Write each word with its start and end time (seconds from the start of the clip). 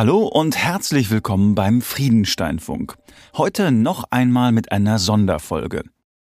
Hallo 0.00 0.26
und 0.26 0.56
herzlich 0.56 1.10
willkommen 1.10 1.54
beim 1.54 1.82
Friedensteinfunk. 1.82 2.96
Heute 3.36 3.70
noch 3.70 4.04
einmal 4.10 4.50
mit 4.50 4.72
einer 4.72 4.98
Sonderfolge. 4.98 5.82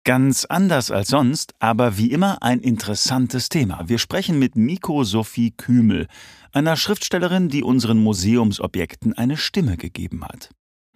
Ganz 0.04 0.44
anders 0.44 0.92
als 0.92 1.08
sonst, 1.08 1.54
aber 1.60 1.98
wie 1.98 2.12
immer 2.12 2.44
ein 2.44 2.60
interessantes 2.60 3.48
Thema. 3.48 3.88
Wir 3.88 3.98
sprechen 3.98 4.38
mit 4.38 4.58
Miko 4.58 5.05
Sophie 5.05 5.52
Kümel, 5.52 6.08
einer 6.52 6.76
Schriftstellerin, 6.76 7.48
die 7.48 7.64
unseren 7.64 8.00
Museumsobjekten 8.00 9.14
eine 9.14 9.38
Stimme 9.38 9.78
gegeben 9.78 10.26
hat. 10.26 10.50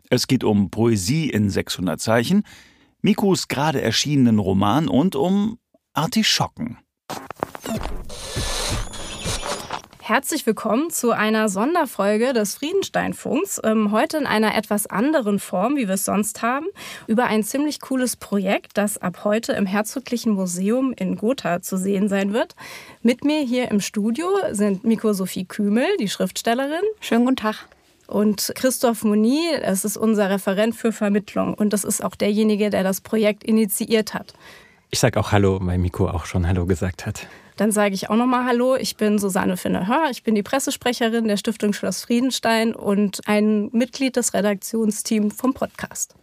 Es 0.09 0.27
geht 0.27 0.43
um 0.43 0.69
Poesie 0.69 1.29
in 1.29 1.49
600 1.49 2.01
Zeichen, 2.01 2.43
Mikos 3.01 3.47
gerade 3.47 3.81
erschienenen 3.81 4.39
Roman 4.39 4.89
und 4.89 5.15
um 5.15 5.59
Artischocken. 5.93 6.79
Herzlich 10.07 10.45
willkommen 10.45 10.91
zu 10.91 11.13
einer 11.13 11.49
Sonderfolge 11.49 12.33
des 12.33 12.53
Friedensteinfunks. 12.53 13.59
Ähm, 13.63 13.91
heute 13.91 14.17
in 14.17 14.27
einer 14.27 14.55
etwas 14.55 14.85
anderen 14.85 15.39
Form, 15.39 15.77
wie 15.77 15.87
wir 15.87 15.95
es 15.95 16.05
sonst 16.05 16.43
haben, 16.43 16.67
über 17.07 17.23
ein 17.23 17.41
ziemlich 17.41 17.81
cooles 17.81 18.15
Projekt, 18.15 18.77
das 18.77 18.99
ab 18.99 19.21
heute 19.23 19.53
im 19.53 19.65
Herzoglichen 19.65 20.33
Museum 20.33 20.93
in 20.95 21.15
Gotha 21.15 21.63
zu 21.63 21.75
sehen 21.75 22.07
sein 22.07 22.33
wird. 22.33 22.55
Mit 23.01 23.23
mir 23.23 23.41
hier 23.41 23.71
im 23.71 23.79
Studio 23.81 24.27
sind 24.51 24.83
Miko 24.83 25.11
Sophie 25.11 25.45
Kümel, 25.45 25.87
die 25.99 26.07
Schriftstellerin. 26.07 26.83
Schönen 26.99 27.25
guten 27.25 27.37
Tag. 27.37 27.65
Und 28.05 28.51
Christoph 28.53 29.03
Moni, 29.03 29.39
das 29.59 29.85
ist 29.85 29.97
unser 29.97 30.29
Referent 30.29 30.75
für 30.75 30.91
Vermittlung 30.91 31.55
und 31.55 31.73
das 31.73 31.83
ist 31.83 32.03
auch 32.03 32.13
derjenige, 32.13 32.69
der 32.69 32.83
das 32.83 33.01
Projekt 33.01 33.43
initiiert 33.43 34.13
hat. 34.13 34.35
Ich 34.91 34.99
sage 34.99 35.19
auch 35.19 35.31
Hallo, 35.31 35.57
weil 35.63 35.79
Miko 35.79 36.07
auch 36.07 36.27
schon 36.27 36.47
Hallo 36.47 36.67
gesagt 36.67 37.07
hat. 37.07 37.25
Dann 37.55 37.71
sage 37.71 37.95
ich 37.95 38.09
auch 38.09 38.15
nochmal 38.15 38.45
Hallo. 38.45 38.75
Ich 38.75 38.97
bin 38.97 39.17
Susanne 39.17 39.55
Finne-Hör. 39.55 40.09
Ich 40.11 40.23
bin 40.23 40.35
die 40.35 40.43
Pressesprecherin 40.43 41.27
der 41.27 41.37
Stiftung 41.37 41.73
Schloss 41.73 42.03
Friedenstein 42.03 42.75
und 42.75 43.21
ein 43.27 43.69
Mitglied 43.71 44.17
des 44.17 44.33
Redaktionsteams 44.33 45.35
vom 45.35 45.53
Podcast. 45.53 46.15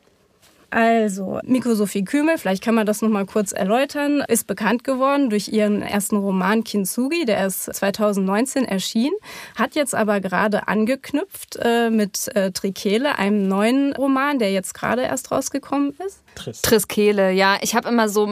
Also, 0.72 1.38
Miko 1.44 1.74
Sophie 1.74 2.02
Kümel, 2.02 2.38
vielleicht 2.38 2.64
kann 2.64 2.74
man 2.74 2.86
das 2.86 3.02
noch 3.02 3.10
mal 3.10 3.26
kurz 3.26 3.52
erläutern, 3.52 4.24
ist 4.26 4.46
bekannt 4.46 4.84
geworden 4.84 5.28
durch 5.28 5.48
ihren 5.48 5.82
ersten 5.82 6.16
Roman 6.16 6.64
Kintsugi, 6.64 7.26
der 7.26 7.46
ist 7.46 7.64
2019 7.64 8.64
erschienen, 8.64 9.14
hat 9.54 9.74
jetzt 9.74 9.94
aber 9.94 10.20
gerade 10.20 10.68
angeknüpft 10.68 11.58
äh, 11.60 11.90
mit 11.90 12.34
äh, 12.34 12.52
Trikele, 12.52 13.18
einem 13.18 13.48
neuen 13.48 13.94
Roman, 13.94 14.38
der 14.38 14.50
jetzt 14.50 14.72
gerade 14.72 15.02
erst 15.02 15.30
rausgekommen 15.30 15.94
ist. 16.06 16.22
Tris. 16.36 16.62
Triskele, 16.62 17.32
ja. 17.32 17.58
Ich 17.60 17.74
habe 17.74 17.90
immer 17.90 18.08
so, 18.08 18.26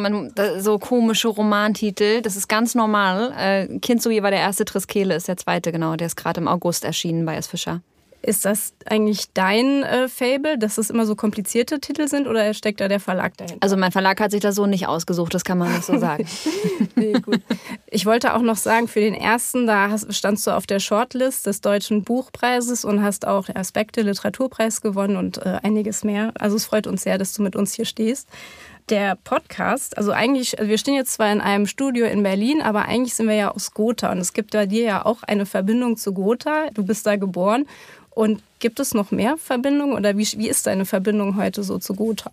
so 0.60 0.78
komische 0.78 1.28
Romantitel. 1.28 2.22
Das 2.22 2.36
ist 2.36 2.48
ganz 2.48 2.74
normal. 2.74 3.34
Äh, 3.38 3.78
Kintsugi 3.80 4.22
war 4.22 4.30
der 4.30 4.40
erste, 4.40 4.64
Triskele 4.64 5.14
ist 5.14 5.28
der 5.28 5.36
zweite, 5.36 5.72
genau. 5.72 5.94
Der 5.96 6.06
ist 6.06 6.16
gerade 6.16 6.40
im 6.40 6.48
August 6.48 6.86
erschienen 6.86 7.26
bei 7.26 7.36
S. 7.36 7.48
Fischer. 7.48 7.82
Ist 8.22 8.44
das 8.44 8.74
eigentlich 8.84 9.32
dein 9.32 9.82
äh, 9.82 10.08
Fable, 10.08 10.58
dass 10.58 10.76
es 10.76 10.90
immer 10.90 11.06
so 11.06 11.16
komplizierte 11.16 11.80
Titel 11.80 12.06
sind 12.06 12.26
oder 12.26 12.52
steckt 12.52 12.80
da 12.80 12.88
der 12.88 13.00
Verlag 13.00 13.36
dahinter? 13.38 13.58
Also 13.60 13.78
mein 13.78 13.92
Verlag 13.92 14.20
hat 14.20 14.30
sich 14.30 14.40
das 14.40 14.56
so 14.56 14.66
nicht 14.66 14.86
ausgesucht, 14.86 15.32
das 15.32 15.42
kann 15.42 15.56
man 15.56 15.72
nicht 15.72 15.84
so 15.84 15.98
sagen. 15.98 16.26
nee, 16.96 17.12
gut. 17.12 17.40
Ich 17.90 18.04
wollte 18.04 18.34
auch 18.34 18.42
noch 18.42 18.58
sagen, 18.58 18.88
für 18.88 19.00
den 19.00 19.14
ersten, 19.14 19.66
da 19.66 19.88
hast, 19.88 20.12
standst 20.14 20.46
du 20.46 20.50
auf 20.50 20.66
der 20.66 20.80
Shortlist 20.80 21.46
des 21.46 21.62
Deutschen 21.62 22.04
Buchpreises 22.04 22.84
und 22.84 23.02
hast 23.02 23.26
auch 23.26 23.48
Aspekte 23.54 24.02
Literaturpreis 24.02 24.82
gewonnen 24.82 25.16
und 25.16 25.38
äh, 25.38 25.58
einiges 25.62 26.04
mehr. 26.04 26.32
Also 26.38 26.56
es 26.56 26.66
freut 26.66 26.86
uns 26.86 27.02
sehr, 27.02 27.16
dass 27.16 27.32
du 27.32 27.42
mit 27.42 27.56
uns 27.56 27.72
hier 27.72 27.86
stehst 27.86 28.28
der 28.90 29.14
Podcast, 29.14 29.96
also 29.96 30.10
eigentlich, 30.10 30.56
wir 30.60 30.76
stehen 30.76 30.94
jetzt 30.94 31.12
zwar 31.12 31.30
in 31.32 31.40
einem 31.40 31.66
Studio 31.66 32.06
in 32.06 32.24
Berlin, 32.24 32.60
aber 32.60 32.86
eigentlich 32.86 33.14
sind 33.14 33.28
wir 33.28 33.36
ja 33.36 33.50
aus 33.52 33.72
Gotha 33.72 34.10
und 34.10 34.18
es 34.18 34.32
gibt 34.32 34.50
bei 34.50 34.66
dir 34.66 34.82
ja 34.82 35.06
auch 35.06 35.22
eine 35.22 35.46
Verbindung 35.46 35.96
zu 35.96 36.12
Gotha. 36.12 36.70
Du 36.74 36.84
bist 36.84 37.06
da 37.06 37.14
geboren 37.14 37.66
und 38.20 38.42
gibt 38.58 38.80
es 38.80 38.92
noch 38.92 39.12
mehr 39.12 39.38
Verbindungen 39.38 39.94
oder 39.94 40.18
wie, 40.18 40.28
wie 40.36 40.50
ist 40.50 40.66
deine 40.66 40.84
Verbindung 40.84 41.36
heute 41.36 41.62
so 41.62 41.78
zu 41.78 41.94
Gotha? 41.94 42.30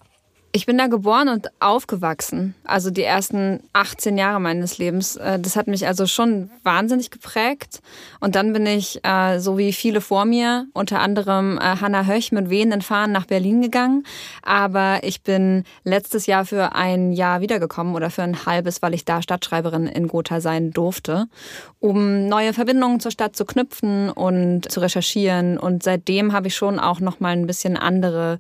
Ich 0.58 0.66
bin 0.66 0.80
da 0.80 0.88
geboren 0.88 1.30
und 1.30 1.50
aufgewachsen. 1.60 2.56
Also 2.64 2.90
die 2.90 3.04
ersten 3.04 3.60
18 3.74 4.18
Jahre 4.18 4.40
meines 4.40 4.80
Lebens. 4.80 5.16
Äh, 5.16 5.38
das 5.38 5.56
hat 5.56 5.68
mich 5.68 5.86
also 5.86 6.08
schon 6.08 6.50
wahnsinnig 6.64 7.12
geprägt. 7.12 7.80
Und 8.22 8.34
dann 8.34 8.54
bin 8.54 8.66
ich, 8.66 9.00
äh, 9.06 9.38
so 9.38 9.60
wie 9.60 9.72
viele 9.72 10.02
vor 10.02 10.26
mir, 10.26 10.66
unter 10.74 11.00
anderem 11.00 11.60
äh, 11.60 11.62
Hanna 11.62 12.08
Höch 12.08 12.32
mit 12.32 12.50
wehenden 12.50 12.82
Fahnen 12.82 13.12
nach 13.14 13.28
Berlin 13.28 13.62
gegangen. 13.62 14.04
Aber 14.42 15.02
ich 15.04 15.22
bin 15.22 15.64
letztes 15.84 16.26
Jahr 16.26 16.44
für 16.44 16.74
ein 16.74 17.12
Jahr 17.12 17.40
wiedergekommen 17.42 17.94
oder 17.94 18.10
für 18.10 18.24
ein 18.24 18.48
halbes, 18.48 18.82
weil 18.82 18.96
ich 18.96 19.06
da 19.06 19.22
Stadtschreiberin 19.22 19.86
in 19.86 20.08
Gotha 20.08 20.42
sein 20.42 20.72
durfte, 20.72 21.28
um 21.80 22.28
neue 22.30 22.54
Verbindungen 22.54 23.00
zur 23.00 23.12
Stadt 23.12 23.36
zu 23.36 23.46
knüpfen 23.46 24.10
und 24.10 24.72
zu 24.72 24.80
recherchieren. 24.80 25.60
Und 25.60 25.84
seitdem 25.84 26.34
habe 26.34 26.48
ich 26.48 26.56
schon 26.56 26.80
auch 26.80 27.00
noch 27.00 27.20
mal 27.20 27.34
ein 27.34 27.46
bisschen 27.46 27.78
andere 27.78 28.40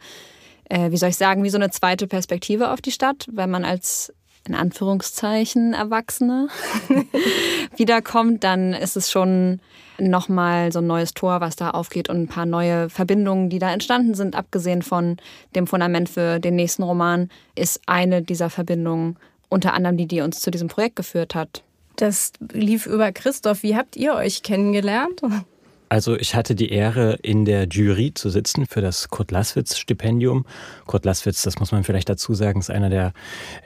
äh, 0.69 0.91
wie 0.91 0.97
soll 0.97 1.09
ich 1.09 1.17
sagen, 1.17 1.44
wie 1.44 1.50
so 1.50 1.57
eine 1.57 1.72
zweite 1.72 2.07
Perspektive 2.07 2.72
auf 2.72 2.81
die 2.81 2.91
Stadt, 2.91 3.28
wenn 3.31 3.50
man 3.50 3.66
als 3.66 4.13
in 4.47 4.55
Anführungszeichen 4.55 5.73
Erwachsene 5.73 6.47
wiederkommt, 7.75 8.44
dann 8.44 8.73
ist 8.73 8.95
es 8.95 9.11
schon 9.11 9.59
nochmal 10.00 10.72
so 10.72 10.79
ein 10.79 10.88
neues 10.88 11.13
Tor, 11.13 11.41
was 11.41 11.55
da 11.55 11.72
aufgeht 11.72 12.09
und 12.09 12.22
ein 12.22 12.28
paar 12.28 12.45
neue 12.45 12.89
Verbindungen, 12.89 13.50
die 13.50 13.59
da 13.59 13.72
entstanden 13.72 14.13
sind, 14.13 14.35
abgesehen 14.35 14.83
von 14.83 15.17
dem 15.55 15.67
Fundament 15.67 16.07
für 16.07 16.39
den 16.39 16.55
nächsten 16.55 16.84
Roman, 16.84 17.29
ist 17.55 17.81
eine 17.88 18.22
dieser 18.22 18.49
Verbindungen 18.49 19.17
unter 19.49 19.73
anderem 19.73 19.97
die, 19.97 20.07
die 20.07 20.22
uns 20.22 20.39
zu 20.39 20.51
diesem 20.51 20.67
Projekt 20.67 20.97
geführt 20.97 21.35
hat. 21.35 21.63
Das 21.95 22.31
lief 22.51 22.85
über 22.85 23.11
Christoph. 23.11 23.63
Wie 23.63 23.75
habt 23.75 23.95
ihr 23.95 24.13
euch 24.13 24.44
kennengelernt? 24.44 25.22
Also 25.89 26.17
ich 26.17 26.35
hatte 26.35 26.53
die 26.53 26.69
Ehre, 26.69 27.17
in 27.21 27.45
der 27.45 27.67
Jury 27.67 28.13
zu 28.13 28.29
sitzen 28.29 28.65
für 28.65 28.81
das 28.81 29.09
Kurt 29.09 29.31
Laswitz-Stipendium. 29.31 30.45
Kurt 30.85 31.05
Laswitz, 31.05 31.43
das 31.43 31.59
muss 31.59 31.71
man 31.71 31.83
vielleicht 31.83 32.09
dazu 32.09 32.33
sagen, 32.33 32.59
ist 32.59 32.69
einer 32.69 32.89
der 32.89 33.13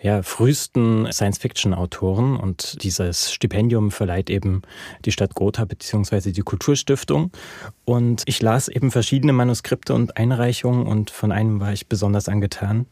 ja, 0.04 0.22
frühesten 0.22 1.12
Science-Fiction-Autoren 1.12 2.38
und 2.38 2.84
dieses 2.84 3.32
Stipendium 3.32 3.92
verleiht 3.92 4.30
eben 4.30 4.62
die 5.06 5.12
Stadt 5.12 5.34
Gotha 5.34 5.66
bzw. 5.66 6.32
die 6.32 6.42
Kulturstiftung. 6.42 7.32
Und 7.86 8.24
ich 8.26 8.42
las 8.42 8.68
eben 8.68 8.92
verschiedene 8.92 9.34
Manuskripte 9.34 9.94
und 9.94 10.18
Einreichungen 10.18 10.86
und 10.86 11.10
von 11.10 11.32
einem 11.32 11.60
war 11.60 11.74
ich 11.74 11.88
besonders 11.88 12.30
angetan. 12.30 12.86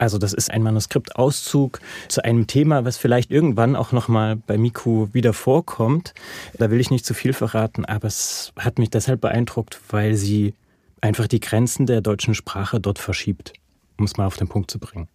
Also 0.00 0.16
das 0.16 0.32
ist 0.32 0.50
ein 0.50 0.62
Manuskriptauszug 0.62 1.78
zu 2.08 2.24
einem 2.24 2.46
Thema, 2.46 2.86
was 2.86 2.96
vielleicht 2.96 3.30
irgendwann 3.30 3.76
auch 3.76 3.92
nochmal 3.92 4.36
bei 4.36 4.56
Miku 4.56 5.08
wieder 5.12 5.34
vorkommt. 5.34 6.14
Da 6.56 6.70
will 6.70 6.80
ich 6.80 6.90
nicht 6.90 7.04
zu 7.04 7.12
viel 7.12 7.34
verraten, 7.34 7.84
aber 7.84 8.08
es 8.08 8.54
hat 8.58 8.78
mich 8.78 8.88
deshalb 8.88 9.20
beeindruckt, 9.20 9.78
weil 9.90 10.14
sie 10.14 10.54
einfach 11.02 11.26
die 11.26 11.38
Grenzen 11.38 11.84
der 11.84 12.00
deutschen 12.00 12.34
Sprache 12.34 12.80
dort 12.80 12.98
verschiebt, 12.98 13.52
um 13.98 14.06
es 14.06 14.16
mal 14.16 14.24
auf 14.24 14.38
den 14.38 14.48
Punkt 14.48 14.70
zu 14.70 14.78
bringen. 14.78 15.06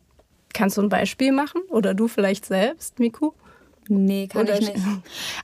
Kannst 0.54 0.78
du 0.78 0.84
ein 0.84 0.90
Beispiel 0.90 1.32
machen? 1.32 1.62
Oder 1.70 1.96
du 1.96 2.08
vielleicht 2.08 2.46
selbst, 2.46 3.00
Miku? 3.00 3.32
Nee, 3.88 4.28
kann 4.28 4.44
Oder 4.44 4.60
ich 4.60 4.72
nicht. 4.72 4.86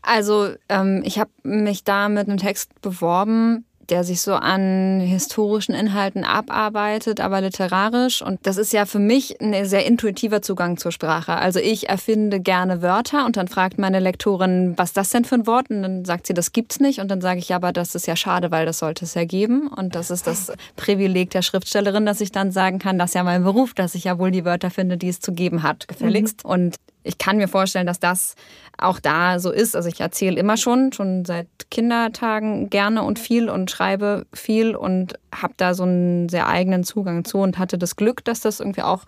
Also 0.03 0.49
ähm, 0.69 1.01
ich 1.03 1.17
habe 1.17 1.31
mich 1.41 1.83
da 1.83 2.09
mit 2.09 2.27
einem 2.27 2.37
Text 2.37 2.79
beworben, 2.81 3.65
der 3.91 4.03
sich 4.03 4.21
so 4.21 4.33
an 4.33 5.01
historischen 5.01 5.75
Inhalten 5.75 6.23
abarbeitet, 6.23 7.19
aber 7.19 7.41
literarisch. 7.41 8.21
Und 8.21 8.39
das 8.43 8.57
ist 8.57 8.71
ja 8.71 8.85
für 8.85 8.99
mich 8.99 9.39
ein 9.41 9.65
sehr 9.65 9.85
intuitiver 9.85 10.41
Zugang 10.41 10.77
zur 10.77 10.91
Sprache. 10.91 11.35
Also 11.35 11.59
ich 11.59 11.89
erfinde 11.89 12.39
gerne 12.39 12.81
Wörter 12.81 13.25
und 13.25 13.35
dann 13.37 13.49
fragt 13.49 13.77
meine 13.77 13.99
Lektorin, 13.99 14.73
was 14.77 14.93
das 14.93 15.09
denn 15.09 15.25
für 15.25 15.35
ein 15.35 15.45
Wort? 15.45 15.69
Und 15.69 15.81
dann 15.81 16.05
sagt 16.05 16.27
sie, 16.27 16.33
das 16.33 16.53
gibt's 16.53 16.79
nicht. 16.79 16.99
Und 16.99 17.09
dann 17.11 17.21
sage 17.21 17.39
ich, 17.39 17.49
ja, 17.49 17.57
aber 17.57 17.73
das 17.73 17.93
ist 17.93 18.07
ja 18.07 18.15
schade, 18.15 18.49
weil 18.49 18.65
das 18.65 18.79
sollte 18.79 19.03
es 19.03 19.13
ja 19.13 19.25
geben. 19.25 19.67
Und 19.67 19.93
das 19.93 20.09
ist 20.09 20.25
das 20.25 20.53
Privileg 20.77 21.31
der 21.31 21.41
Schriftstellerin, 21.41 22.05
dass 22.05 22.21
ich 22.21 22.31
dann 22.31 22.51
sagen 22.51 22.79
kann, 22.79 22.97
das 22.97 23.11
ist 23.11 23.15
ja 23.15 23.23
mein 23.23 23.43
Beruf, 23.43 23.73
dass 23.73 23.93
ich 23.93 24.05
ja 24.05 24.17
wohl 24.17 24.31
die 24.31 24.45
Wörter 24.45 24.71
finde, 24.71 24.97
die 24.97 25.09
es 25.09 25.19
zu 25.19 25.33
geben 25.33 25.63
hat, 25.63 25.89
gefälligst. 25.89 26.45
Mhm. 26.45 26.49
Und 26.49 26.75
ich 27.03 27.17
kann 27.17 27.37
mir 27.37 27.47
vorstellen, 27.47 27.87
dass 27.87 27.99
das 27.99 28.35
auch 28.77 28.99
da 28.99 29.39
so 29.39 29.51
ist. 29.51 29.75
Also 29.75 29.89
ich 29.89 29.99
erzähle 29.99 30.39
immer 30.39 30.57
schon, 30.57 30.93
schon 30.93 31.25
seit 31.25 31.47
Kindertagen 31.69 32.69
gerne 32.69 33.03
und 33.03 33.19
viel 33.19 33.49
und 33.49 33.71
schreibe 33.71 34.25
viel 34.33 34.75
und 34.75 35.15
habe 35.33 35.53
da 35.57 35.73
so 35.73 35.83
einen 35.83 36.29
sehr 36.29 36.47
eigenen 36.47 36.83
Zugang 36.83 37.25
zu 37.25 37.39
und 37.39 37.57
hatte 37.57 37.77
das 37.77 37.95
Glück, 37.95 38.23
dass 38.25 38.41
das 38.41 38.59
irgendwie 38.59 38.83
auch 38.83 39.05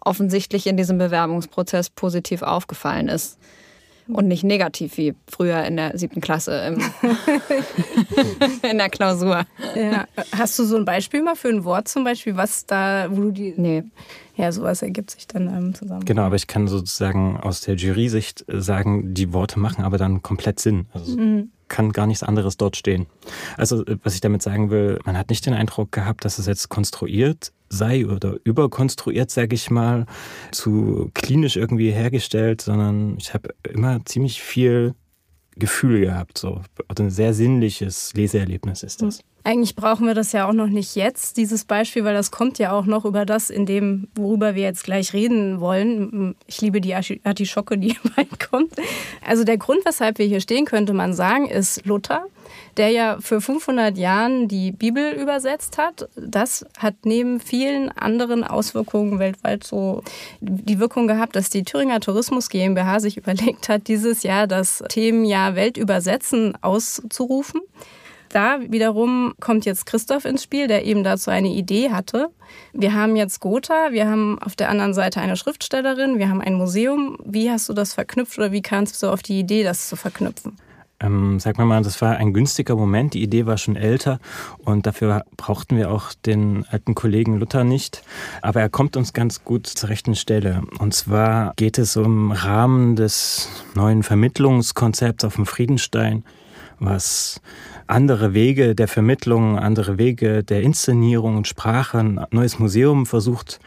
offensichtlich 0.00 0.66
in 0.66 0.76
diesem 0.76 0.98
Bewerbungsprozess 0.98 1.90
positiv 1.90 2.42
aufgefallen 2.42 3.08
ist. 3.08 3.38
Und 4.08 4.28
nicht 4.28 4.44
negativ 4.44 4.96
wie 4.98 5.14
früher 5.26 5.64
in 5.64 5.76
der 5.76 5.98
siebten 5.98 6.20
Klasse 6.20 6.76
in 8.70 8.78
der 8.78 8.88
Klausur. 8.88 9.44
Ja. 9.74 10.06
Hast 10.32 10.58
du 10.58 10.64
so 10.64 10.76
ein 10.76 10.84
Beispiel 10.84 11.22
mal 11.22 11.36
für 11.36 11.48
ein 11.48 11.64
Wort 11.64 11.88
zum 11.88 12.04
Beispiel, 12.04 12.36
was 12.36 12.66
da, 12.66 13.08
wo 13.10 13.22
du 13.22 13.30
die. 13.32 13.54
Nee 13.56 13.84
ja, 14.36 14.52
sowas 14.52 14.82
ergibt 14.82 15.10
sich 15.10 15.26
dann 15.26 15.48
ähm, 15.48 15.74
zusammen. 15.74 16.04
Genau, 16.04 16.22
aber 16.22 16.36
ich 16.36 16.46
kann 16.46 16.68
sozusagen 16.68 17.38
aus 17.38 17.62
der 17.62 17.76
Jury-Sicht 17.76 18.44
äh, 18.48 18.60
sagen, 18.60 19.14
die 19.14 19.32
Worte 19.32 19.58
machen 19.58 19.82
aber 19.82 19.98
dann 19.98 20.22
komplett 20.22 20.60
Sinn. 20.60 20.86
Also 20.92 21.16
mhm. 21.16 21.50
kann 21.68 21.92
gar 21.92 22.06
nichts 22.06 22.22
anderes 22.22 22.56
dort 22.56 22.76
stehen. 22.76 23.06
Also, 23.56 23.84
äh, 23.86 23.96
was 24.02 24.14
ich 24.14 24.20
damit 24.20 24.42
sagen 24.42 24.70
will, 24.70 24.98
man 25.04 25.16
hat 25.16 25.30
nicht 25.30 25.46
den 25.46 25.54
Eindruck 25.54 25.90
gehabt, 25.90 26.24
dass 26.24 26.38
es 26.38 26.46
jetzt 26.46 26.68
konstruiert 26.68 27.52
sei 27.68 28.06
oder 28.06 28.36
überkonstruiert, 28.44 29.30
sage 29.30 29.54
ich 29.54 29.70
mal, 29.70 30.06
zu 30.52 31.10
klinisch 31.14 31.56
irgendwie 31.56 31.90
hergestellt, 31.90 32.60
sondern 32.60 33.16
ich 33.18 33.34
habe 33.34 33.50
immer 33.68 34.04
ziemlich 34.04 34.42
viel 34.42 34.94
Gefühl 35.58 36.00
gehabt. 36.00 36.38
So. 36.38 36.60
Also 36.86 37.02
ein 37.02 37.10
sehr 37.10 37.32
sinnliches 37.32 38.12
Leseerlebnis 38.14 38.82
ist 38.82 39.02
das. 39.02 39.20
Eigentlich 39.42 39.76
brauchen 39.76 40.06
wir 40.06 40.14
das 40.14 40.32
ja 40.32 40.48
auch 40.48 40.52
noch 40.52 40.66
nicht 40.66 40.96
jetzt, 40.96 41.36
dieses 41.36 41.64
Beispiel, 41.64 42.04
weil 42.04 42.14
das 42.14 42.32
kommt 42.32 42.58
ja 42.58 42.72
auch 42.72 42.84
noch 42.84 43.04
über 43.04 43.24
das, 43.24 43.48
in 43.48 43.64
dem, 43.64 44.08
worüber 44.16 44.56
wir 44.56 44.64
jetzt 44.64 44.82
gleich 44.82 45.12
reden 45.12 45.60
wollen. 45.60 46.34
Ich 46.46 46.60
liebe 46.60 46.80
die 46.80 46.94
Artischocke, 46.94 47.78
die 47.78 47.96
bald 48.16 48.40
kommt. 48.40 48.74
Also 49.24 49.44
der 49.44 49.56
Grund, 49.56 49.84
weshalb 49.86 50.18
wir 50.18 50.26
hier 50.26 50.40
stehen, 50.40 50.64
könnte 50.64 50.92
man 50.92 51.14
sagen, 51.14 51.46
ist 51.46 51.86
Luther, 51.86 52.26
der 52.76 52.90
ja 52.90 53.18
für 53.20 53.40
500 53.40 53.96
Jahren 53.96 54.48
die 54.48 54.72
Bibel 54.72 55.12
übersetzt 55.12 55.78
hat. 55.78 56.08
Das 56.16 56.66
hat 56.78 56.94
neben 57.04 57.40
vielen 57.40 57.90
anderen 57.90 58.44
Auswirkungen 58.44 59.18
weltweit 59.18 59.64
so 59.64 60.02
die 60.40 60.78
Wirkung 60.78 61.06
gehabt, 61.06 61.36
dass 61.36 61.50
die 61.50 61.64
Thüringer 61.64 62.00
Tourismus 62.00 62.48
GmbH 62.48 63.00
sich 63.00 63.16
überlegt 63.16 63.68
hat, 63.68 63.88
dieses 63.88 64.22
Jahr 64.22 64.46
das 64.46 64.82
Themenjahr 64.88 65.54
Weltübersetzen 65.54 66.54
auszurufen. 66.62 67.60
Da 68.30 68.58
wiederum 68.60 69.34
kommt 69.40 69.64
jetzt 69.64 69.86
Christoph 69.86 70.24
ins 70.24 70.42
Spiel, 70.42 70.66
der 70.66 70.84
eben 70.84 71.04
dazu 71.04 71.30
eine 71.30 71.48
Idee 71.48 71.90
hatte. 71.90 72.28
Wir 72.72 72.92
haben 72.92 73.16
jetzt 73.16 73.40
Gotha, 73.40 73.92
wir 73.92 74.08
haben 74.08 74.38
auf 74.42 74.56
der 74.56 74.68
anderen 74.68 74.94
Seite 74.94 75.20
eine 75.20 75.36
Schriftstellerin, 75.36 76.18
wir 76.18 76.28
haben 76.28 76.40
ein 76.40 76.54
Museum. 76.54 77.16
Wie 77.24 77.50
hast 77.50 77.68
du 77.68 77.72
das 77.72 77.94
verknüpft 77.94 78.36
oder 78.36 78.52
wie 78.52 78.62
kamst 78.62 79.02
du 79.02 79.08
auf 79.08 79.22
die 79.22 79.38
Idee, 79.38 79.62
das 79.62 79.88
zu 79.88 79.96
verknüpfen? 79.96 80.56
Ähm, 80.98 81.38
sag 81.40 81.58
mal, 81.58 81.82
das 81.82 82.00
war 82.00 82.16
ein 82.16 82.32
günstiger 82.32 82.74
Moment. 82.74 83.14
Die 83.14 83.22
Idee 83.22 83.44
war 83.46 83.58
schon 83.58 83.76
älter 83.76 84.18
und 84.58 84.86
dafür 84.86 85.24
brauchten 85.36 85.76
wir 85.76 85.90
auch 85.90 86.14
den 86.14 86.64
alten 86.70 86.94
Kollegen 86.94 87.38
Luther 87.38 87.64
nicht. 87.64 88.02
Aber 88.40 88.60
er 88.60 88.70
kommt 88.70 88.96
uns 88.96 89.12
ganz 89.12 89.44
gut 89.44 89.66
zur 89.66 89.90
rechten 89.90 90.14
Stelle. 90.14 90.62
Und 90.78 90.94
zwar 90.94 91.52
geht 91.56 91.78
es 91.78 91.96
um 91.96 92.32
Rahmen 92.32 92.96
des 92.96 93.48
neuen 93.74 94.02
Vermittlungskonzepts 94.02 95.24
auf 95.24 95.36
dem 95.36 95.44
Friedenstein, 95.44 96.24
was 96.78 97.42
andere 97.86 98.32
Wege 98.32 98.74
der 98.74 98.88
Vermittlung, 98.88 99.58
andere 99.58 99.98
Wege 99.98 100.42
der 100.42 100.62
Inszenierung 100.62 101.36
und 101.36 101.46
Sprache, 101.46 101.98
ein 101.98 102.26
neues 102.30 102.58
Museum 102.58 103.06
versucht 103.06 103.60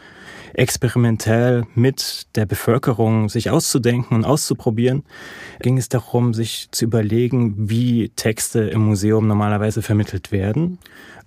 experimentell 0.54 1.64
mit 1.74 2.26
der 2.36 2.46
Bevölkerung 2.46 3.28
sich 3.28 3.50
auszudenken 3.50 4.16
und 4.16 4.24
auszuprobieren, 4.24 5.04
ging 5.60 5.78
es 5.78 5.88
darum, 5.88 6.34
sich 6.34 6.68
zu 6.70 6.84
überlegen, 6.84 7.54
wie 7.70 8.10
Texte 8.10 8.60
im 8.60 8.82
Museum 8.82 9.26
normalerweise 9.26 9.82
vermittelt 9.82 10.32
werden 10.32 10.78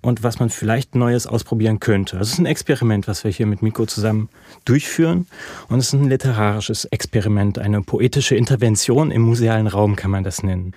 und 0.02 0.22
was 0.22 0.38
man 0.38 0.50
vielleicht 0.50 0.94
Neues 0.94 1.26
ausprobieren 1.26 1.80
könnte. 1.80 2.18
Also 2.18 2.28
es 2.28 2.32
ist 2.34 2.38
ein 2.38 2.46
Experiment, 2.46 3.08
was 3.08 3.24
wir 3.24 3.30
hier 3.30 3.46
mit 3.46 3.62
Miko 3.62 3.86
zusammen 3.86 4.28
durchführen 4.64 5.26
und 5.68 5.78
es 5.78 5.88
ist 5.88 5.92
ein 5.94 6.08
literarisches 6.08 6.84
Experiment, 6.86 7.58
eine 7.58 7.82
poetische 7.82 8.36
Intervention 8.36 9.10
im 9.10 9.22
musealen 9.22 9.66
Raum 9.66 9.96
kann 9.96 10.10
man 10.10 10.24
das 10.24 10.42
nennen. 10.42 10.74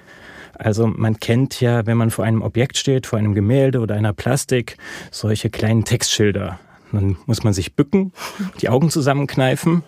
Also 0.59 0.87
man 0.87 1.19
kennt 1.19 1.61
ja, 1.61 1.85
wenn 1.85 1.97
man 1.97 2.09
vor 2.09 2.25
einem 2.25 2.41
Objekt 2.41 2.77
steht, 2.77 3.05
vor 3.05 3.19
einem 3.19 3.35
Gemälde 3.35 3.79
oder 3.79 3.95
einer 3.95 4.13
Plastik, 4.13 4.77
solche 5.11 5.49
kleinen 5.49 5.83
Textschilder. 5.85 6.59
Dann 6.91 7.17
muss 7.25 7.43
man 7.43 7.53
sich 7.53 7.75
bücken, 7.75 8.13
die 8.61 8.69
Augen 8.69 8.89
zusammenkneifen 8.89 9.83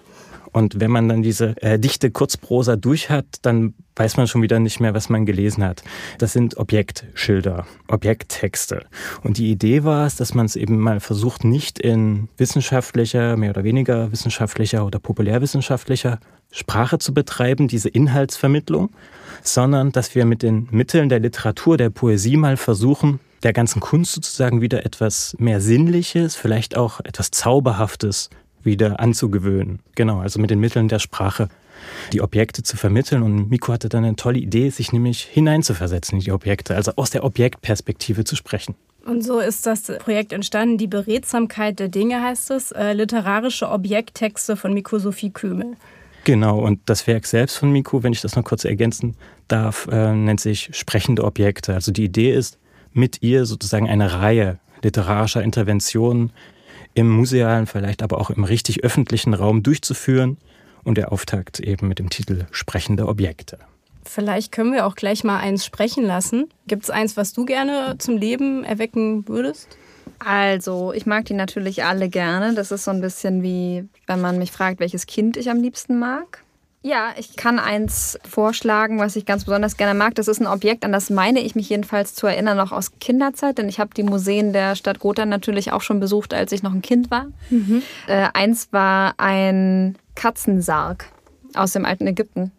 und 0.51 0.79
wenn 0.79 0.91
man 0.91 1.07
dann 1.07 1.21
diese 1.21 1.61
äh, 1.61 1.79
dichte 1.79 2.11
Kurzprosa 2.11 2.75
durch 2.75 3.09
hat, 3.09 3.25
dann 3.43 3.73
weiß 3.95 4.17
man 4.17 4.27
schon 4.27 4.41
wieder 4.41 4.59
nicht 4.59 4.79
mehr, 4.79 4.93
was 4.93 5.09
man 5.09 5.25
gelesen 5.25 5.63
hat. 5.63 5.83
Das 6.17 6.33
sind 6.33 6.57
Objektschilder, 6.57 7.65
Objekttexte. 7.87 8.85
Und 9.23 9.37
die 9.37 9.51
Idee 9.51 9.83
war 9.83 10.07
es, 10.07 10.15
dass 10.15 10.33
man 10.33 10.45
es 10.45 10.55
eben 10.55 10.79
mal 10.79 10.99
versucht, 10.99 11.43
nicht 11.43 11.79
in 11.79 12.29
wissenschaftlicher, 12.37 13.35
mehr 13.37 13.51
oder 13.51 13.63
weniger 13.63 14.11
wissenschaftlicher 14.11 14.85
oder 14.85 14.99
populärwissenschaftlicher 14.99 16.19
Sprache 16.51 16.97
zu 16.99 17.13
betreiben, 17.13 17.67
diese 17.67 17.89
Inhaltsvermittlung, 17.89 18.89
sondern 19.43 19.91
dass 19.91 20.15
wir 20.15 20.25
mit 20.25 20.43
den 20.43 20.67
Mitteln 20.71 21.09
der 21.09 21.19
Literatur, 21.19 21.77
der 21.77 21.89
Poesie 21.89 22.37
mal 22.37 22.57
versuchen, 22.57 23.19
der 23.43 23.53
ganzen 23.53 23.79
Kunst 23.79 24.13
sozusagen 24.13 24.61
wieder 24.61 24.85
etwas 24.85 25.35
mehr 25.39 25.61
Sinnliches, 25.61 26.35
vielleicht 26.35 26.75
auch 26.75 26.99
etwas 27.01 27.31
Zauberhaftes 27.31 28.29
wieder 28.63 28.99
anzugewöhnen. 28.99 29.79
Genau, 29.95 30.19
also 30.19 30.39
mit 30.39 30.49
den 30.49 30.59
Mitteln 30.59 30.89
der 30.89 30.99
Sprache 30.99 31.47
die 32.11 32.21
Objekte 32.21 32.63
zu 32.63 32.75
vermitteln. 32.75 33.23
Und 33.23 33.49
Miko 33.49 33.71
hatte 33.71 33.87
dann 33.87 34.03
eine 34.03 34.15
tolle 34.15 34.39
Idee, 34.39 34.69
sich 34.69 34.91
nämlich 34.91 35.21
hineinzuversetzen 35.23 36.19
in 36.19 36.25
die 36.25 36.31
Objekte, 36.31 36.75
also 36.75 36.91
aus 36.97 37.09
der 37.11 37.23
Objektperspektive 37.23 38.25
zu 38.25 38.35
sprechen. 38.35 38.75
Und 39.05 39.23
so 39.23 39.39
ist 39.39 39.65
das 39.65 39.83
Projekt 39.99 40.33
entstanden. 40.33 40.77
Die 40.77 40.87
Beredsamkeit 40.87 41.79
der 41.79 41.87
Dinge 41.87 42.21
heißt 42.21 42.51
es, 42.51 42.71
äh, 42.71 42.93
literarische 42.93 43.69
Objekttexte 43.69 44.57
von 44.57 44.73
Miko 44.73 44.99
Sophie 44.99 45.31
Kümel. 45.31 45.77
Genau, 46.24 46.60
und 46.60 46.81
das 46.86 47.07
Werk 47.07 47.25
selbst 47.25 47.57
von 47.57 47.71
Miko, 47.71 48.04
wenn 48.04 48.13
ich 48.13 48.21
das 48.21 48.36
noch 48.36 48.44
kurz 48.44 48.66
ergänzen 48.66 49.16
darf, 49.48 49.88
äh, 49.92 50.13
nennt 50.13 50.39
sich 50.39 50.69
Sprechende 50.74 51.24
Objekte. 51.24 51.74
Also 51.74 51.92
die 51.92 52.04
Idee 52.04 52.33
ist, 52.33 52.60
mit 52.94 53.21
ihr 53.21 53.45
sozusagen 53.45 53.89
eine 53.89 54.13
Reihe 54.13 54.60
literarischer 54.83 55.44
Interventionen 55.44 56.31
im 56.94 57.10
musealen, 57.10 57.68
vielleicht 57.68 58.01
aber 58.04 58.19
auch 58.19 58.30
im 58.30 58.44
richtig 58.44 58.83
öffentlichen 58.83 59.33
Raum 59.33 59.63
durchzuführen. 59.63 60.38
Und 60.83 60.98
der 60.98 61.12
Auftakt 61.12 61.60
eben 61.60 61.89
mit 61.89 62.00
dem 62.00 62.10
Titel 62.10 62.45
Sprechende 62.51 63.07
Objekte. 63.07 63.60
Vielleicht 64.06 64.51
können 64.51 64.71
wir 64.71 64.86
auch 64.86 64.95
gleich 64.95 65.24
mal 65.24 65.38
eins 65.38 65.66
sprechen 65.66 66.06
lassen. 66.06 66.50
Gibt 66.68 66.83
es 66.83 66.89
eins, 66.89 67.18
was 67.18 67.33
du 67.33 67.45
gerne 67.45 67.95
zum 68.00 68.18
Leben 68.18 68.63
erwecken 68.63 69.27
würdest? 69.27 69.77
Also, 70.19 70.94
ich 70.94 71.06
mag 71.06 71.25
die 71.25 71.33
natürlich 71.33 71.83
alle 71.83 72.10
gerne. 72.10 72.54
Das 72.54 72.71
ist 72.71 72.83
so 72.83 72.92
ein 72.92 73.01
bisschen 73.01 73.42
wie, 73.42 73.88
wenn 74.07 74.21
man 74.21 74.38
mich 74.38 74.51
fragt, 74.51 74.80
welches 74.80 75.07
Kind 75.07 75.38
ich 75.38 75.50
am 75.50 75.62
liebsten 75.62 75.98
mag. 75.98 76.44
Ja, 76.81 77.13
ich 77.18 77.36
kann 77.36 77.60
eins 77.60 78.18
vorschlagen, 78.27 79.00
was 79.00 79.18
ich 79.18 79.25
ganz 79.25 79.44
besonders 79.44 79.75
gerne 79.75 79.98
mag. 79.98 80.16
Das 80.16 80.30
ist 80.30 80.39
ein 80.39 80.48
Objekt, 80.48 80.86
an 80.86 80.94
das 80.94 81.10
meine 81.10 81.42
ich 81.42 81.54
mich 81.54 81.69
jedenfalls 81.69 82.16
zu 82.16 82.25
erinnern, 82.25 82.56
noch 82.56 82.71
aus 82.71 82.94
Kinderzeit, 83.01 83.57
denn 83.57 83.68
ich 83.68 83.81
habe 83.81 83.94
die 83.94 84.04
Museen 84.04 84.54
der 84.54 84.75
Stadt 84.75 85.00
Gotha 85.00 85.25
natürlich 85.25 85.74
auch 85.74 85.81
schon 85.81 86.00
besucht, 86.00 86.33
als 86.33 86.54
ich 86.54 86.63
noch 86.63 86.71
ein 86.71 86.81
Kind 86.81 87.12
war. 87.12 87.27
Mhm. 87.50 87.81
Äh, 88.07 88.30
eins 88.33 88.69
war 88.71 89.16
ein 89.18 89.98
Katzensarg 90.16 91.06
aus 91.54 91.74
dem 91.74 91.83
alten 91.83 92.07
Ägypten. 92.07 92.54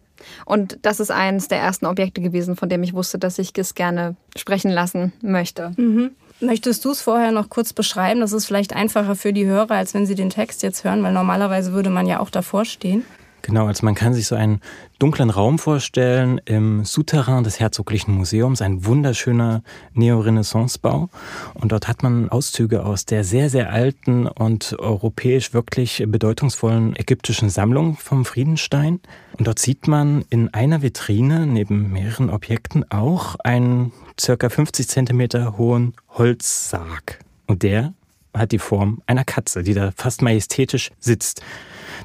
Und 0.45 0.79
das 0.83 1.01
ist 1.01 1.11
eines 1.11 1.49
der 1.49 1.59
ersten 1.59 1.87
Objekte 1.87 2.21
gewesen, 2.21 2.57
von 2.57 2.69
dem 2.69 2.83
ich 2.83 2.93
wusste, 2.93 3.19
dass 3.19 3.39
ich 3.39 3.53
es 3.57 3.75
gerne 3.75 4.17
sprechen 4.37 4.71
lassen 4.71 5.15
möchte. 5.23 5.73
Mhm. 5.79 6.11
Möchtest 6.41 6.85
du 6.87 6.91
es 6.91 7.03
vorher 7.03 7.33
noch 7.33 7.51
kurz 7.51 7.75
beschreiben? 7.75 8.21
Das 8.21 8.33
ist 8.33 8.47
vielleicht 8.47 8.75
einfacher 8.75 9.15
für 9.15 9.35
die 9.35 9.45
Hörer, 9.45 9.75
als 9.75 9.93
wenn 9.93 10.07
sie 10.07 10.15
den 10.15 10.31
Text 10.31 10.63
jetzt 10.63 10.85
hören, 10.85 11.03
weil 11.03 11.13
normalerweise 11.13 11.73
würde 11.73 11.91
man 11.91 12.07
ja 12.07 12.19
auch 12.21 12.31
davor 12.31 12.65
stehen. 12.65 13.05
Genau, 13.43 13.67
also 13.67 13.85
man 13.85 13.95
kann 13.95 14.13
sich 14.13 14.27
so 14.27 14.35
einen 14.35 14.61
dunklen 14.99 15.31
Raum 15.31 15.59
vorstellen 15.59 16.41
im 16.45 16.85
Souterrain 16.85 17.43
des 17.43 17.59
Herzoglichen 17.59 18.13
Museums, 18.15 18.61
ein 18.61 18.85
wunderschöner 18.85 19.63
Neorenaissancebau. 19.95 21.09
Und 21.55 21.73
dort 21.73 21.89
hat 21.89 22.03
man 22.03 22.29
Auszüge 22.29 22.85
aus 22.85 23.07
der 23.07 23.25
sehr, 23.25 23.49
sehr 23.49 23.73
alten 23.73 24.27
und 24.27 24.77
europäisch 24.79 25.55
wirklich 25.55 26.05
bedeutungsvollen 26.07 26.97
ägyptischen 26.97 27.49
Sammlung 27.49 27.97
vom 27.97 28.25
Friedenstein. 28.25 29.01
Und 29.39 29.47
dort 29.47 29.59
sieht 29.59 29.89
man 29.89 30.25
in 30.29 30.53
einer 30.53 30.83
Vitrine 30.83 31.47
neben 31.47 31.91
mehreren 31.93 32.29
Objekten 32.29 32.91
auch 32.91 33.37
einen 33.37 33.93
circa 34.21 34.51
50 34.51 34.87
Zentimeter 34.87 35.57
hohen 35.57 35.95
Holzsarg. 36.11 37.21
Und 37.47 37.63
der 37.63 37.95
hat 38.35 38.53
die 38.53 38.59
Form 38.59 39.03
einer 39.07 39.25
Katze, 39.25 39.63
die 39.63 39.75
da 39.75 39.93
fast 39.97 40.23
majestätisch 40.23 40.91
sitzt 41.01 41.43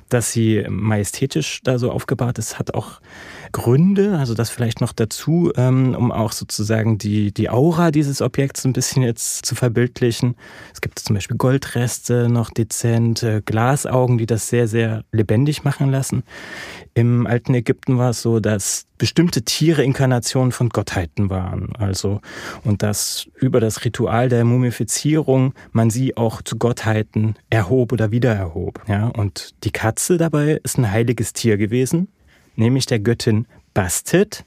dass 0.09 0.31
sie 0.31 0.65
majestätisch 0.69 1.61
da 1.63 1.77
so 1.77 1.91
aufgebaut 1.91 2.37
ist, 2.37 2.59
hat 2.59 2.73
auch 2.73 2.99
Gründe, 3.55 4.17
also 4.19 4.33
das 4.33 4.49
vielleicht 4.49 4.81
noch 4.81 4.91
dazu, 4.91 5.49
ähm, 5.55 5.95
um 5.97 6.11
auch 6.11 6.33
sozusagen 6.33 6.97
die, 6.97 7.33
die 7.33 7.49
Aura 7.49 7.89
dieses 7.89 8.21
Objekts 8.21 8.65
ein 8.65 8.73
bisschen 8.73 9.01
jetzt 9.01 9.45
zu 9.45 9.55
verbildlichen. 9.55 10.35
Es 10.73 10.81
gibt 10.81 10.99
zum 10.99 11.13
Beispiel 11.13 11.37
Goldreste, 11.37 12.27
noch 12.27 12.49
dezent, 12.49 13.23
äh, 13.23 13.41
Glasaugen, 13.45 14.17
die 14.17 14.25
das 14.25 14.49
sehr, 14.49 14.67
sehr 14.67 15.05
lebendig 15.13 15.63
machen 15.63 15.89
lassen. 15.89 16.23
Im 16.95 17.27
alten 17.27 17.53
Ägypten 17.53 17.97
war 17.97 18.09
es 18.09 18.21
so, 18.21 18.41
dass 18.41 18.87
bestimmte 18.97 19.43
Tiere 19.43 19.83
Inkarnationen 19.83 20.51
von 20.51 20.67
Gottheiten 20.67 21.29
waren. 21.29 21.73
Also, 21.77 22.19
und 22.65 22.83
dass 22.83 23.25
über 23.35 23.61
das 23.61 23.85
Ritual 23.85 24.27
der 24.27 24.43
Mumifizierung 24.43 25.53
man 25.71 25.89
sie 25.89 26.17
auch 26.17 26.41
zu 26.41 26.57
Gottheiten 26.57 27.35
erhob 27.49 27.93
oder 27.93 28.11
wieder 28.11 28.35
erhob. 28.35 28.81
Ja, 28.89 29.07
und 29.07 29.55
die 29.63 29.71
Katze 29.71 30.17
dabei 30.17 30.59
ist 30.61 30.77
ein 30.77 30.91
heiliges 30.91 31.31
Tier 31.31 31.55
gewesen 31.55 32.09
nämlich 32.55 32.85
der 32.85 32.99
Göttin 32.99 33.47
Bastet, 33.73 34.45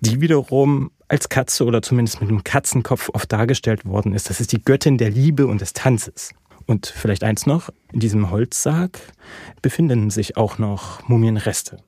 die 0.00 0.20
wiederum 0.20 0.90
als 1.08 1.28
Katze 1.28 1.64
oder 1.64 1.82
zumindest 1.82 2.20
mit 2.20 2.28
einem 2.30 2.44
Katzenkopf 2.44 3.10
oft 3.12 3.32
dargestellt 3.32 3.86
worden 3.86 4.14
ist. 4.14 4.28
Das 4.28 4.40
ist 4.40 4.52
die 4.52 4.62
Göttin 4.62 4.98
der 4.98 5.10
Liebe 5.10 5.46
und 5.46 5.60
des 5.60 5.72
Tanzes. 5.72 6.32
Und 6.66 6.86
vielleicht 6.86 7.24
eins 7.24 7.46
noch, 7.46 7.70
in 7.92 8.00
diesem 8.00 8.30
Holzsarg 8.30 9.00
befinden 9.62 10.10
sich 10.10 10.36
auch 10.36 10.58
noch 10.58 11.08
Mumienreste. 11.08 11.78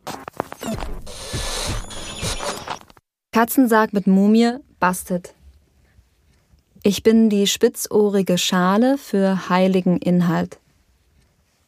Katzensarg 3.32 3.92
mit 3.92 4.06
Mumie 4.06 4.56
Bastet. 4.80 5.34
Ich 6.82 7.02
bin 7.02 7.28
die 7.28 7.46
spitzohrige 7.46 8.38
Schale 8.38 8.96
für 8.96 9.50
heiligen 9.50 9.98
Inhalt. 9.98 10.58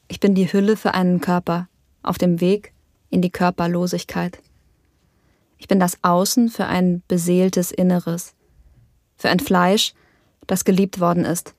Ich 0.09 0.19
bin 0.19 0.35
die 0.35 0.51
Hülle 0.51 0.79
für 0.79 0.95
einen 0.95 1.21
Körper 1.21 1.69
auf 2.03 2.17
dem 2.17 2.41
Weg 2.41 2.72
in 3.13 3.23
die 3.23 3.31
Körperlosigkeit. 3.31 4.41
Ich 5.59 5.69
bin 5.69 5.79
das 5.79 5.99
Außen 6.03 6.49
für 6.49 6.67
ein 6.67 7.03
beseeltes 7.07 7.71
Inneres, 7.71 8.35
für 9.17 9.29
ein 9.29 9.39
Fleisch, 9.39 9.95
das 10.49 10.65
geliebt 10.65 10.99
worden 10.99 11.25
ist. 11.25 11.55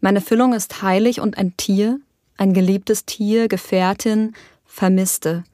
Meine 0.00 0.22
Füllung 0.22 0.54
ist 0.54 0.80
heilig 0.80 1.20
und 1.20 1.36
ein 1.36 1.56
Tier, 1.56 2.00
ein 2.38 2.54
geliebtes 2.54 3.04
Tier, 3.04 3.48
Gefährtin, 3.48 4.34
Vermisste, 4.64 5.44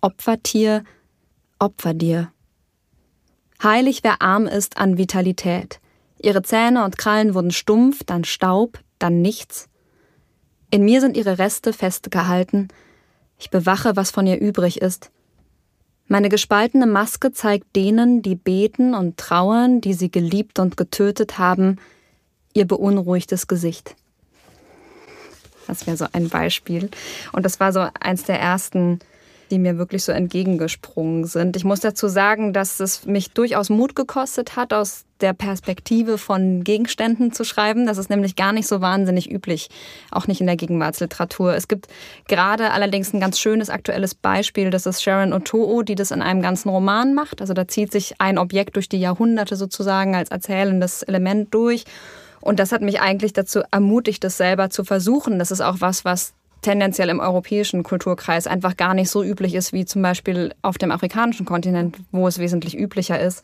Opfertier, 0.00 0.82
Opfer 1.58 1.94
dir. 1.94 2.32
Heilig, 3.62 4.02
wer 4.02 4.22
arm 4.22 4.46
ist 4.46 4.78
an 4.78 4.96
Vitalität. 4.96 5.80
Ihre 6.18 6.42
Zähne 6.42 6.84
und 6.84 6.96
Krallen 6.96 7.34
wurden 7.34 7.50
stumpf, 7.50 8.02
dann 8.04 8.24
Staub, 8.24 8.80
dann 8.98 9.20
nichts. 9.20 9.68
In 10.70 10.84
mir 10.84 11.00
sind 11.00 11.16
ihre 11.16 11.38
Reste 11.38 11.72
festgehalten. 11.72 12.68
Ich 13.40 13.50
bewache, 13.50 13.96
was 13.96 14.12
von 14.12 14.26
ihr 14.26 14.38
übrig 14.38 14.80
ist. 14.80 15.10
Meine 16.06 16.28
gespaltene 16.28 16.86
Maske 16.86 17.32
zeigt 17.32 17.74
denen, 17.74 18.22
die 18.22 18.36
beten 18.36 18.94
und 18.94 19.16
trauern, 19.16 19.80
die 19.80 19.94
sie 19.94 20.10
geliebt 20.10 20.58
und 20.58 20.76
getötet 20.76 21.38
haben, 21.38 21.78
ihr 22.52 22.66
beunruhigtes 22.66 23.48
Gesicht. 23.48 23.96
Das 25.66 25.86
wäre 25.86 25.96
so 25.96 26.06
ein 26.12 26.28
Beispiel. 26.28 26.90
Und 27.32 27.44
das 27.44 27.60
war 27.60 27.72
so 27.72 27.86
eins 28.00 28.24
der 28.24 28.40
ersten 28.40 29.00
die 29.50 29.58
mir 29.58 29.78
wirklich 29.78 30.04
so 30.04 30.12
entgegengesprungen 30.12 31.24
sind. 31.24 31.56
Ich 31.56 31.64
muss 31.64 31.80
dazu 31.80 32.08
sagen, 32.08 32.52
dass 32.52 32.80
es 32.80 33.04
mich 33.06 33.32
durchaus 33.32 33.68
Mut 33.68 33.94
gekostet 33.94 34.56
hat, 34.56 34.72
aus 34.72 35.04
der 35.20 35.32
Perspektive 35.32 36.18
von 36.18 36.64
Gegenständen 36.64 37.32
zu 37.32 37.44
schreiben. 37.44 37.86
Das 37.86 37.98
ist 37.98 38.10
nämlich 38.10 38.36
gar 38.36 38.52
nicht 38.52 38.66
so 38.66 38.80
wahnsinnig 38.80 39.30
üblich, 39.30 39.68
auch 40.10 40.26
nicht 40.26 40.40
in 40.40 40.46
der 40.46 40.56
Gegenwartsliteratur. 40.56 41.54
Es 41.54 41.68
gibt 41.68 41.88
gerade 42.28 42.70
allerdings 42.70 43.12
ein 43.12 43.20
ganz 43.20 43.38
schönes 43.38 43.70
aktuelles 43.70 44.14
Beispiel, 44.14 44.70
das 44.70 44.86
ist 44.86 45.02
Sharon 45.02 45.32
Otoo, 45.32 45.82
die 45.82 45.94
das 45.94 46.10
in 46.10 46.22
einem 46.22 46.42
ganzen 46.42 46.68
Roman 46.68 47.14
macht. 47.14 47.40
Also 47.40 47.54
da 47.54 47.68
zieht 47.68 47.92
sich 47.92 48.14
ein 48.18 48.38
Objekt 48.38 48.76
durch 48.76 48.88
die 48.88 49.00
Jahrhunderte 49.00 49.56
sozusagen 49.56 50.14
als 50.14 50.30
erzählendes 50.30 51.02
Element 51.02 51.54
durch. 51.54 51.84
Und 52.40 52.58
das 52.58 52.72
hat 52.72 52.80
mich 52.80 53.00
eigentlich 53.00 53.32
dazu 53.32 53.60
ermutigt, 53.70 54.24
das 54.24 54.36
selber 54.36 54.70
zu 54.70 54.84
versuchen. 54.84 55.38
Das 55.38 55.50
ist 55.50 55.60
auch 55.60 55.76
was, 55.80 56.04
was 56.04 56.32
tendenziell 56.62 57.08
im 57.08 57.20
europäischen 57.20 57.82
Kulturkreis 57.82 58.46
einfach 58.46 58.76
gar 58.76 58.94
nicht 58.94 59.10
so 59.10 59.22
üblich 59.22 59.54
ist 59.54 59.72
wie 59.72 59.84
zum 59.84 60.02
Beispiel 60.02 60.54
auf 60.62 60.78
dem 60.78 60.90
afrikanischen 60.90 61.46
Kontinent, 61.46 61.96
wo 62.12 62.26
es 62.28 62.38
wesentlich 62.38 62.78
üblicher 62.78 63.20
ist. 63.20 63.42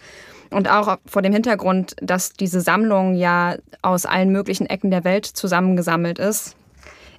Und 0.50 0.70
auch 0.70 0.98
vor 1.06 1.22
dem 1.22 1.32
Hintergrund, 1.32 1.96
dass 2.00 2.32
diese 2.32 2.60
Sammlung 2.60 3.14
ja 3.14 3.56
aus 3.82 4.06
allen 4.06 4.30
möglichen 4.30 4.66
Ecken 4.66 4.90
der 4.90 5.04
Welt 5.04 5.26
zusammengesammelt 5.26 6.18
ist, 6.18 6.56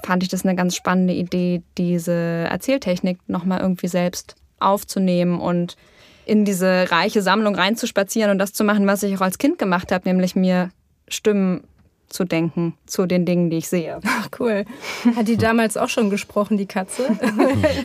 fand 0.03 0.23
ich 0.23 0.29
das 0.29 0.45
eine 0.45 0.55
ganz 0.55 0.75
spannende 0.75 1.13
Idee, 1.13 1.61
diese 1.77 2.13
Erzähltechnik 2.13 3.19
nochmal 3.27 3.59
irgendwie 3.61 3.87
selbst 3.87 4.35
aufzunehmen 4.59 5.39
und 5.39 5.75
in 6.25 6.45
diese 6.45 6.91
reiche 6.91 7.21
Sammlung 7.21 7.55
reinzuspazieren 7.55 8.31
und 8.31 8.37
das 8.37 8.53
zu 8.53 8.63
machen, 8.63 8.85
was 8.85 9.03
ich 9.03 9.15
auch 9.15 9.21
als 9.21 9.37
Kind 9.37 9.57
gemacht 9.59 9.91
habe, 9.91 10.07
nämlich 10.07 10.35
mir 10.35 10.71
Stimmen 11.07 11.63
zu 12.09 12.23
denken 12.23 12.73
zu 12.85 13.05
den 13.05 13.25
Dingen, 13.25 13.49
die 13.49 13.57
ich 13.57 13.69
sehe. 13.69 13.99
Ach, 14.05 14.29
cool. 14.39 14.65
Hat 15.15 15.27
die 15.27 15.37
damals 15.37 15.77
auch 15.77 15.89
schon 15.89 16.09
gesprochen, 16.09 16.57
die 16.57 16.65
Katze? 16.65 17.17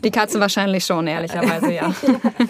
Die 0.05 0.11
Katze 0.11 0.41
wahrscheinlich 0.41 0.85
schon, 0.85 1.07
ehrlicherweise, 1.07 1.73
ja. 1.73 1.95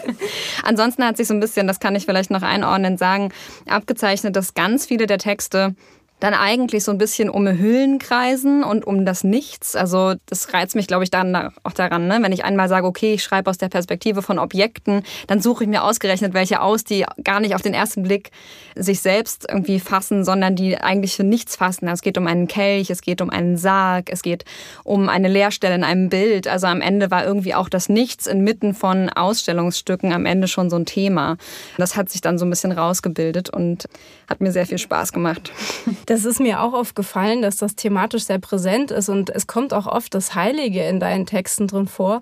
Ansonsten 0.64 1.04
hat 1.04 1.16
sich 1.16 1.26
so 1.26 1.34
ein 1.34 1.40
bisschen, 1.40 1.66
das 1.66 1.80
kann 1.80 1.96
ich 1.96 2.04
vielleicht 2.04 2.30
noch 2.30 2.42
einordnen, 2.42 2.98
sagen, 2.98 3.32
abgezeichnet, 3.66 4.36
dass 4.36 4.54
ganz 4.54 4.86
viele 4.86 5.06
der 5.06 5.18
Texte 5.18 5.74
dann 6.22 6.34
eigentlich 6.34 6.84
so 6.84 6.92
ein 6.92 6.98
bisschen 6.98 7.28
um 7.28 7.48
Hüllen 7.48 7.98
kreisen 7.98 8.62
und 8.62 8.86
um 8.86 9.04
das 9.04 9.24
Nichts. 9.24 9.74
Also 9.74 10.14
das 10.26 10.54
reizt 10.54 10.76
mich, 10.76 10.86
glaube 10.86 11.02
ich, 11.02 11.10
dann 11.10 11.50
auch 11.64 11.72
daran, 11.72 12.06
ne? 12.06 12.20
wenn 12.22 12.30
ich 12.30 12.44
einmal 12.44 12.68
sage, 12.68 12.86
okay, 12.86 13.14
ich 13.14 13.24
schreibe 13.24 13.50
aus 13.50 13.58
der 13.58 13.68
Perspektive 13.68 14.22
von 14.22 14.38
Objekten, 14.38 15.02
dann 15.26 15.40
suche 15.40 15.64
ich 15.64 15.68
mir 15.68 15.82
ausgerechnet 15.82 16.32
welche 16.32 16.60
aus, 16.60 16.84
die 16.84 17.04
gar 17.24 17.40
nicht 17.40 17.56
auf 17.56 17.62
den 17.62 17.74
ersten 17.74 18.04
Blick 18.04 18.30
sich 18.76 19.00
selbst 19.00 19.46
irgendwie 19.48 19.80
fassen, 19.80 20.24
sondern 20.24 20.54
die 20.54 20.78
eigentlich 20.78 21.16
für 21.16 21.24
nichts 21.24 21.56
fassen. 21.56 21.88
Es 21.88 22.02
geht 22.02 22.16
um 22.16 22.28
einen 22.28 22.46
Kelch, 22.46 22.88
es 22.90 23.02
geht 23.02 23.20
um 23.20 23.28
einen 23.28 23.56
Sarg, 23.56 24.08
es 24.08 24.22
geht 24.22 24.44
um 24.84 25.08
eine 25.08 25.26
Leerstelle 25.26 25.74
in 25.74 25.82
einem 25.82 26.08
Bild. 26.08 26.46
Also 26.46 26.68
am 26.68 26.80
Ende 26.80 27.10
war 27.10 27.24
irgendwie 27.24 27.56
auch 27.56 27.68
das 27.68 27.88
Nichts 27.88 28.28
inmitten 28.28 28.74
von 28.74 29.08
Ausstellungsstücken 29.08 30.12
am 30.12 30.24
Ende 30.24 30.46
schon 30.46 30.70
so 30.70 30.76
ein 30.76 30.86
Thema. 30.86 31.36
Das 31.78 31.96
hat 31.96 32.10
sich 32.10 32.20
dann 32.20 32.38
so 32.38 32.46
ein 32.46 32.50
bisschen 32.50 32.70
rausgebildet 32.70 33.50
und 33.50 33.88
hat 34.28 34.40
mir 34.40 34.52
sehr 34.52 34.66
viel 34.66 34.78
Spaß 34.78 35.12
gemacht. 35.12 35.50
Das 36.12 36.26
ist 36.26 36.40
mir 36.40 36.60
auch 36.60 36.74
aufgefallen, 36.74 37.40
dass 37.40 37.56
das 37.56 37.74
thematisch 37.74 38.24
sehr 38.24 38.38
präsent 38.38 38.90
ist 38.90 39.08
und 39.08 39.30
es 39.30 39.46
kommt 39.46 39.72
auch 39.72 39.86
oft 39.86 40.12
das 40.12 40.34
Heilige 40.34 40.86
in 40.86 41.00
deinen 41.00 41.24
Texten 41.24 41.68
drin 41.68 41.86
vor. 41.86 42.20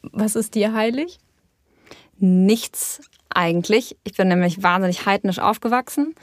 Was 0.00 0.36
ist 0.36 0.54
dir 0.54 0.72
heilig? 0.72 1.18
Nichts 2.16 3.02
eigentlich. 3.28 3.98
Ich 4.04 4.16
bin 4.16 4.28
nämlich 4.28 4.62
wahnsinnig 4.62 5.04
heidnisch 5.04 5.38
aufgewachsen. 5.38 6.14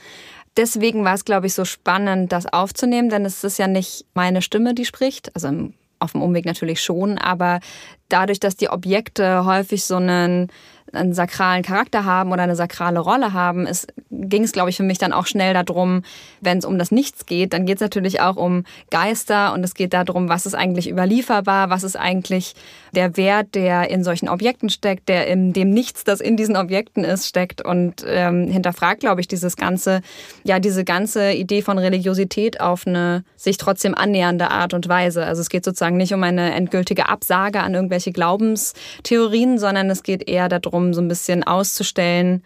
Deswegen 0.56 1.04
war 1.04 1.14
es, 1.14 1.24
glaube 1.24 1.46
ich, 1.46 1.54
so 1.54 1.64
spannend, 1.64 2.32
das 2.32 2.46
aufzunehmen, 2.46 3.10
denn 3.10 3.24
es 3.24 3.44
ist 3.44 3.60
ja 3.60 3.68
nicht 3.68 4.04
meine 4.14 4.42
Stimme, 4.42 4.74
die 4.74 4.84
spricht. 4.84 5.32
Also 5.36 5.70
auf 6.00 6.12
dem 6.12 6.22
Umweg 6.22 6.46
natürlich 6.46 6.82
schon, 6.82 7.16
aber 7.16 7.60
dadurch, 8.08 8.40
dass 8.40 8.56
die 8.56 8.70
Objekte 8.70 9.44
häufig 9.44 9.84
so 9.84 9.94
einen 9.94 10.50
einen 10.92 11.12
sakralen 11.12 11.62
Charakter 11.62 12.04
haben 12.04 12.32
oder 12.32 12.42
eine 12.42 12.56
sakrale 12.56 13.00
Rolle 13.00 13.32
haben, 13.32 13.68
ging 14.10 14.44
es, 14.44 14.52
glaube 14.52 14.70
ich, 14.70 14.76
für 14.76 14.82
mich 14.82 14.98
dann 14.98 15.12
auch 15.12 15.26
schnell 15.26 15.54
darum, 15.54 16.02
wenn 16.40 16.58
es 16.58 16.64
um 16.64 16.78
das 16.78 16.90
Nichts 16.90 17.26
geht, 17.26 17.52
dann 17.52 17.66
geht 17.66 17.76
es 17.76 17.80
natürlich 17.80 18.20
auch 18.20 18.36
um 18.36 18.64
Geister 18.90 19.52
und 19.52 19.64
es 19.64 19.74
geht 19.74 19.92
darum, 19.92 20.28
was 20.28 20.46
ist 20.46 20.54
eigentlich 20.54 20.88
überlieferbar, 20.88 21.70
was 21.70 21.82
ist 21.82 21.96
eigentlich 21.96 22.54
der 22.94 23.16
Wert, 23.16 23.54
der 23.54 23.90
in 23.90 24.04
solchen 24.04 24.28
Objekten 24.28 24.70
steckt, 24.70 25.08
der 25.08 25.26
in 25.26 25.52
dem 25.52 25.70
Nichts, 25.70 26.04
das 26.04 26.20
in 26.20 26.36
diesen 26.36 26.56
Objekten 26.56 27.04
ist, 27.04 27.26
steckt 27.26 27.64
und 27.64 28.04
ähm, 28.06 28.48
hinterfragt, 28.48 29.00
glaube 29.00 29.20
ich, 29.20 29.28
dieses 29.28 29.56
ganze, 29.56 30.00
ja, 30.44 30.58
diese 30.58 30.84
ganze 30.84 31.32
Idee 31.32 31.62
von 31.62 31.78
Religiosität 31.78 32.60
auf 32.60 32.86
eine 32.86 33.24
sich 33.36 33.56
trotzdem 33.56 33.94
annähernde 33.94 34.50
Art 34.50 34.74
und 34.74 34.88
Weise. 34.88 35.24
Also 35.24 35.40
es 35.42 35.48
geht 35.48 35.64
sozusagen 35.64 35.96
nicht 35.96 36.12
um 36.12 36.22
eine 36.22 36.52
endgültige 36.52 37.08
Absage 37.08 37.60
an 37.60 37.74
irgendwelche 37.74 38.12
Glaubenstheorien, 38.12 39.58
sondern 39.58 39.90
es 39.90 40.02
geht 40.02 40.28
eher 40.28 40.48
darum, 40.48 40.88
um 40.88 40.94
so 40.94 41.00
ein 41.00 41.08
bisschen 41.08 41.42
auszustellen, 41.42 42.42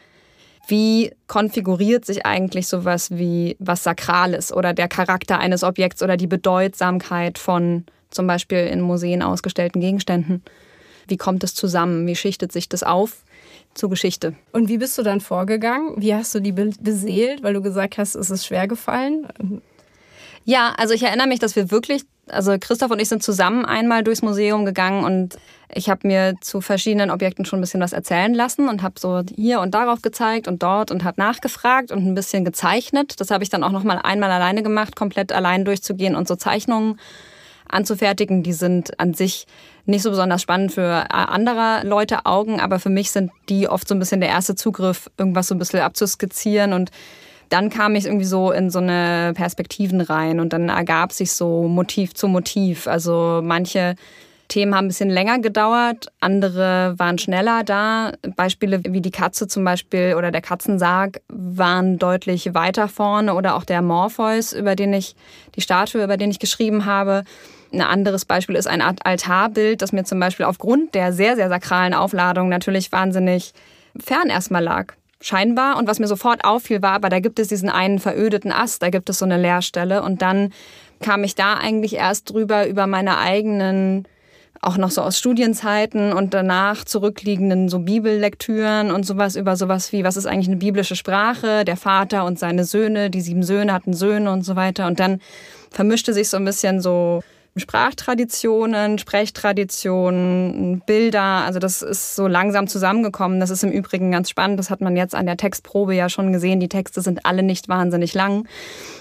wie 0.68 1.12
konfiguriert 1.26 2.04
sich 2.04 2.24
eigentlich 2.24 2.68
sowas 2.68 3.10
wie 3.10 3.56
was 3.58 3.82
Sakrales 3.82 4.52
oder 4.52 4.72
der 4.72 4.88
Charakter 4.88 5.38
eines 5.38 5.64
Objekts 5.64 6.02
oder 6.02 6.16
die 6.16 6.26
Bedeutsamkeit 6.26 7.38
von 7.38 7.84
zum 8.12 8.26
Beispiel 8.26 8.66
in 8.66 8.80
Museen 8.80 9.22
ausgestellten 9.22 9.80
Gegenständen. 9.80 10.42
Wie 11.08 11.16
kommt 11.16 11.42
es 11.42 11.54
zusammen? 11.54 12.06
Wie 12.06 12.16
schichtet 12.16 12.52
sich 12.52 12.68
das 12.68 12.82
auf? 12.82 13.24
zur 13.74 13.90
Geschichte. 13.90 14.34
Und 14.52 14.68
wie 14.68 14.78
bist 14.78 14.98
du 14.98 15.02
dann 15.02 15.20
vorgegangen? 15.20 15.94
Wie 15.96 16.14
hast 16.14 16.34
du 16.34 16.40
die 16.40 16.52
beseelt, 16.52 17.42
weil 17.42 17.54
du 17.54 17.62
gesagt 17.62 17.98
hast, 17.98 18.14
es 18.14 18.30
ist 18.30 18.46
schwer 18.46 18.68
gefallen? 18.68 19.26
Ja, 20.44 20.74
also 20.76 20.94
ich 20.94 21.02
erinnere 21.02 21.28
mich, 21.28 21.38
dass 21.38 21.56
wir 21.56 21.70
wirklich, 21.70 22.02
also 22.28 22.56
Christoph 22.58 22.90
und 22.90 23.00
ich 23.00 23.08
sind 23.08 23.22
zusammen 23.22 23.64
einmal 23.64 24.02
durchs 24.02 24.22
Museum 24.22 24.64
gegangen 24.64 25.04
und 25.04 25.38
ich 25.74 25.88
habe 25.88 26.06
mir 26.06 26.34
zu 26.40 26.60
verschiedenen 26.60 27.10
Objekten 27.10 27.44
schon 27.44 27.60
ein 27.60 27.62
bisschen 27.62 27.80
was 27.80 27.92
erzählen 27.92 28.34
lassen 28.34 28.68
und 28.68 28.82
habe 28.82 28.98
so 28.98 29.22
hier 29.34 29.60
und 29.60 29.72
darauf 29.72 30.02
gezeigt 30.02 30.48
und 30.48 30.62
dort 30.62 30.90
und 30.90 31.04
habe 31.04 31.20
nachgefragt 31.20 31.92
und 31.92 32.06
ein 32.06 32.14
bisschen 32.14 32.44
gezeichnet. 32.44 33.20
Das 33.20 33.30
habe 33.30 33.44
ich 33.44 33.50
dann 33.50 33.64
auch 33.64 33.70
noch 33.70 33.84
mal 33.84 33.98
einmal 33.98 34.30
alleine 34.30 34.62
gemacht, 34.62 34.96
komplett 34.96 35.32
allein 35.32 35.64
durchzugehen 35.64 36.16
und 36.16 36.28
so 36.28 36.36
Zeichnungen 36.36 36.98
anzufertigen. 37.72 38.42
Die 38.42 38.52
sind 38.52 38.98
an 39.00 39.14
sich 39.14 39.46
nicht 39.84 40.02
so 40.02 40.10
besonders 40.10 40.42
spannend 40.42 40.72
für 40.72 41.10
andere 41.10 41.86
Leute 41.86 42.26
Augen, 42.26 42.60
aber 42.60 42.78
für 42.78 42.90
mich 42.90 43.10
sind 43.10 43.30
die 43.48 43.68
oft 43.68 43.88
so 43.88 43.94
ein 43.94 43.98
bisschen 43.98 44.20
der 44.20 44.30
erste 44.30 44.54
Zugriff, 44.54 45.10
irgendwas 45.18 45.48
so 45.48 45.54
ein 45.54 45.58
bisschen 45.58 45.80
abzuskizzieren 45.80 46.72
und 46.72 46.90
dann 47.48 47.68
kam 47.68 47.94
ich 47.96 48.06
irgendwie 48.06 48.24
so 48.24 48.50
in 48.50 48.70
so 48.70 48.78
eine 48.78 49.32
Perspektiven 49.34 50.00
rein 50.00 50.40
und 50.40 50.54
dann 50.54 50.70
ergab 50.70 51.12
sich 51.12 51.32
so 51.32 51.68
Motiv 51.68 52.14
zu 52.14 52.26
Motiv. 52.26 52.86
Also 52.86 53.40
manche 53.44 53.94
Themen 54.48 54.74
haben 54.74 54.86
ein 54.86 54.88
bisschen 54.88 55.10
länger 55.10 55.38
gedauert, 55.38 56.08
andere 56.20 56.94
waren 56.96 57.18
schneller 57.18 57.62
da. 57.62 58.12
Beispiele 58.36 58.80
wie 58.84 59.02
die 59.02 59.10
Katze 59.10 59.48
zum 59.48 59.64
Beispiel 59.64 60.14
oder 60.16 60.30
der 60.30 60.40
Katzensarg 60.40 61.20
waren 61.28 61.98
deutlich 61.98 62.54
weiter 62.54 62.88
vorne 62.88 63.34
oder 63.34 63.54
auch 63.54 63.64
der 63.64 63.82
Morpheus, 63.82 64.54
über 64.54 64.74
den 64.74 64.94
ich, 64.94 65.14
die 65.54 65.60
Statue, 65.60 66.04
über 66.04 66.16
den 66.16 66.30
ich 66.30 66.38
geschrieben 66.38 66.86
habe. 66.86 67.24
Ein 67.72 67.80
anderes 67.80 68.24
Beispiel 68.24 68.56
ist 68.56 68.66
ein 68.66 68.82
Altarbild, 68.82 69.80
das 69.80 69.92
mir 69.92 70.04
zum 70.04 70.20
Beispiel 70.20 70.44
aufgrund 70.46 70.94
der 70.94 71.12
sehr, 71.12 71.36
sehr 71.36 71.48
sakralen 71.48 71.94
Aufladung 71.94 72.48
natürlich 72.48 72.92
wahnsinnig 72.92 73.52
fern 73.98 74.28
erstmal 74.28 74.62
lag 74.62 74.94
scheinbar. 75.22 75.78
Und 75.78 75.88
was 75.88 75.98
mir 75.98 76.08
sofort 76.08 76.44
auffiel, 76.44 76.82
war, 76.82 76.92
aber 76.92 77.08
da 77.08 77.20
gibt 77.20 77.38
es 77.38 77.48
diesen 77.48 77.70
einen 77.70 77.98
verödeten 77.98 78.52
Ast, 78.52 78.82
da 78.82 78.90
gibt 78.90 79.08
es 79.08 79.18
so 79.18 79.24
eine 79.24 79.38
Leerstelle. 79.38 80.02
Und 80.02 80.22
dann 80.22 80.52
kam 81.00 81.24
ich 81.24 81.34
da 81.34 81.54
eigentlich 81.54 81.94
erst 81.94 82.30
drüber 82.30 82.66
über 82.66 82.86
meine 82.86 83.18
eigenen, 83.18 84.06
auch 84.60 84.76
noch 84.76 84.90
so 84.90 85.02
aus 85.02 85.18
Studienzeiten 85.18 86.12
und 86.12 86.34
danach 86.34 86.84
zurückliegenden 86.84 87.68
so 87.68 87.80
Bibellektüren 87.80 88.90
und 88.90 89.04
sowas 89.04 89.34
über 89.34 89.56
sowas 89.56 89.92
wie, 89.92 90.04
was 90.04 90.16
ist 90.16 90.26
eigentlich 90.26 90.48
eine 90.48 90.56
biblische 90.56 90.94
Sprache, 90.94 91.64
der 91.64 91.76
Vater 91.76 92.24
und 92.24 92.38
seine 92.38 92.64
Söhne, 92.64 93.10
die 93.10 93.20
sieben 93.20 93.42
Söhne 93.42 93.72
hatten 93.72 93.94
Söhne 93.94 94.30
und 94.30 94.42
so 94.42 94.54
weiter. 94.54 94.86
Und 94.86 95.00
dann 95.00 95.20
vermischte 95.70 96.12
sich 96.12 96.28
so 96.28 96.36
ein 96.36 96.44
bisschen 96.44 96.80
so 96.80 97.22
Sprachtraditionen, 97.54 98.98
Sprechtraditionen, 98.98 100.80
Bilder. 100.86 101.44
Also 101.44 101.58
das 101.58 101.82
ist 101.82 102.16
so 102.16 102.26
langsam 102.26 102.66
zusammengekommen. 102.66 103.40
Das 103.40 103.50
ist 103.50 103.62
im 103.62 103.70
Übrigen 103.70 104.10
ganz 104.10 104.30
spannend. 104.30 104.58
Das 104.58 104.70
hat 104.70 104.80
man 104.80 104.96
jetzt 104.96 105.14
an 105.14 105.26
der 105.26 105.36
Textprobe 105.36 105.94
ja 105.94 106.08
schon 106.08 106.32
gesehen. 106.32 106.60
Die 106.60 106.70
Texte 106.70 107.02
sind 107.02 107.26
alle 107.26 107.42
nicht 107.42 107.68
wahnsinnig 107.68 108.14
lang. 108.14 108.48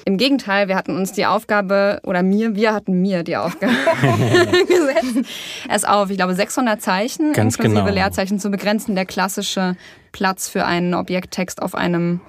Im 0.03 0.17
Gegenteil, 0.17 0.67
wir 0.67 0.75
hatten 0.75 0.97
uns 0.97 1.13
die 1.13 1.25
Aufgabe, 1.25 2.01
oder 2.03 2.23
mir, 2.23 2.55
wir 2.55 2.73
hatten 2.73 2.99
mir 3.01 3.23
die 3.23 3.37
Aufgabe 3.37 3.71
gesetzt, 4.67 5.29
es 5.69 5.85
auf, 5.85 6.09
ich 6.09 6.17
glaube, 6.17 6.35
600 6.35 6.81
Zeichen 6.81 7.31
ganz 7.31 7.55
inklusive 7.55 7.83
genau. 7.83 7.93
Leerzeichen 7.93 8.37
zu 8.37 8.49
begrenzen. 8.49 8.95
Der 8.95 9.05
klassische 9.05 9.77
Platz 10.11 10.49
für 10.49 10.65
einen 10.65 10.93
Objekttext 10.93 11.61
auf 11.61 11.73
einem 11.73 12.19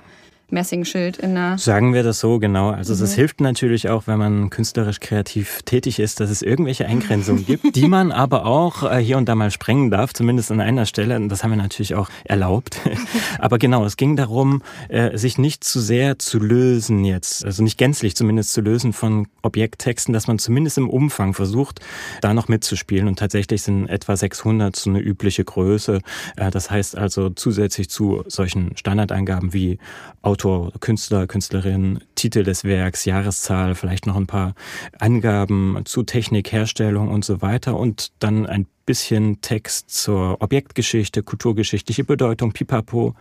Messingschild 0.52 1.16
in 1.16 1.34
der. 1.34 1.58
Sagen 1.58 1.94
wir 1.94 2.02
das 2.02 2.20
so, 2.20 2.38
genau. 2.38 2.70
Also 2.70 2.94
mhm. 2.94 3.02
es 3.02 3.14
hilft 3.14 3.40
natürlich 3.40 3.88
auch, 3.88 4.06
wenn 4.06 4.18
man 4.18 4.50
künstlerisch 4.50 5.00
kreativ 5.00 5.62
tätig 5.62 5.98
ist, 5.98 6.20
dass 6.20 6.30
es 6.30 6.42
irgendwelche 6.42 6.86
Eingrenzungen 6.86 7.46
gibt, 7.46 7.74
die 7.74 7.88
man 7.88 8.12
aber 8.12 8.46
auch 8.46 8.82
äh, 8.90 8.98
hier 8.98 9.16
und 9.16 9.28
da 9.28 9.34
mal 9.34 9.50
sprengen 9.50 9.90
darf, 9.90 10.12
zumindest 10.12 10.52
an 10.52 10.60
einer 10.60 10.86
Stelle. 10.86 11.16
Und 11.16 11.30
das 11.30 11.42
haben 11.42 11.50
wir 11.50 11.56
natürlich 11.56 11.94
auch 11.94 12.10
erlaubt. 12.24 12.78
aber 13.38 13.58
genau, 13.58 13.84
es 13.84 13.96
ging 13.96 14.14
darum, 14.16 14.62
äh, 14.88 15.16
sich 15.16 15.38
nicht 15.38 15.64
zu 15.64 15.80
sehr 15.80 16.18
zu 16.18 16.38
lösen 16.38 17.04
jetzt, 17.04 17.44
also 17.44 17.62
nicht 17.62 17.78
gänzlich 17.78 18.14
zumindest 18.14 18.52
zu 18.52 18.60
lösen 18.60 18.92
von 18.92 19.28
Objekttexten, 19.40 20.12
dass 20.12 20.26
man 20.26 20.38
zumindest 20.38 20.76
im 20.78 20.90
Umfang 20.90 21.32
versucht, 21.32 21.80
da 22.20 22.34
noch 22.34 22.48
mitzuspielen. 22.48 23.08
Und 23.08 23.18
tatsächlich 23.18 23.62
sind 23.62 23.88
etwa 23.88 24.16
600 24.16 24.76
so 24.76 24.90
eine 24.90 25.00
übliche 25.00 25.44
Größe. 25.44 26.00
Äh, 26.36 26.50
das 26.50 26.70
heißt 26.70 26.96
also 26.96 27.30
zusätzlich 27.30 27.88
zu 27.88 28.22
solchen 28.26 28.76
Standardangaben 28.76 29.54
wie 29.54 29.78
Autor 30.20 30.41
Autor, 30.42 30.72
Künstler, 30.80 31.28
Künstlerin, 31.28 32.00
Titel 32.16 32.42
des 32.42 32.64
Werks, 32.64 33.04
Jahreszahl, 33.04 33.76
vielleicht 33.76 34.08
noch 34.08 34.16
ein 34.16 34.26
paar 34.26 34.54
Angaben 34.98 35.80
zu 35.84 36.02
Technik, 36.02 36.50
Herstellung 36.50 37.10
und 37.10 37.24
so 37.24 37.42
weiter 37.42 37.78
und 37.78 38.10
dann 38.18 38.46
ein 38.46 38.66
bisschen 38.84 39.40
Text 39.40 39.90
zur 39.90 40.42
Objektgeschichte, 40.42 41.22
kulturgeschichtliche 41.22 42.02
Bedeutung, 42.02 42.50
pipapo 42.50 43.14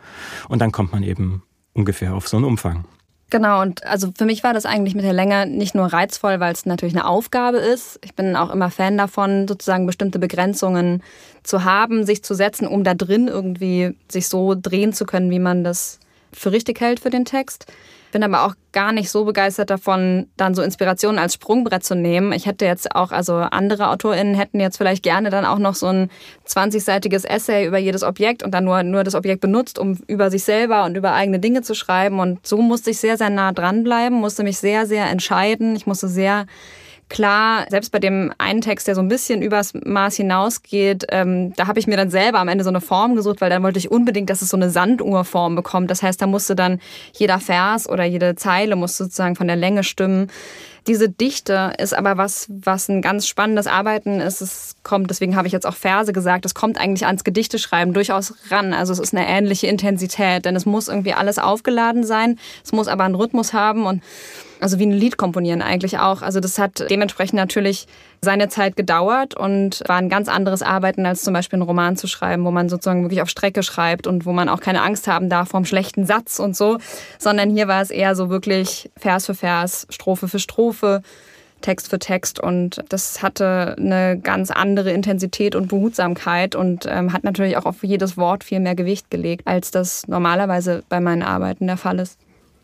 und 0.49 0.59
dann 0.63 0.71
kommt 0.71 0.93
man 0.93 1.03
eben 1.03 1.43
ungefähr 1.73 2.15
auf 2.15 2.27
so 2.27 2.37
einen 2.37 2.45
Umfang. 2.47 2.85
Genau, 3.29 3.61
und 3.61 3.85
also 3.85 4.11
für 4.17 4.25
mich 4.25 4.43
war 4.43 4.55
das 4.55 4.65
eigentlich 4.65 4.95
mit 4.95 5.05
der 5.05 5.13
Länge 5.13 5.45
nicht 5.45 5.75
nur 5.75 5.93
reizvoll, 5.93 6.39
weil 6.39 6.53
es 6.53 6.65
natürlich 6.65 6.95
eine 6.95 7.05
Aufgabe 7.05 7.57
ist. 7.57 7.99
Ich 8.03 8.15
bin 8.15 8.35
auch 8.35 8.49
immer 8.49 8.71
Fan 8.71 8.97
davon, 8.97 9.47
sozusagen 9.47 9.85
bestimmte 9.85 10.17
Begrenzungen 10.17 11.03
zu 11.43 11.65
haben, 11.65 12.03
sich 12.03 12.23
zu 12.23 12.33
setzen, 12.33 12.65
um 12.65 12.83
da 12.83 12.95
drin 12.95 13.27
irgendwie 13.27 13.95
sich 14.09 14.27
so 14.27 14.55
drehen 14.59 14.91
zu 14.91 15.05
können, 15.05 15.29
wie 15.29 15.37
man 15.37 15.63
das 15.63 15.99
für 16.33 16.51
richtig 16.51 16.79
hält 16.81 16.99
für 16.99 17.09
den 17.09 17.25
Text. 17.25 17.65
Bin 18.11 18.23
aber 18.23 18.45
auch 18.45 18.55
gar 18.73 18.91
nicht 18.91 19.09
so 19.09 19.23
begeistert 19.23 19.69
davon, 19.69 20.27
dann 20.35 20.53
so 20.53 20.61
Inspirationen 20.61 21.17
als 21.17 21.35
Sprungbrett 21.35 21.83
zu 21.83 21.95
nehmen. 21.95 22.33
Ich 22.33 22.45
hätte 22.45 22.65
jetzt 22.65 22.93
auch, 22.93 23.11
also 23.11 23.35
andere 23.35 23.89
AutorInnen 23.89 24.35
hätten 24.35 24.59
jetzt 24.59 24.77
vielleicht 24.77 25.01
gerne 25.01 25.29
dann 25.29 25.45
auch 25.45 25.59
noch 25.59 25.75
so 25.75 25.87
ein 25.87 26.09
20-seitiges 26.45 27.25
Essay 27.25 27.65
über 27.65 27.77
jedes 27.77 28.03
Objekt 28.03 28.43
und 28.43 28.51
dann 28.51 28.65
nur, 28.65 28.83
nur 28.83 29.05
das 29.05 29.15
Objekt 29.15 29.39
benutzt, 29.39 29.79
um 29.79 29.97
über 30.07 30.29
sich 30.29 30.43
selber 30.43 30.83
und 30.83 30.97
über 30.97 31.13
eigene 31.13 31.39
Dinge 31.39 31.61
zu 31.61 31.73
schreiben. 31.73 32.19
Und 32.19 32.45
so 32.45 32.57
musste 32.57 32.91
ich 32.91 32.97
sehr, 32.97 33.17
sehr 33.17 33.29
nah 33.29 33.53
dranbleiben, 33.53 34.17
musste 34.17 34.43
mich 34.43 34.57
sehr, 34.57 34.85
sehr 34.85 35.09
entscheiden. 35.09 35.75
Ich 35.77 35.87
musste 35.87 36.09
sehr 36.09 36.47
klar, 37.11 37.65
selbst 37.69 37.91
bei 37.91 37.99
dem 37.99 38.33
einen 38.37 38.61
Text, 38.61 38.87
der 38.87 38.95
so 38.95 39.01
ein 39.01 39.09
bisschen 39.09 39.41
übers 39.41 39.73
Maß 39.73 40.15
hinausgeht, 40.15 41.05
ähm, 41.09 41.53
da 41.55 41.67
habe 41.67 41.77
ich 41.77 41.85
mir 41.85 41.97
dann 41.97 42.09
selber 42.09 42.39
am 42.39 42.47
Ende 42.47 42.63
so 42.63 42.69
eine 42.69 42.79
Form 42.79 43.15
gesucht, 43.15 43.41
weil 43.41 43.49
dann 43.49 43.63
wollte 43.63 43.79
ich 43.79 43.91
unbedingt, 43.91 44.29
dass 44.29 44.41
es 44.41 44.49
so 44.49 44.57
eine 44.57 44.69
Sanduhrform 44.69 45.55
bekommt. 45.55 45.91
Das 45.91 46.01
heißt, 46.01 46.21
da 46.21 46.25
musste 46.25 46.55
dann 46.55 46.79
jeder 47.13 47.39
Vers 47.39 47.89
oder 47.89 48.05
jede 48.05 48.35
Zeile 48.35 48.77
musste 48.77 49.03
sozusagen 49.03 49.35
von 49.35 49.47
der 49.47 49.57
Länge 49.57 49.83
stimmen. 49.83 50.31
Diese 50.87 51.09
Dichte 51.09 51.73
ist 51.77 51.93
aber 51.93 52.17
was, 52.17 52.47
was 52.49 52.89
ein 52.89 53.03
ganz 53.03 53.27
spannendes 53.27 53.67
Arbeiten 53.67 54.19
ist. 54.19 54.41
Es 54.41 54.75
kommt, 54.81 55.11
deswegen 55.11 55.35
habe 55.35 55.45
ich 55.45 55.53
jetzt 55.53 55.67
auch 55.67 55.75
Verse 55.75 56.11
gesagt, 56.11 56.43
es 56.43 56.55
kommt 56.55 56.79
eigentlich 56.79 57.05
ans 57.05 57.23
Gedichteschreiben 57.23 57.93
durchaus 57.93 58.33
ran. 58.49 58.73
Also 58.73 58.91
es 58.91 58.99
ist 58.99 59.13
eine 59.13 59.27
ähnliche 59.27 59.67
Intensität, 59.67 60.45
denn 60.45 60.55
es 60.55 60.65
muss 60.65 60.87
irgendwie 60.87 61.13
alles 61.13 61.37
aufgeladen 61.37 62.03
sein. 62.03 62.39
Es 62.63 62.71
muss 62.71 62.87
aber 62.87 63.03
einen 63.03 63.13
Rhythmus 63.13 63.53
haben 63.53 63.85
und 63.85 64.01
also 64.59 64.79
wie 64.79 64.85
ein 64.85 64.91
Lied 64.91 65.17
komponieren 65.17 65.61
eigentlich 65.61 65.99
auch. 65.99 66.23
Also 66.23 66.39
das 66.39 66.57
hat 66.57 66.89
dementsprechend 66.89 67.35
natürlich 67.35 67.87
seine 68.23 68.49
Zeit 68.49 68.75
gedauert 68.75 69.33
und 69.35 69.81
war 69.87 69.95
ein 69.95 70.07
ganz 70.07 70.29
anderes 70.29 70.61
Arbeiten, 70.61 71.07
als 71.07 71.23
zum 71.23 71.33
Beispiel 71.33 71.57
einen 71.57 71.67
Roman 71.67 71.97
zu 71.97 72.05
schreiben, 72.05 72.45
wo 72.45 72.51
man 72.51 72.69
sozusagen 72.69 73.01
wirklich 73.01 73.23
auf 73.23 73.29
Strecke 73.29 73.63
schreibt 73.63 74.05
und 74.05 74.27
wo 74.27 74.31
man 74.31 74.47
auch 74.47 74.59
keine 74.59 74.83
Angst 74.83 75.07
haben 75.07 75.27
darf 75.27 75.55
einem 75.55 75.65
schlechten 75.65 76.05
Satz 76.05 76.37
und 76.37 76.55
so, 76.55 76.77
sondern 77.17 77.49
hier 77.49 77.67
war 77.67 77.81
es 77.81 77.89
eher 77.89 78.15
so 78.15 78.29
wirklich 78.29 78.91
Vers 78.95 79.25
für 79.25 79.33
Vers, 79.33 79.87
Strophe 79.89 80.27
für 80.27 80.39
Strophe. 80.39 81.01
Text 81.61 81.91
für 81.91 81.99
Text 81.99 82.39
und 82.39 82.83
das 82.89 83.21
hatte 83.21 83.75
eine 83.77 84.17
ganz 84.17 84.49
andere 84.49 84.89
Intensität 84.89 85.55
und 85.55 85.67
Behutsamkeit 85.67 86.55
und 86.55 86.87
ähm, 86.89 87.13
hat 87.13 87.23
natürlich 87.23 87.55
auch 87.55 87.65
auf 87.65 87.83
jedes 87.83 88.17
Wort 88.17 88.43
viel 88.43 88.59
mehr 88.59 88.73
Gewicht 88.73 89.11
gelegt, 89.11 89.45
als 89.45 89.69
das 89.69 90.07
normalerweise 90.07 90.81
bei 90.89 90.99
meinen 90.99 91.21
Arbeiten 91.21 91.67
der 91.67 91.77
Fall 91.77 91.99
ist. 91.99 92.17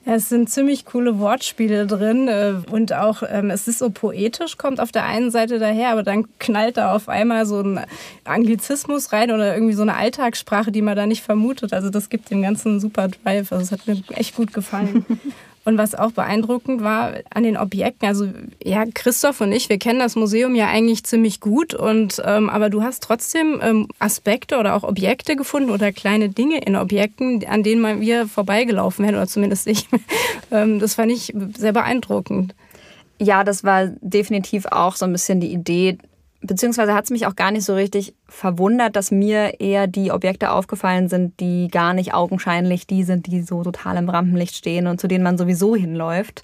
Es 0.10 0.30
sind 0.30 0.50
ziemlich 0.50 0.86
coole 0.86 1.20
Wortspiele 1.20 1.86
drin 1.86 2.30
äh, 2.30 2.54
und 2.72 2.94
auch 2.94 3.24
ähm, 3.28 3.50
es 3.50 3.68
ist 3.68 3.80
so 3.80 3.90
poetisch, 3.90 4.58
kommt 4.58 4.80
auf 4.80 4.94
der 4.94 5.04
einen 5.04 5.32
Seite 5.32 5.60
daher, 5.60 5.90
aber 5.90 6.02
dann 6.02 6.30
knallt 6.40 6.78
da 6.78 6.96
auf 6.96 7.10
einmal 7.10 7.46
so 7.46 7.60
ein 7.60 7.82
Anglizismus 8.24 9.12
rein 9.12 9.32
oder 9.32 9.54
irgendwie 9.54 9.74
so 9.74 9.82
eine 9.82 9.96
Alltagssprache, 9.96 10.72
die 10.72 10.82
man 10.82 10.96
da 10.96 11.06
nicht 11.06 11.24
vermutet. 11.24 11.74
Also 11.74 11.90
das 11.90 12.08
gibt 12.08 12.32
dem 12.32 12.42
Ganzen 12.42 12.80
super 12.80 13.10
Drive. 13.10 13.52
Also 13.52 13.64
es 13.64 13.72
hat 13.74 13.86
mir 13.86 14.02
echt 14.12 14.34
gut 14.38 14.54
gefallen. 14.54 15.06
Und 15.68 15.78
was 15.78 15.96
auch 15.96 16.14
beeindruckend 16.14 16.82
war 16.82 17.16
an 17.30 17.44
den 17.44 17.58
Objekten, 17.58 18.08
also 18.08 18.30
ja, 18.64 18.86
Christoph 18.94 19.42
und 19.42 19.52
ich, 19.52 19.68
wir 19.68 19.78
kennen 19.78 20.00
das 20.00 20.16
Museum 20.16 20.56
ja 20.56 20.68
eigentlich 20.70 21.04
ziemlich 21.04 21.42
gut, 21.42 21.74
und 21.74 22.22
ähm, 22.24 22.50
aber 22.50 22.70
du 22.70 22.84
hast 22.84 23.04
trotzdem 23.04 23.60
ähm, 23.62 23.90
Aspekte 24.00 24.60
oder 24.60 24.76
auch 24.76 24.84
Objekte 24.84 25.36
gefunden 25.36 25.70
oder 25.70 25.92
kleine 25.92 26.30
Dinge 26.30 26.60
in 26.60 26.78
Objekten, 26.78 27.46
an 27.46 27.64
denen 27.64 28.00
wir 28.00 28.30
vorbeigelaufen 28.30 29.04
wären, 29.04 29.16
oder 29.16 29.28
zumindest 29.28 29.68
ich. 29.68 29.90
ähm, 30.52 30.80
das 30.80 30.96
fand 30.96 31.12
ich 31.12 31.34
sehr 31.58 31.74
beeindruckend. 31.74 32.56
Ja, 33.20 33.44
das 33.44 33.66
war 33.66 33.88
definitiv 34.00 34.68
auch 34.68 34.96
so 34.96 35.04
ein 35.04 35.12
bisschen 35.12 35.42
die 35.42 35.52
Idee, 35.52 35.98
beziehungsweise 36.48 36.94
hat 36.94 37.06
es 37.06 37.12
mich 37.12 37.28
auch 37.28 37.36
gar 37.36 37.52
nicht 37.52 37.66
so 37.66 37.76
richtig 37.76 38.16
verwundert, 38.28 38.96
dass 38.96 39.12
mir 39.12 39.60
eher 39.60 39.88
die 39.88 40.12
Objekte 40.12 40.52
aufgefallen 40.52 41.10
sind, 41.10 41.40
die 41.40 41.68
gar 41.68 41.94
nicht 41.94 42.14
augenscheinlich 42.14 42.88
die 42.88 43.04
sind, 43.04 43.28
die 43.28 43.42
so 43.42 43.64
total 43.64 43.98
im 43.98 44.10
Rampenlicht 44.10 44.56
stehen 44.56 44.88
und 44.88 45.00
zu 45.00 45.08
denen 45.08 45.24
man 45.24 45.38
sowieso 45.38 45.76
hinläuft. 45.76 46.44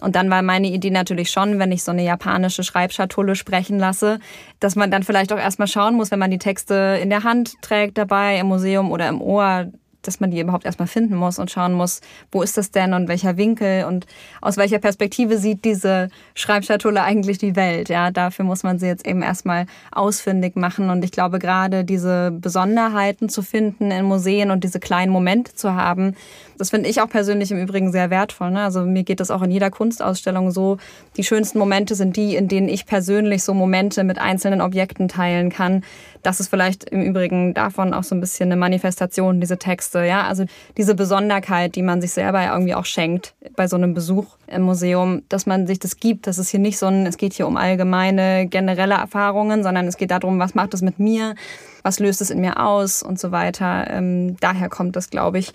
Und 0.00 0.14
dann 0.14 0.30
war 0.30 0.42
meine 0.42 0.68
Idee 0.68 0.90
natürlich 0.90 1.30
schon, 1.30 1.58
wenn 1.58 1.72
ich 1.72 1.82
so 1.82 1.90
eine 1.90 2.04
japanische 2.04 2.62
Schreibschatulle 2.62 3.34
sprechen 3.34 3.78
lasse, 3.78 4.20
dass 4.60 4.76
man 4.76 4.90
dann 4.90 5.02
vielleicht 5.02 5.32
auch 5.32 5.38
erstmal 5.38 5.68
schauen 5.68 5.94
muss, 5.94 6.10
wenn 6.10 6.20
man 6.20 6.30
die 6.30 6.38
Texte 6.38 6.98
in 7.02 7.10
der 7.10 7.24
Hand 7.24 7.60
trägt 7.62 7.98
dabei, 7.98 8.38
im 8.38 8.46
Museum 8.46 8.92
oder 8.92 9.08
im 9.08 9.20
Ohr, 9.20 9.66
dass 10.02 10.20
man 10.20 10.30
die 10.30 10.40
überhaupt 10.40 10.64
erstmal 10.64 10.88
finden 10.88 11.16
muss 11.16 11.38
und 11.38 11.50
schauen 11.50 11.72
muss, 11.72 12.00
wo 12.30 12.42
ist 12.42 12.56
das 12.56 12.70
denn 12.70 12.94
und 12.94 13.08
welcher 13.08 13.36
Winkel 13.36 13.84
und 13.84 14.06
aus 14.40 14.56
welcher 14.56 14.78
Perspektive 14.78 15.38
sieht 15.38 15.64
diese 15.64 16.08
Schreibschatulle 16.34 17.02
eigentlich 17.02 17.38
die 17.38 17.56
Welt. 17.56 17.88
Ja, 17.88 18.10
dafür 18.10 18.44
muss 18.44 18.62
man 18.62 18.78
sie 18.78 18.86
jetzt 18.86 19.06
eben 19.06 19.22
erstmal 19.22 19.66
ausfindig 19.90 20.56
machen. 20.56 20.90
Und 20.90 21.04
ich 21.04 21.10
glaube, 21.10 21.38
gerade 21.38 21.84
diese 21.84 22.30
Besonderheiten 22.30 23.28
zu 23.28 23.42
finden 23.42 23.90
in 23.90 24.04
Museen 24.04 24.50
und 24.50 24.64
diese 24.64 24.80
kleinen 24.80 25.12
Momente 25.12 25.54
zu 25.54 25.74
haben, 25.74 26.14
das 26.58 26.70
finde 26.70 26.88
ich 26.88 27.00
auch 27.00 27.08
persönlich 27.08 27.50
im 27.50 27.58
Übrigen 27.58 27.92
sehr 27.92 28.10
wertvoll. 28.10 28.50
Ne? 28.50 28.62
Also 28.62 28.82
mir 28.82 29.04
geht 29.04 29.20
das 29.20 29.30
auch 29.30 29.42
in 29.42 29.50
jeder 29.50 29.70
Kunstausstellung 29.70 30.50
so. 30.50 30.78
Die 31.16 31.24
schönsten 31.24 31.58
Momente 31.58 31.94
sind 31.94 32.16
die, 32.16 32.36
in 32.36 32.48
denen 32.48 32.68
ich 32.68 32.86
persönlich 32.86 33.42
so 33.42 33.54
Momente 33.54 34.04
mit 34.04 34.18
einzelnen 34.18 34.60
Objekten 34.60 35.08
teilen 35.08 35.50
kann. 35.50 35.84
Das 36.22 36.40
ist 36.40 36.48
vielleicht 36.48 36.84
im 36.84 37.02
Übrigen 37.02 37.54
davon 37.54 37.94
auch 37.94 38.02
so 38.02 38.14
ein 38.14 38.20
bisschen 38.20 38.48
eine 38.48 38.56
Manifestation, 38.56 39.40
diese 39.40 39.58
Texte. 39.58 40.04
Ja, 40.04 40.26
also 40.26 40.44
diese 40.76 40.94
Besonderheit, 40.94 41.76
die 41.76 41.82
man 41.82 42.00
sich 42.00 42.10
selber 42.10 42.44
irgendwie 42.44 42.74
auch 42.74 42.84
schenkt 42.84 43.34
bei 43.56 43.68
so 43.68 43.76
einem 43.76 43.94
Besuch 43.94 44.26
im 44.48 44.62
Museum, 44.62 45.22
dass 45.28 45.46
man 45.46 45.66
sich 45.66 45.78
das 45.78 45.96
gibt. 45.96 46.26
Das 46.26 46.38
ist 46.38 46.50
hier 46.50 46.60
nicht 46.60 46.78
so 46.78 46.86
ein, 46.86 47.06
es 47.06 47.16
geht 47.16 47.34
hier 47.34 47.46
um 47.46 47.56
allgemeine, 47.56 48.46
generelle 48.46 48.94
Erfahrungen, 48.94 49.62
sondern 49.62 49.86
es 49.86 49.96
geht 49.96 50.10
darum, 50.10 50.38
was 50.38 50.54
macht 50.54 50.74
es 50.74 50.82
mit 50.82 50.98
mir, 50.98 51.34
was 51.82 52.00
löst 52.00 52.20
es 52.20 52.30
in 52.30 52.40
mir 52.40 52.60
aus 52.60 53.02
und 53.02 53.20
so 53.20 53.30
weiter. 53.30 53.86
Ähm, 53.88 54.36
daher 54.40 54.68
kommt 54.68 54.96
das, 54.96 55.10
glaube 55.10 55.38
ich. 55.38 55.52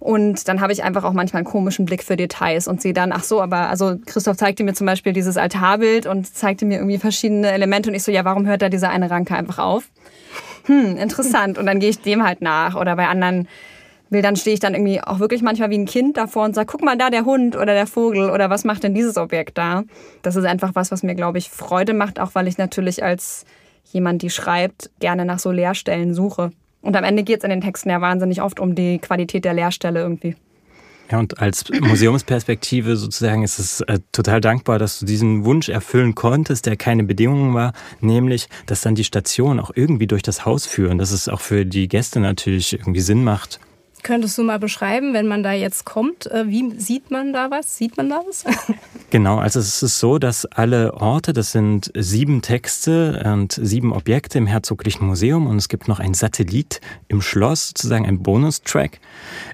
Und 0.00 0.46
dann 0.46 0.60
habe 0.60 0.72
ich 0.72 0.84
einfach 0.84 1.02
auch 1.04 1.12
manchmal 1.12 1.40
einen 1.40 1.46
komischen 1.50 1.84
Blick 1.84 2.04
für 2.04 2.16
Details 2.16 2.68
und 2.68 2.80
sehe 2.80 2.92
dann, 2.92 3.12
ach 3.12 3.24
so, 3.24 3.42
aber 3.42 3.68
also 3.68 3.96
Christoph 4.06 4.36
zeigte 4.36 4.62
mir 4.62 4.74
zum 4.74 4.86
Beispiel 4.86 5.12
dieses 5.12 5.36
Altarbild 5.36 6.06
und 6.06 6.32
zeigte 6.32 6.64
mir 6.66 6.78
irgendwie 6.78 6.98
verschiedene 6.98 7.50
Elemente 7.50 7.90
und 7.90 7.96
ich 7.96 8.04
so, 8.04 8.12
ja, 8.12 8.24
warum 8.24 8.46
hört 8.46 8.62
da 8.62 8.68
diese 8.68 8.88
eine 8.88 9.10
Ranke 9.10 9.34
einfach 9.34 9.58
auf? 9.58 9.90
Hm, 10.66 10.96
interessant. 10.96 11.58
Und 11.58 11.66
dann 11.66 11.80
gehe 11.80 11.90
ich 11.90 12.00
dem 12.00 12.24
halt 12.24 12.42
nach. 12.42 12.76
Oder 12.76 12.94
bei 12.94 13.08
anderen 13.08 13.48
Bildern 14.10 14.36
stehe 14.36 14.54
ich 14.54 14.60
dann 14.60 14.74
irgendwie 14.74 15.00
auch 15.00 15.18
wirklich 15.18 15.42
manchmal 15.42 15.70
wie 15.70 15.78
ein 15.78 15.86
Kind 15.86 16.16
davor 16.16 16.44
und 16.44 16.54
sage, 16.54 16.66
guck 16.70 16.82
mal 16.82 16.96
da, 16.96 17.10
der 17.10 17.24
Hund 17.24 17.56
oder 17.56 17.74
der 17.74 17.86
Vogel 17.86 18.30
oder 18.30 18.50
was 18.50 18.64
macht 18.64 18.82
denn 18.82 18.94
dieses 18.94 19.16
Objekt 19.16 19.58
da? 19.58 19.84
Das 20.22 20.36
ist 20.36 20.44
einfach 20.44 20.74
was, 20.74 20.90
was 20.90 21.02
mir, 21.02 21.14
glaube 21.14 21.38
ich, 21.38 21.50
Freude 21.50 21.92
macht, 21.92 22.20
auch 22.20 22.34
weil 22.34 22.48
ich 22.48 22.56
natürlich 22.56 23.02
als 23.02 23.44
jemand, 23.92 24.22
die 24.22 24.30
schreibt, 24.30 24.90
gerne 25.00 25.24
nach 25.24 25.38
so 25.38 25.50
Leerstellen 25.50 26.14
suche. 26.14 26.52
Und 26.88 26.96
am 26.96 27.04
Ende 27.04 27.22
geht 27.22 27.40
es 27.40 27.44
in 27.44 27.50
den 27.50 27.60
Texten 27.60 27.90
ja 27.90 28.00
wahnsinnig 28.00 28.40
oft 28.40 28.58
um 28.58 28.74
die 28.74 28.98
Qualität 28.98 29.44
der 29.44 29.52
Leerstelle 29.52 30.00
irgendwie. 30.00 30.36
Ja, 31.10 31.18
und 31.18 31.38
als 31.38 31.66
Museumsperspektive 31.68 32.96
sozusagen 32.96 33.42
ist 33.42 33.58
es 33.58 33.82
äh, 33.82 33.98
total 34.10 34.40
dankbar, 34.40 34.78
dass 34.78 34.98
du 34.98 35.04
diesen 35.04 35.44
Wunsch 35.44 35.68
erfüllen 35.68 36.14
konntest, 36.14 36.64
der 36.64 36.78
keine 36.78 37.04
Bedingung 37.04 37.52
war, 37.52 37.74
nämlich, 38.00 38.48
dass 38.64 38.80
dann 38.80 38.94
die 38.94 39.04
Stationen 39.04 39.60
auch 39.60 39.70
irgendwie 39.74 40.06
durch 40.06 40.22
das 40.22 40.46
Haus 40.46 40.64
führen, 40.64 40.96
dass 40.96 41.10
es 41.10 41.28
auch 41.28 41.42
für 41.42 41.66
die 41.66 41.88
Gäste 41.88 42.20
natürlich 42.20 42.72
irgendwie 42.72 43.00
Sinn 43.00 43.22
macht, 43.22 43.60
Könntest 44.02 44.38
du 44.38 44.42
mal 44.42 44.58
beschreiben, 44.58 45.12
wenn 45.12 45.26
man 45.26 45.42
da 45.42 45.52
jetzt 45.52 45.84
kommt, 45.84 46.26
äh, 46.30 46.48
wie 46.48 46.78
sieht 46.78 47.10
man 47.10 47.32
da 47.32 47.50
was? 47.50 47.76
Sieht 47.76 47.96
man 47.96 48.08
da 48.10 48.22
was? 48.26 48.44
Genau, 49.10 49.38
also 49.38 49.58
es 49.58 49.82
ist 49.82 50.00
so, 50.00 50.18
dass 50.18 50.44
alle 50.44 50.92
Orte, 50.92 51.32
das 51.32 51.52
sind 51.52 51.90
sieben 51.96 52.42
Texte 52.42 53.22
und 53.24 53.52
sieben 53.52 53.94
Objekte 53.94 54.36
im 54.36 54.46
Herzoglichen 54.46 55.06
Museum 55.06 55.46
und 55.46 55.56
es 55.56 55.70
gibt 55.70 55.88
noch 55.88 55.98
ein 55.98 56.12
Satellit 56.12 56.82
im 57.08 57.22
Schloss, 57.22 57.68
sozusagen 57.68 58.04
ein 58.04 58.22
Bonustrack. 58.22 59.00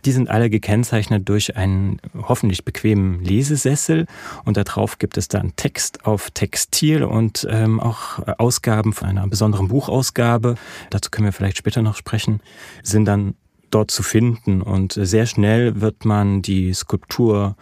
Die 0.05 0.11
sind 0.11 0.29
alle 0.29 0.51
gekennzeichnet 0.51 1.29
durch 1.29 1.57
einen 1.57 2.01
hoffentlich 2.21 2.65
bequemen 2.65 3.23
Lesesessel 3.23 4.07
und 4.45 4.57
darauf 4.57 4.99
gibt 4.99 5.19
es 5.19 5.29
dann 5.29 5.55
Text 5.55 6.05
auf 6.05 6.33
Textil 6.33 7.05
und 7.05 7.47
ähm, 7.49 7.79
auch 7.79 8.19
Ausgaben 8.39 8.93
von 8.93 9.07
einer 9.07 9.29
besonderen 9.29 9.69
Buchausgabe. 9.69 10.57
Dazu 10.91 11.11
können 11.11 11.27
wir 11.27 11.33
vielleicht 11.33 11.59
später 11.59 11.81
noch 11.81 11.95
sprechen. 11.95 12.41
Sind 12.83 13.05
dann 13.05 13.35
dort 13.75 13.91
zu 13.91 14.03
finden. 14.03 14.63
Und 14.63 14.93
sehr 14.93 15.27
schnell 15.27 15.81
wird 15.81 16.05
man 16.05 16.43
die 16.43 16.73
Skulptur 16.73 17.57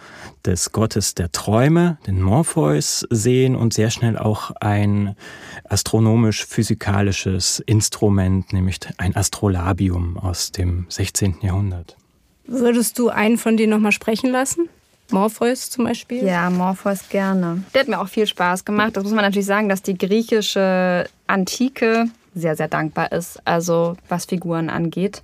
des 0.44 0.72
Gottes 0.72 1.14
der 1.14 1.32
Träume, 1.32 1.98
den 2.06 2.20
Morpheus, 2.20 3.06
sehen 3.10 3.56
und 3.56 3.72
sehr 3.72 3.90
schnell 3.90 4.18
auch 4.18 4.50
ein 4.60 5.16
astronomisch-physikalisches 5.68 7.60
Instrument, 7.60 8.52
nämlich 8.52 8.78
ein 8.98 9.16
Astrolabium 9.16 10.18
aus 10.18 10.52
dem 10.52 10.86
16. 10.88 11.36
Jahrhundert. 11.42 11.96
Würdest 12.46 12.98
du 12.98 13.08
einen 13.08 13.38
von 13.38 13.56
denen 13.56 13.70
nochmal 13.70 13.92
sprechen 13.92 14.30
lassen? 14.30 14.68
Morpheus 15.10 15.70
zum 15.70 15.84
Beispiel? 15.84 16.24
Ja, 16.24 16.50
Morpheus 16.50 17.08
gerne. 17.08 17.62
Der 17.74 17.82
hat 17.82 17.88
mir 17.88 18.00
auch 18.00 18.08
viel 18.08 18.26
Spaß 18.26 18.64
gemacht. 18.64 18.96
Das 18.96 19.04
muss 19.04 19.12
man 19.12 19.24
natürlich 19.24 19.46
sagen, 19.46 19.68
dass 19.68 19.82
die 19.82 19.96
griechische 19.96 21.06
Antike 21.26 22.06
sehr, 22.34 22.56
sehr 22.56 22.68
dankbar 22.68 23.12
ist, 23.12 23.38
also 23.46 23.96
was 24.08 24.24
Figuren 24.24 24.70
angeht. 24.70 25.22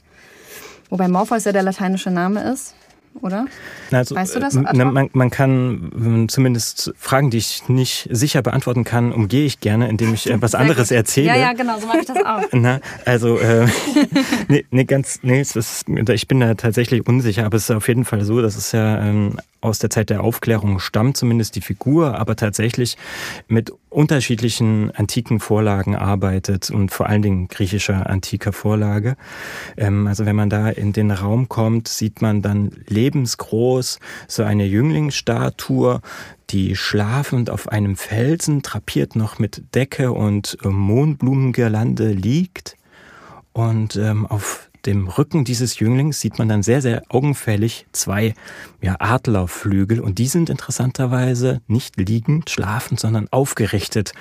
Wobei 0.90 1.08
Morpheus 1.08 1.44
ja 1.44 1.52
der 1.52 1.62
lateinische 1.62 2.10
Name 2.10 2.50
ist 2.52 2.74
oder? 3.22 3.46
Also, 3.90 4.14
weißt 4.14 4.36
du 4.36 4.40
das? 4.40 4.54
Äh, 4.54 4.84
man, 4.84 5.10
man, 5.12 5.30
kann 5.30 5.90
ähm, 5.94 6.28
zumindest 6.28 6.92
Fragen, 6.96 7.30
die 7.30 7.38
ich 7.38 7.68
nicht 7.68 8.08
sicher 8.10 8.42
beantworten 8.42 8.84
kann, 8.84 9.12
umgehe 9.12 9.44
ich 9.44 9.60
gerne, 9.60 9.88
indem 9.88 10.14
ich 10.14 10.30
etwas 10.30 10.54
anderes 10.54 10.90
erzähle. 10.90 11.28
Ja, 11.28 11.36
ja, 11.36 11.52
genau, 11.52 11.78
so 11.78 11.86
mache 11.86 12.00
ich 12.00 12.06
das 12.06 12.18
auch. 12.24 12.42
Na, 12.52 12.80
also, 13.04 13.38
äh, 13.38 13.66
nee, 14.48 14.64
nee, 14.70 14.84
ganz, 14.84 15.20
nee, 15.22 15.40
ist, 15.40 15.86
ich 15.88 16.28
bin 16.28 16.40
da 16.40 16.54
tatsächlich 16.54 17.06
unsicher, 17.06 17.44
aber 17.44 17.56
es 17.56 17.64
ist 17.64 17.70
auf 17.70 17.88
jeden 17.88 18.04
Fall 18.04 18.24
so, 18.24 18.40
dass 18.40 18.56
es 18.56 18.72
ja 18.72 19.00
ähm, 19.00 19.38
aus 19.60 19.78
der 19.78 19.90
Zeit 19.90 20.10
der 20.10 20.22
Aufklärung 20.22 20.78
stammt, 20.78 21.16
zumindest 21.16 21.56
die 21.56 21.60
Figur, 21.60 22.18
aber 22.18 22.36
tatsächlich 22.36 22.96
mit 23.48 23.72
unterschiedlichen 23.90 24.90
antiken 24.92 25.40
Vorlagen 25.40 25.96
arbeitet 25.96 26.70
und 26.70 26.90
vor 26.90 27.08
allen 27.08 27.22
Dingen 27.22 27.48
griechischer 27.48 28.08
antiker 28.08 28.52
Vorlage. 28.52 29.16
Ähm, 29.76 30.06
also 30.06 30.26
wenn 30.26 30.36
man 30.36 30.50
da 30.50 30.68
in 30.68 30.92
den 30.92 31.10
Raum 31.10 31.48
kommt, 31.48 31.88
sieht 31.88 32.22
man 32.22 32.42
dann 32.42 32.70
lebensgroß 32.86 33.98
so 34.28 34.42
eine 34.42 34.64
Jünglingsstatue, 34.64 36.00
die 36.50 36.76
schlafend 36.76 37.50
auf 37.50 37.68
einem 37.68 37.96
Felsen, 37.96 38.62
drapiert 38.62 39.16
noch 39.16 39.38
mit 39.38 39.74
Decke 39.74 40.12
und 40.12 40.58
äh, 40.62 40.68
Mohnblumengirlande 40.68 42.12
liegt. 42.12 42.76
Und 43.52 43.96
ähm, 43.96 44.24
auf 44.24 44.67
dem 44.86 45.08
Rücken 45.08 45.44
dieses 45.44 45.78
Jünglings 45.78 46.20
sieht 46.20 46.38
man 46.38 46.48
dann 46.48 46.62
sehr, 46.62 46.82
sehr 46.82 47.02
augenfällig 47.08 47.86
zwei 47.92 48.34
ja, 48.80 48.96
Adlerflügel. 48.98 50.00
Und 50.00 50.18
die 50.18 50.28
sind 50.28 50.50
interessanterweise 50.50 51.60
nicht 51.66 51.96
liegend, 51.96 52.50
schlafend, 52.50 53.00
sondern 53.00 53.28
aufgerichtet, 53.30 54.12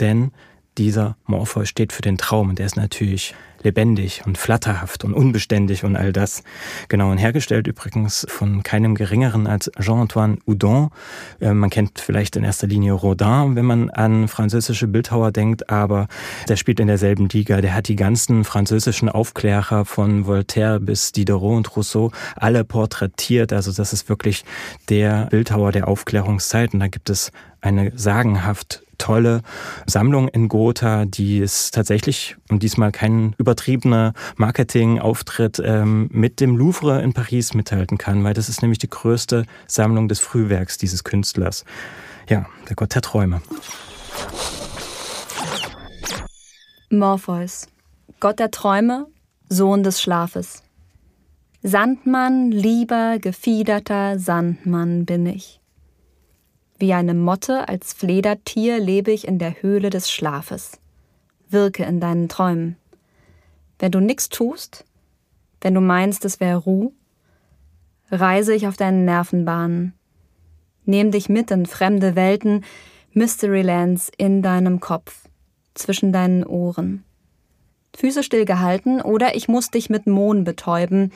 denn 0.00 0.32
dieser 0.78 1.16
Morpheus 1.26 1.68
steht 1.68 1.92
für 1.92 2.02
den 2.02 2.18
Traum 2.18 2.50
und 2.50 2.58
der 2.58 2.66
ist 2.66 2.76
natürlich 2.76 3.34
lebendig 3.62 4.22
und 4.26 4.38
flatterhaft 4.38 5.04
und 5.04 5.14
unbeständig 5.14 5.84
und 5.84 5.96
all 5.96 6.12
das. 6.12 6.42
Genau, 6.88 7.10
und 7.10 7.18
hergestellt 7.18 7.66
übrigens 7.66 8.26
von 8.28 8.62
keinem 8.62 8.94
geringeren 8.94 9.46
als 9.46 9.70
Jean-Antoine 9.78 10.38
Houdon. 10.46 10.90
Äh, 11.40 11.54
man 11.54 11.70
kennt 11.70 12.00
vielleicht 12.00 12.36
in 12.36 12.44
erster 12.44 12.66
Linie 12.66 12.92
Rodin, 12.92 13.54
wenn 13.54 13.64
man 13.64 13.90
an 13.90 14.28
französische 14.28 14.88
Bildhauer 14.88 15.32
denkt, 15.32 15.70
aber 15.70 16.08
der 16.48 16.56
spielt 16.56 16.80
in 16.80 16.88
derselben 16.88 17.28
Liga. 17.28 17.60
Der 17.60 17.74
hat 17.74 17.88
die 17.88 17.96
ganzen 17.96 18.44
französischen 18.44 19.08
Aufklärer 19.08 19.84
von 19.84 20.26
Voltaire 20.26 20.80
bis 20.80 21.12
Diderot 21.12 21.56
und 21.56 21.76
Rousseau 21.76 22.10
alle 22.36 22.64
porträtiert. 22.64 23.52
Also 23.52 23.72
das 23.72 23.92
ist 23.92 24.08
wirklich 24.08 24.44
der 24.88 25.26
Bildhauer 25.26 25.72
der 25.72 25.88
Aufklärungszeit. 25.88 26.74
Und 26.74 26.80
da 26.80 26.88
gibt 26.88 27.10
es 27.10 27.30
eine 27.60 27.92
sagenhaft 27.94 28.82
tolle 29.02 29.42
Sammlung 29.86 30.28
in 30.28 30.48
Gotha, 30.48 31.06
die 31.06 31.40
es 31.40 31.72
tatsächlich 31.72 32.36
und 32.48 32.62
diesmal 32.62 32.92
kein 32.92 33.34
übertriebener 33.36 34.12
Marketingauftritt 34.36 35.60
ähm, 35.64 36.08
mit 36.12 36.40
dem 36.40 36.56
Louvre 36.56 37.02
in 37.02 37.12
Paris 37.12 37.52
mithalten 37.54 37.98
kann, 37.98 38.22
weil 38.22 38.34
das 38.34 38.48
ist 38.48 38.62
nämlich 38.62 38.78
die 38.78 38.88
größte 38.88 39.44
Sammlung 39.66 40.06
des 40.06 40.20
Frühwerks 40.20 40.78
dieses 40.78 41.02
Künstlers. 41.02 41.64
Ja, 42.28 42.46
der 42.68 42.76
Gott 42.76 42.94
der 42.94 43.02
Träume. 43.02 43.42
Morpheus, 46.90 47.66
Gott 48.20 48.38
der 48.38 48.52
Träume, 48.52 49.06
Sohn 49.48 49.82
des 49.82 50.00
Schlafes. 50.00 50.62
Sandmann, 51.62 52.52
lieber, 52.52 53.18
gefiederter 53.18 54.18
Sandmann 54.18 55.06
bin 55.06 55.26
ich. 55.26 55.61
Wie 56.82 56.94
eine 56.94 57.14
Motte 57.14 57.68
als 57.68 57.92
Fledertier 57.92 58.80
lebe 58.80 59.12
ich 59.12 59.28
in 59.28 59.38
der 59.38 59.62
Höhle 59.62 59.88
des 59.88 60.10
Schlafes. 60.10 60.80
Wirke 61.48 61.84
in 61.84 62.00
deinen 62.00 62.28
Träumen. 62.28 62.74
Wenn 63.78 63.92
du 63.92 64.00
nichts 64.00 64.30
tust, 64.30 64.84
wenn 65.60 65.74
du 65.74 65.80
meinst, 65.80 66.24
es 66.24 66.40
wäre 66.40 66.58
Ruhe, 66.58 66.90
reise 68.10 68.52
ich 68.52 68.66
auf 68.66 68.76
deinen 68.76 69.04
Nervenbahnen. 69.04 69.92
Nehm 70.84 71.12
dich 71.12 71.28
mit 71.28 71.52
in 71.52 71.66
fremde 71.66 72.16
Welten, 72.16 72.64
Mysterylands 73.12 74.10
in 74.18 74.42
deinem 74.42 74.80
Kopf, 74.80 75.28
zwischen 75.74 76.12
deinen 76.12 76.42
Ohren. 76.42 77.04
Füße 77.94 78.24
still 78.24 78.44
gehalten 78.44 79.00
oder 79.00 79.36
ich 79.36 79.46
muss 79.46 79.70
dich 79.70 79.88
mit 79.88 80.08
Mohn 80.08 80.42
betäuben, 80.42 81.12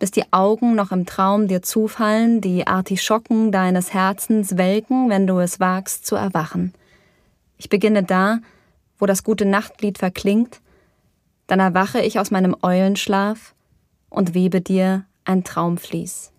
bis 0.00 0.10
die 0.10 0.32
Augen 0.32 0.74
noch 0.74 0.90
im 0.90 1.06
Traum 1.06 1.46
dir 1.46 1.62
zufallen, 1.62 2.40
die 2.40 2.66
Artischocken 2.66 3.52
deines 3.52 3.92
Herzens 3.92 4.56
welken, 4.56 5.10
wenn 5.10 5.26
du 5.26 5.38
es 5.38 5.60
wagst 5.60 6.06
zu 6.06 6.16
erwachen. 6.16 6.72
Ich 7.58 7.68
beginne 7.68 8.02
da, 8.02 8.38
wo 8.98 9.04
das 9.06 9.22
gute 9.22 9.44
Nachtlied 9.44 9.98
verklingt, 9.98 10.60
dann 11.46 11.60
erwache 11.60 12.00
ich 12.00 12.18
aus 12.18 12.30
meinem 12.30 12.56
Eulenschlaf 12.62 13.54
und 14.08 14.32
webe 14.34 14.62
dir 14.62 15.04
ein 15.24 15.44
Traumvlies. 15.44 16.32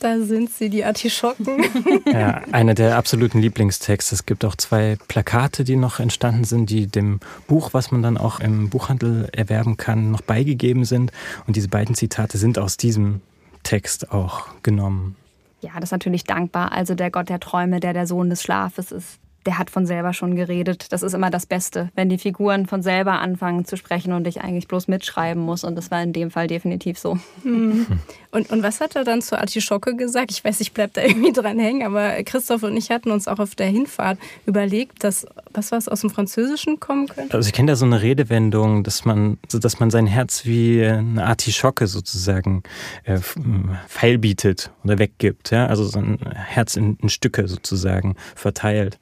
Da 0.00 0.18
sind 0.18 0.50
sie, 0.50 0.70
die 0.70 0.84
Artischocken. 0.84 1.64
Ja, 2.10 2.42
einer 2.50 2.74
der 2.74 2.96
absoluten 2.96 3.40
Lieblingstexte. 3.40 4.14
Es 4.14 4.26
gibt 4.26 4.44
auch 4.44 4.56
zwei 4.56 4.96
Plakate, 5.08 5.64
die 5.64 5.76
noch 5.76 6.00
entstanden 6.00 6.44
sind, 6.44 6.70
die 6.70 6.86
dem 6.86 7.20
Buch, 7.46 7.70
was 7.72 7.92
man 7.92 8.02
dann 8.02 8.16
auch 8.16 8.40
im 8.40 8.70
Buchhandel 8.70 9.28
erwerben 9.32 9.76
kann, 9.76 10.10
noch 10.10 10.22
beigegeben 10.22 10.84
sind. 10.84 11.12
Und 11.46 11.56
diese 11.56 11.68
beiden 11.68 11.94
Zitate 11.94 12.38
sind 12.38 12.58
aus 12.58 12.76
diesem 12.76 13.20
Text 13.62 14.12
auch 14.12 14.46
genommen. 14.62 15.16
Ja, 15.60 15.72
das 15.74 15.84
ist 15.84 15.92
natürlich 15.92 16.24
dankbar. 16.24 16.72
Also 16.72 16.94
der 16.94 17.10
Gott 17.10 17.28
der 17.28 17.38
Träume, 17.38 17.80
der 17.80 17.92
der 17.92 18.06
Sohn 18.06 18.30
des 18.30 18.42
Schlafes 18.42 18.92
ist, 18.92 19.19
der 19.46 19.58
hat 19.58 19.70
von 19.70 19.86
selber 19.86 20.12
schon 20.12 20.36
geredet. 20.36 20.92
Das 20.92 21.02
ist 21.02 21.14
immer 21.14 21.30
das 21.30 21.46
Beste, 21.46 21.90
wenn 21.94 22.08
die 22.08 22.18
Figuren 22.18 22.66
von 22.66 22.82
selber 22.82 23.20
anfangen 23.20 23.64
zu 23.64 23.76
sprechen 23.76 24.12
und 24.12 24.26
ich 24.26 24.42
eigentlich 24.42 24.68
bloß 24.68 24.88
mitschreiben 24.88 25.42
muss. 25.42 25.64
Und 25.64 25.76
das 25.76 25.90
war 25.90 26.02
in 26.02 26.12
dem 26.12 26.30
Fall 26.30 26.46
definitiv 26.46 26.98
so. 26.98 27.18
Mhm. 27.42 27.86
Und, 28.32 28.50
und 28.50 28.62
was 28.62 28.80
hat 28.80 28.96
er 28.96 29.04
dann 29.04 29.22
zur 29.22 29.38
Artischocke 29.38 29.96
gesagt? 29.96 30.30
Ich 30.30 30.44
weiß, 30.44 30.60
ich 30.60 30.72
bleibe 30.72 30.92
da 30.94 31.02
irgendwie 31.02 31.32
dran 31.40 31.58
hängen, 31.58 31.84
aber 31.84 32.22
Christoph 32.22 32.62
und 32.62 32.76
ich 32.76 32.90
hatten 32.90 33.10
uns 33.10 33.28
auch 33.28 33.38
auf 33.38 33.54
der 33.54 33.66
Hinfahrt 33.66 34.18
überlegt, 34.46 35.02
dass 35.04 35.26
was 35.52 35.72
was 35.72 35.88
aus 35.88 36.02
dem 36.02 36.10
Französischen 36.10 36.78
kommen 36.78 37.08
könnte. 37.08 37.34
Also 37.34 37.48
ich 37.48 37.52
kenne 37.52 37.72
da 37.72 37.76
so 37.76 37.86
eine 37.86 38.02
Redewendung, 38.02 38.84
dass 38.84 39.04
man, 39.04 39.38
dass 39.50 39.80
man 39.80 39.90
sein 39.90 40.06
Herz 40.06 40.44
wie 40.44 40.84
eine 40.84 41.24
Artischocke 41.24 41.86
sozusagen 41.86 42.62
äh, 43.04 43.18
feilbietet 43.88 44.70
oder 44.84 44.98
weggibt. 44.98 45.50
Ja? 45.50 45.66
Also 45.66 45.84
sein 45.84 46.18
Herz 46.34 46.76
in, 46.76 46.96
in 47.02 47.08
Stücke 47.08 47.48
sozusagen 47.48 48.16
verteilt 48.34 48.98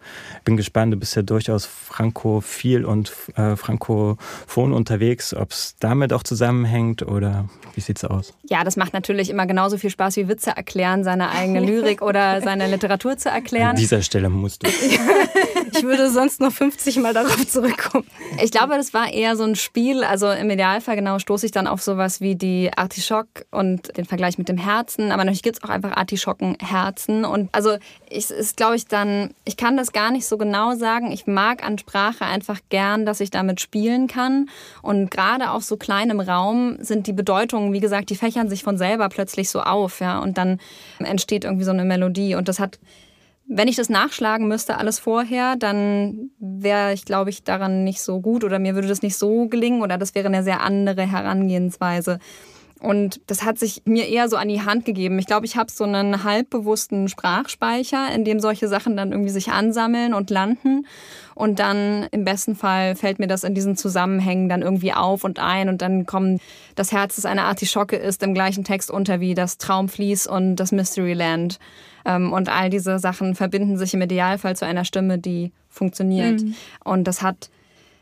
bin 0.48 0.56
gespannt, 0.56 0.94
du 0.94 0.96
bist 0.96 1.14
ja 1.14 1.20
durchaus 1.20 1.66
frankophil 1.66 2.86
und 2.86 3.12
äh, 3.36 3.54
frankophon 3.54 4.72
unterwegs, 4.72 5.34
ob 5.34 5.50
es 5.50 5.76
damit 5.78 6.14
auch 6.14 6.22
zusammenhängt 6.22 7.02
oder 7.02 7.50
wie 7.74 7.82
sieht 7.82 7.98
es 7.98 8.04
aus? 8.06 8.32
Ja, 8.48 8.64
das 8.64 8.78
macht 8.78 8.94
natürlich 8.94 9.28
immer 9.28 9.44
genauso 9.44 9.76
viel 9.76 9.90
Spaß 9.90 10.16
wie 10.16 10.26
Witze 10.26 10.52
erklären, 10.56 11.04
seine 11.04 11.32
eigene 11.32 11.60
Lyrik 11.60 12.00
oder 12.00 12.40
seine 12.42 12.66
Literatur 12.66 13.18
zu 13.18 13.28
erklären. 13.28 13.70
An 13.70 13.76
dieser 13.76 14.00
Stelle 14.00 14.30
musst 14.30 14.62
du. 14.62 14.68
ich 15.72 15.82
würde 15.82 16.10
sonst 16.10 16.40
noch 16.40 16.50
50 16.50 16.96
Mal 16.96 17.12
darauf 17.12 17.46
zurückkommen. 17.46 18.06
Ich 18.42 18.50
glaube, 18.50 18.74
das 18.76 18.94
war 18.94 19.12
eher 19.12 19.36
so 19.36 19.44
ein 19.44 19.54
Spiel. 19.54 20.02
Also 20.02 20.30
im 20.30 20.48
Idealfall 20.48 20.96
genau 20.96 21.18
stoße 21.18 21.44
ich 21.44 21.52
dann 21.52 21.66
auf 21.66 21.82
sowas 21.82 22.22
wie 22.22 22.36
die 22.36 22.70
Artischock 22.74 23.26
und 23.50 23.96
den 23.98 24.06
Vergleich 24.06 24.38
mit 24.38 24.48
dem 24.48 24.56
Herzen. 24.56 25.12
Aber 25.12 25.24
natürlich 25.24 25.42
gibt 25.42 25.58
es 25.58 25.62
auch 25.62 25.68
einfach 25.68 25.94
Artischockenherzen. 25.94 27.26
Und 27.26 27.50
also 27.52 27.76
ich 28.08 28.30
ist, 28.30 28.56
glaube 28.56 28.76
ich, 28.76 28.86
dann, 28.86 29.34
ich 29.44 29.56
kann 29.56 29.76
das 29.76 29.92
gar 29.92 30.10
nicht 30.10 30.26
genau 30.38 30.74
sagen. 30.74 31.12
Ich 31.12 31.26
mag 31.26 31.64
an 31.64 31.78
Sprache 31.78 32.24
einfach 32.24 32.60
gern, 32.68 33.04
dass 33.04 33.20
ich 33.20 33.30
damit 33.30 33.60
spielen 33.60 34.06
kann. 34.06 34.48
Und 34.80 35.10
gerade 35.10 35.50
auf 35.50 35.64
so 35.64 35.76
kleinem 35.76 36.20
Raum 36.20 36.76
sind 36.80 37.06
die 37.06 37.12
Bedeutungen, 37.12 37.72
wie 37.72 37.80
gesagt, 37.80 38.10
die 38.10 38.16
fächern 38.16 38.48
sich 38.48 38.62
von 38.62 38.78
selber 38.78 39.08
plötzlich 39.08 39.50
so 39.50 39.60
auf, 39.60 40.00
ja. 40.00 40.18
Und 40.20 40.38
dann 40.38 40.58
entsteht 40.98 41.44
irgendwie 41.44 41.64
so 41.64 41.72
eine 41.72 41.84
Melodie. 41.84 42.34
Und 42.34 42.48
das 42.48 42.58
hat 42.58 42.78
wenn 43.50 43.66
ich 43.66 43.76
das 43.76 43.88
nachschlagen 43.88 44.46
müsste, 44.46 44.76
alles 44.76 44.98
vorher, 44.98 45.56
dann 45.56 46.30
wäre 46.38 46.92
ich, 46.92 47.06
glaube 47.06 47.30
ich, 47.30 47.44
daran 47.44 47.82
nicht 47.82 48.02
so 48.02 48.20
gut 48.20 48.44
oder 48.44 48.58
mir 48.58 48.74
würde 48.74 48.88
das 48.88 49.00
nicht 49.00 49.16
so 49.16 49.48
gelingen 49.48 49.80
oder 49.80 49.96
das 49.96 50.14
wäre 50.14 50.26
eine 50.26 50.42
sehr 50.42 50.60
andere 50.60 51.10
Herangehensweise. 51.10 52.18
Und 52.80 53.20
das 53.26 53.44
hat 53.44 53.58
sich 53.58 53.82
mir 53.86 54.06
eher 54.06 54.28
so 54.28 54.36
an 54.36 54.48
die 54.48 54.62
Hand 54.62 54.84
gegeben. 54.84 55.18
Ich 55.18 55.26
glaube, 55.26 55.46
ich 55.46 55.56
habe 55.56 55.70
so 55.70 55.84
einen 55.84 56.22
halbbewussten 56.22 57.08
Sprachspeicher, 57.08 58.12
in 58.14 58.24
dem 58.24 58.38
solche 58.38 58.68
Sachen 58.68 58.96
dann 58.96 59.10
irgendwie 59.10 59.30
sich 59.30 59.50
ansammeln 59.50 60.14
und 60.14 60.30
landen. 60.30 60.86
Und 61.34 61.58
dann 61.58 62.06
im 62.12 62.24
besten 62.24 62.54
Fall 62.54 62.94
fällt 62.94 63.18
mir 63.18 63.26
das 63.26 63.44
in 63.44 63.54
diesen 63.54 63.76
Zusammenhängen 63.76 64.48
dann 64.48 64.62
irgendwie 64.62 64.92
auf 64.92 65.24
und 65.24 65.40
ein. 65.40 65.68
Und 65.68 65.82
dann 65.82 66.06
kommen 66.06 66.40
das 66.76 66.92
Herz, 66.92 67.16
das 67.16 67.24
eine 67.24 67.42
Artischocke 67.44 67.96
ist, 67.96 68.22
im 68.22 68.34
gleichen 68.34 68.64
Text 68.64 68.90
unter 68.90 69.18
wie 69.20 69.34
das 69.34 69.58
Traumflies 69.58 70.26
und 70.26 70.56
das 70.56 70.70
Mysteryland. 70.70 71.58
Ähm, 72.04 72.32
und 72.32 72.48
all 72.48 72.70
diese 72.70 72.98
Sachen 72.98 73.34
verbinden 73.34 73.76
sich 73.76 73.92
im 73.94 74.02
Idealfall 74.02 74.56
zu 74.56 74.66
einer 74.66 74.84
Stimme, 74.84 75.18
die 75.18 75.52
funktioniert. 75.68 76.42
Mhm. 76.42 76.54
Und 76.84 77.04
das 77.04 77.22
hat 77.22 77.50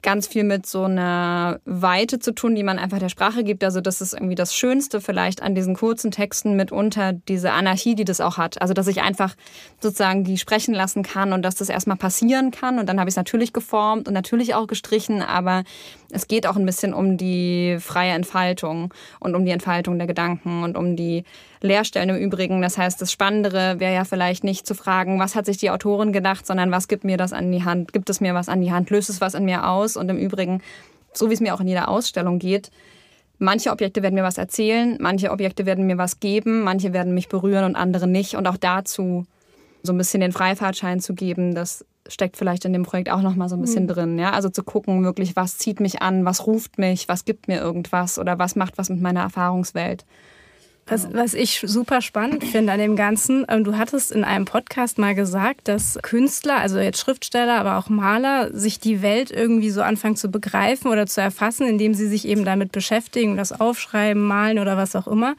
ganz 0.07 0.29
viel 0.29 0.45
mit 0.45 0.67
so 0.67 0.85
einer 0.85 1.59
Weite 1.65 2.21
zu 2.21 2.33
tun, 2.33 2.55
die 2.55 2.63
man 2.63 2.79
einfach 2.79 3.01
der 3.01 3.09
Sprache 3.09 3.43
gibt. 3.43 3.65
Also 3.65 3.81
das 3.81 4.01
ist 4.01 4.13
irgendwie 4.15 4.37
das 4.37 4.55
Schönste 4.55 5.01
vielleicht 5.01 5.43
an 5.43 5.57
diesen 5.57 5.75
kurzen 5.75 6.13
Texten 6.13 6.55
mitunter 6.55 7.13
diese 7.13 7.51
Anarchie, 7.51 7.97
die 7.97 8.05
das 8.05 8.21
auch 8.21 8.39
hat. 8.39 8.63
Also 8.63 8.73
dass 8.73 8.87
ich 8.87 9.03
einfach 9.03 9.35
sozusagen 9.81 10.23
die 10.23 10.39
sprechen 10.39 10.75
lassen 10.75 11.03
kann 11.03 11.33
und 11.33 11.43
dass 11.43 11.57
das 11.57 11.71
erstmal 11.71 11.97
passieren 11.97 12.53
kann. 12.53 12.79
Und 12.79 12.89
dann 12.89 13.01
habe 13.01 13.09
ich 13.09 13.15
es 13.15 13.17
natürlich 13.17 13.53
geformt 13.53 14.07
und 14.07 14.15
natürlich 14.15 14.55
auch 14.55 14.69
gestrichen, 14.69 15.23
aber 15.23 15.65
es 16.13 16.29
geht 16.29 16.47
auch 16.47 16.55
ein 16.55 16.67
bisschen 16.67 16.95
um 16.95 17.17
die 17.17 17.79
freie 17.81 18.13
Entfaltung 18.13 18.95
und 19.19 19.35
um 19.35 19.45
die 19.45 19.51
Entfaltung 19.51 19.99
der 19.99 20.07
Gedanken 20.07 20.63
und 20.63 20.77
um 20.77 20.95
die 20.95 21.25
Leerstellen 21.67 22.11
im 22.11 22.17
Übrigen. 22.17 22.63
Das 22.63 22.79
heißt, 22.79 23.01
das 23.01 23.13
Spannendere 23.13 23.81
wäre 23.81 23.95
ja 23.95 24.05
vielleicht 24.05 24.45
nicht 24.45 24.67
zu 24.67 24.75
fragen, 24.75 25.19
was 25.19 25.35
hat 25.35 25.47
sich 25.47 25.59
die 25.59 25.71
Autorin 25.71 26.13
gedacht, 26.13 26.47
sondern 26.47 26.71
was 26.71 26.89
gibt 26.89 27.05
mir 27.05 27.17
das 27.17 27.33
an 27.33 27.53
die 27.53 27.65
Hand? 27.65 27.93
Gibt 27.93 28.09
es 28.11 28.21
mir 28.21 28.35
was 28.35 28.49
an 28.49 28.61
die 28.61 28.73
Hand? 28.73 28.91
Löst 28.91 29.11
es 29.11 29.21
was 29.21 29.35
in 29.35 29.45
mir 29.45 29.69
aus? 29.69 29.97
Und 29.97 30.09
im 30.09 30.17
Übrigen, 30.17 30.63
so 31.13 31.31
wie 31.31 31.35
es 31.35 31.41
mir 31.41 31.55
auch 31.55 31.61
in 31.61 31.69
jeder 31.69 31.89
Ausstellung 31.89 32.39
geht, 32.39 32.71
manche 33.39 33.71
Objekte 33.71 34.03
werden 34.03 34.15
mir 34.15 34.23
was 34.23 34.39
erzählen, 34.39 34.97
manche 35.01 35.31
Objekte 35.31 35.67
werden 35.67 35.87
mir 35.87 35.99
was 35.99 36.21
geben, 36.21 36.63
manche 36.63 36.93
werden 36.93 37.15
mich 37.15 37.29
berühren 37.29 37.65
und 37.65 37.77
andere 37.77 38.07
nicht. 38.07 38.35
Und 38.35 38.47
auch 38.47 38.57
dazu 38.57 39.27
so 39.83 39.93
ein 39.93 39.99
bisschen 39.99 40.21
den 40.21 40.33
Freifahrtschein 40.33 41.01
zu 41.01 41.15
geben, 41.15 41.55
das 41.55 41.85
steckt 42.09 42.37
vielleicht 42.37 42.65
in 42.65 42.73
dem 42.73 42.83
Projekt 42.83 43.11
auch 43.11 43.23
noch 43.23 43.35
mal 43.35 43.49
so 43.49 43.57
ein 43.57 43.61
bisschen 43.61 43.85
mhm. 43.85 43.89
drin. 43.89 44.19
Ja? 44.19 44.31
Also 44.31 44.49
zu 44.49 44.63
gucken, 44.63 45.05
wirklich, 45.05 45.37
was 45.37 45.59
zieht 45.59 45.81
mich 45.81 46.03
an, 46.03 46.25
was 46.25 46.47
ruft 46.47 46.79
mich, 46.79 47.09
was 47.09 47.25
gibt 47.25 47.49
mir 47.49 47.61
irgendwas 47.61 48.19
oder 48.19 48.39
was 48.39 48.57
macht 48.57 48.79
was 48.79 48.91
mit 48.91 49.01
meiner 49.01 49.21
Erfahrungswelt. 49.21 50.05
Was, 50.89 51.13
was 51.13 51.35
ich 51.35 51.65
super 51.67 52.01
spannend 52.01 52.45
finde 52.45 52.73
an 52.73 52.79
dem 52.79 52.95
Ganzen, 52.95 53.45
ähm, 53.49 53.65
du 53.65 53.77
hattest 53.77 54.13
in 54.13 54.23
einem 54.23 54.45
Podcast 54.45 54.99
mal 54.99 55.17
gesagt, 55.17 55.67
dass 55.67 55.99
Künstler, 56.01 56.59
also 56.59 56.79
jetzt 56.79 57.01
Schriftsteller, 57.01 57.59
aber 57.59 57.77
auch 57.77 57.89
Maler, 57.89 58.53
sich 58.53 58.79
die 58.79 59.03
Welt 59.03 59.33
irgendwie 59.33 59.71
so 59.71 59.83
anfangen 59.83 60.15
zu 60.15 60.31
begreifen 60.31 60.89
oder 60.89 61.07
zu 61.07 61.21
erfassen, 61.21 61.67
indem 61.67 61.93
sie 61.95 62.07
sich 62.07 62.29
eben 62.29 62.45
damit 62.45 62.71
beschäftigen, 62.71 63.37
das 63.37 63.59
aufschreiben, 63.59 64.23
malen 64.23 64.61
oder 64.61 64.77
was 64.77 64.95
auch 64.95 65.09
immer. 65.09 65.35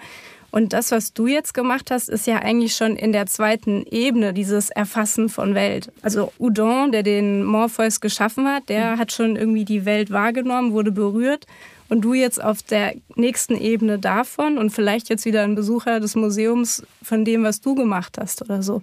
Und 0.51 0.73
das, 0.73 0.91
was 0.91 1.13
du 1.13 1.27
jetzt 1.27 1.53
gemacht 1.53 1.91
hast, 1.91 2.09
ist 2.09 2.27
ja 2.27 2.39
eigentlich 2.39 2.75
schon 2.75 2.97
in 2.97 3.13
der 3.13 3.25
zweiten 3.25 3.85
Ebene, 3.89 4.33
dieses 4.33 4.69
Erfassen 4.69 5.29
von 5.29 5.55
Welt. 5.55 5.91
Also 6.01 6.33
Udon, 6.39 6.91
der 6.91 7.03
den 7.03 7.45
Morpheus 7.45 8.01
geschaffen 8.01 8.47
hat, 8.47 8.67
der 8.67 8.97
hat 8.97 9.13
schon 9.13 9.37
irgendwie 9.37 9.65
die 9.65 9.85
Welt 9.85 10.11
wahrgenommen, 10.11 10.73
wurde 10.73 10.91
berührt 10.91 11.45
und 11.89 12.01
du 12.01 12.13
jetzt 12.13 12.43
auf 12.43 12.61
der 12.61 12.95
nächsten 13.15 13.55
Ebene 13.57 13.99
davon 13.99 14.57
und 14.57 14.71
vielleicht 14.71 15.09
jetzt 15.09 15.25
wieder 15.25 15.43
ein 15.43 15.55
Besucher 15.55 15.99
des 15.99 16.15
Museums 16.15 16.83
von 17.01 17.25
dem, 17.25 17.43
was 17.43 17.61
du 17.61 17.75
gemacht 17.75 18.17
hast 18.19 18.41
oder 18.41 18.61
so. 18.61 18.81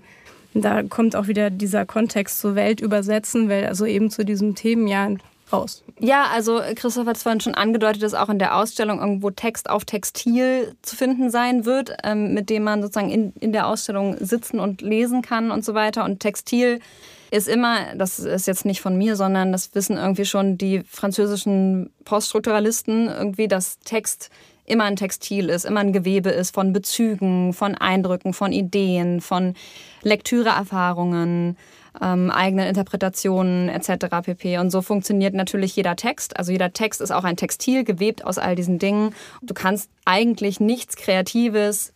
Da 0.54 0.84
kommt 0.84 1.16
auch 1.16 1.26
wieder 1.26 1.50
dieser 1.50 1.84
Kontext 1.84 2.40
zur 2.40 2.54
Welt 2.54 2.80
übersetzen, 2.80 3.48
weil 3.48 3.66
also 3.66 3.86
eben 3.86 4.10
zu 4.10 4.24
diesem 4.24 4.54
Themenjahr 4.54 5.16
raus. 5.52 5.82
Ja, 5.98 6.28
also 6.32 6.60
Christoph 6.74 7.06
hat 7.06 7.16
es 7.16 7.22
vorhin 7.22 7.40
schon 7.40 7.54
angedeutet, 7.54 8.02
dass 8.02 8.14
auch 8.14 8.28
in 8.28 8.38
der 8.38 8.56
Ausstellung 8.56 9.00
irgendwo 9.00 9.30
Text 9.30 9.68
auf 9.68 9.84
Textil 9.84 10.74
zu 10.82 10.96
finden 10.96 11.30
sein 11.30 11.64
wird, 11.64 11.96
ähm, 12.02 12.34
mit 12.34 12.50
dem 12.50 12.64
man 12.64 12.82
sozusagen 12.82 13.10
in, 13.10 13.32
in 13.40 13.52
der 13.52 13.66
Ausstellung 13.66 14.16
sitzen 14.20 14.60
und 14.60 14.80
lesen 14.80 15.22
kann 15.22 15.50
und 15.50 15.64
so 15.64 15.74
weiter. 15.74 16.04
Und 16.04 16.20
Textil 16.20 16.80
ist 17.34 17.48
immer, 17.48 17.96
das 17.96 18.20
ist 18.20 18.46
jetzt 18.46 18.64
nicht 18.64 18.80
von 18.80 18.96
mir, 18.96 19.16
sondern 19.16 19.50
das 19.50 19.74
wissen 19.74 19.96
irgendwie 19.96 20.24
schon 20.24 20.56
die 20.56 20.84
französischen 20.88 21.90
Poststrukturalisten, 22.04 23.08
irgendwie, 23.08 23.48
dass 23.48 23.80
Text 23.80 24.30
immer 24.66 24.84
ein 24.84 24.94
Textil 24.94 25.48
ist, 25.48 25.64
immer 25.64 25.80
ein 25.80 25.92
Gewebe 25.92 26.30
ist 26.30 26.54
von 26.54 26.72
Bezügen, 26.72 27.52
von 27.52 27.74
Eindrücken, 27.74 28.34
von 28.34 28.52
Ideen, 28.52 29.20
von 29.20 29.54
Lektüreerfahrungen, 30.02 31.56
ähm, 32.00 32.30
eigenen 32.30 32.68
Interpretationen 32.68 33.68
etc. 33.68 34.06
pp. 34.22 34.58
Und 34.58 34.70
so 34.70 34.80
funktioniert 34.80 35.34
natürlich 35.34 35.74
jeder 35.74 35.96
Text. 35.96 36.36
Also 36.36 36.52
jeder 36.52 36.72
Text 36.72 37.00
ist 37.00 37.10
auch 37.10 37.24
ein 37.24 37.36
Textil, 37.36 37.82
gewebt 37.82 38.24
aus 38.24 38.38
all 38.38 38.54
diesen 38.54 38.78
Dingen. 38.78 39.12
Du 39.42 39.54
kannst 39.54 39.90
eigentlich 40.04 40.60
nichts 40.60 40.94
Kreatives 40.94 41.92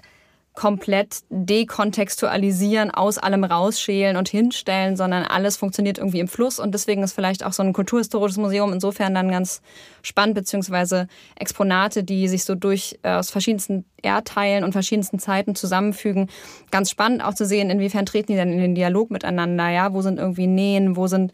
komplett 0.59 1.21
dekontextualisieren, 1.31 2.91
aus 2.91 3.17
allem 3.17 3.45
rausschälen 3.45 4.17
und 4.17 4.29
hinstellen, 4.29 4.97
sondern 4.97 5.23
alles 5.23 5.57
funktioniert 5.57 5.99
irgendwie 5.99 6.19
im 6.19 6.27
Fluss. 6.27 6.59
Und 6.59 6.73
deswegen 6.73 7.05
ist 7.05 7.13
vielleicht 7.13 7.45
auch 7.45 7.53
so 7.53 7.63
ein 7.63 7.73
kulturhistorisches 7.73 8.39
Museum 8.39 8.73
insofern 8.73 9.15
dann 9.15 9.31
ganz 9.31 9.63
spannend, 10.03 10.35
beziehungsweise 10.35 11.07
Exponate, 11.37 12.03
die 12.03 12.27
sich 12.27 12.43
so 12.43 12.57
durch 12.57 12.99
äh, 13.05 13.13
aus 13.13 13.31
verschiedensten 13.31 13.85
Erdteilen 14.03 14.65
und 14.65 14.73
verschiedensten 14.73 15.21
Zeiten 15.21 15.55
zusammenfügen. 15.55 16.29
Ganz 16.73 16.91
spannend 16.91 17.23
auch 17.23 17.35
zu 17.35 17.47
sehen, 17.47 17.71
inwiefern 17.71 18.05
treten 18.05 18.33
die 18.33 18.37
dann 18.37 18.51
in 18.51 18.59
den 18.59 18.75
Dialog 18.75 19.13
miteinander. 19.13 19.69
Ja, 19.69 19.93
wo 19.93 20.03
sind 20.03 20.19
irgendwie 20.19 20.49
Nähen, 20.49 20.97
wo 20.97 21.07
sind 21.07 21.33